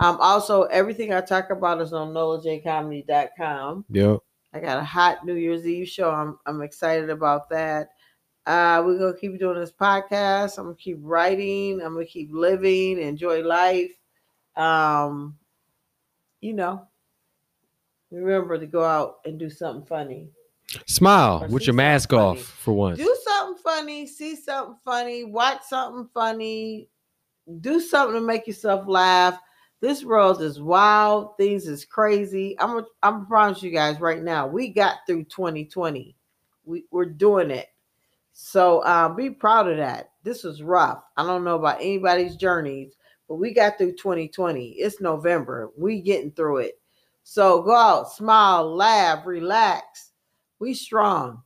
Um, 0.02 0.18
also 0.19 0.64
everything 0.64 1.14
I 1.14 1.22
talk 1.22 1.52
about 1.52 1.80
is 1.80 1.94
on 1.94 2.11
nolajcomedy.com. 2.14 3.86
Yep. 3.90 4.19
I 4.53 4.60
got 4.60 4.80
a 4.80 4.84
hot 4.84 5.26
New 5.26 5.36
Year's 5.36 5.65
Eve 5.65 5.88
show. 5.88 6.10
I'm 6.11 6.38
I'm 6.45 6.61
excited 6.61 7.10
about 7.10 7.49
that. 7.52 7.90
Uh, 8.48 8.82
we're 8.86 8.98
gonna 8.98 9.15
keep 9.18 9.38
doing 9.40 9.60
this 9.60 9.72
podcast. 9.72 10.57
I'm 10.57 10.65
gonna 10.65 10.76
keep 10.76 10.98
writing. 11.02 11.82
I'm 11.82 11.94
gonna 11.94 12.06
keep 12.06 12.30
living, 12.34 12.99
enjoy 12.99 13.44
life. 13.44 13.91
Um, 14.57 15.38
you 16.41 16.53
know, 16.53 16.88
remember 18.11 18.57
to 18.57 18.65
go 18.65 18.84
out 18.84 19.19
and 19.26 19.40
do 19.40 19.49
something 19.49 19.86
funny. 19.86 20.30
Smile 20.88 21.44
Or 21.44 21.48
with 21.48 21.68
your 21.68 21.76
mask 21.76 22.11
off 22.11 22.38
funny. 22.38 22.44
for 22.44 22.73
once. 22.73 22.98
Do 22.98 23.15
something 23.23 23.61
funny, 23.61 24.07
see 24.07 24.36
something 24.36 24.78
funny, 24.84 25.23
watch 25.26 25.61
something 25.69 26.10
funny, 26.14 26.90
do 27.60 27.80
something 27.80 28.15
to 28.15 28.22
make 28.26 28.48
yourself 28.48 28.88
laugh. 28.88 29.40
This 29.82 30.03
world 30.03 30.44
is 30.44 30.62
wild. 30.62 31.36
Things 31.38 31.68
is 31.68 31.86
crazy. 31.86 32.56
I'm 32.60 32.86
I'm 33.02 33.26
promise 33.26 33.64
you 33.64 33.72
guys 33.72 33.99
right 33.99 34.22
now. 34.22 34.45
We 34.45 34.70
got 34.70 34.98
through 35.08 35.24
2020. 35.24 36.16
We 36.66 36.86
we're 36.91 37.06
doing 37.06 37.49
it. 37.49 37.68
So 38.34 38.80
uh, 38.82 39.10
be 39.10 39.32
proud 39.32 39.68
of 39.68 39.78
that. 39.78 40.12
This 40.24 40.44
was 40.44 40.62
rough. 40.62 41.03
I 41.18 41.26
don't 41.26 41.44
know 41.44 41.56
about 41.56 41.82
anybody's 41.82 42.36
journeys, 42.36 42.94
but 43.28 43.36
we 43.36 43.53
got 43.53 43.80
through 43.80 43.94
2020. 43.94 44.70
It's 44.70 45.02
November. 45.02 45.72
We 45.76 45.99
getting 45.99 46.32
through 46.32 46.58
it. 46.58 46.80
So 47.24 47.64
go 47.64 47.76
out, 47.76 48.12
smile, 48.12 48.76
laugh, 48.76 49.26
relax. 49.26 50.12
We 50.60 50.76
strong. 50.76 51.41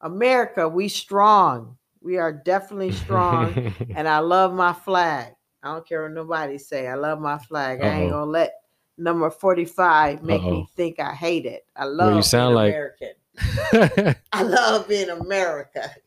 America, 0.00 0.68
we 0.68 0.88
strong. 0.88 1.76
We 2.00 2.18
are 2.18 2.32
definitely 2.32 2.92
strong. 2.92 3.74
and 3.96 4.08
I 4.08 4.20
love 4.20 4.54
my 4.54 4.72
flag. 4.72 5.34
I 5.62 5.72
don't 5.72 5.86
care 5.86 6.02
what 6.02 6.12
nobody 6.12 6.58
say. 6.58 6.86
I 6.88 6.94
love 6.94 7.20
my 7.20 7.38
flag. 7.38 7.82
I 7.82 8.00
ain't 8.02 8.10
gonna 8.12 8.30
let 8.30 8.54
number 8.96 9.30
45 9.30 10.22
make 10.22 10.42
Uh-oh. 10.42 10.50
me 10.50 10.68
think 10.76 10.98
I 11.00 11.12
hate 11.14 11.46
it. 11.46 11.66
I 11.76 11.84
love 11.84 12.16
you 12.16 12.22
sound 12.22 12.54
being 12.54 12.56
like- 12.56 12.72
American. 12.72 14.14
I 14.32 14.42
love 14.42 14.88
being 14.88 15.10
America. 15.10 15.90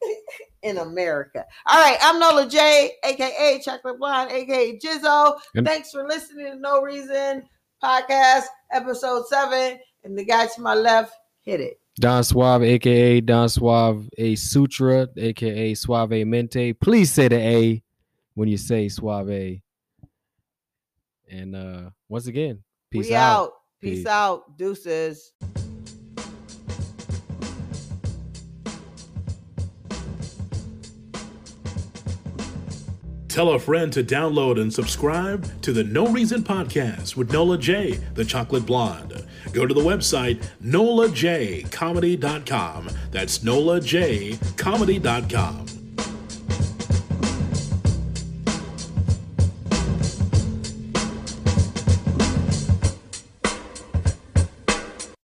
In 0.64 0.78
America. 0.78 1.44
All 1.66 1.78
right, 1.84 1.98
I'm 2.02 2.20
Nola 2.22 2.48
J, 2.48 2.92
aka 3.04 3.60
Chocolate 3.64 4.00
Blonde, 4.00 4.32
aka 4.32 4.80
Jizzo. 4.80 5.38
And- 5.56 5.68
Thanks 5.68 5.92
for 5.92 6.08
listening 6.08 6.46
to 6.54 6.56
No 6.58 6.82
Reason 6.82 7.44
Podcast, 7.84 8.46
episode 8.72 9.26
seven. 9.28 9.80
And 10.06 10.18
the 10.18 10.24
guy 10.24 10.48
to 10.48 10.62
my 10.62 10.74
left, 10.74 11.14
hit 11.42 11.60
it. 11.60 11.80
Don 12.00 12.24
Suave, 12.24 12.64
aka 12.64 13.20
Don 13.20 13.50
Suave 13.50 14.10
A 14.18 14.36
Sutra, 14.36 15.08
aka 15.18 15.74
Suave 15.74 16.26
Mente. 16.26 16.72
Please 16.74 17.12
say 17.12 17.28
the 17.28 17.36
A 17.38 17.83
when 18.36 18.48
you 18.48 18.58
say 18.58 18.90
Suave. 18.90 19.60
And 21.30 21.56
uh 21.56 21.90
once 22.10 22.28
again, 22.28 22.64
peace 22.92 23.10
we 23.10 23.16
out. 23.16 23.42
out. 23.42 23.52
Peace, 23.82 24.00
Peace. 24.00 24.08
out. 24.08 24.58
Deuces. 24.58 25.34
Tell 33.28 33.50
a 33.54 33.60
friend 33.60 33.92
to 33.94 34.04
download 34.04 34.62
and 34.62 34.72
subscribe 34.72 35.60
to 35.64 35.74
the 35.74 35.84
No 35.84 36.06
Reason 36.08 36.44
Podcast 36.44 37.18
with 37.18 37.34
Nola 37.34 37.58
J, 37.58 37.94
the 38.14 38.24
Chocolate 38.24 38.64
Blonde. 38.64 39.26
Go 39.52 39.66
to 39.66 39.74
the 39.74 39.82
website 39.82 40.46
nolajcomedy.com. 40.64 42.90
That's 43.10 43.40
nolajcomedy.com. 43.40 45.66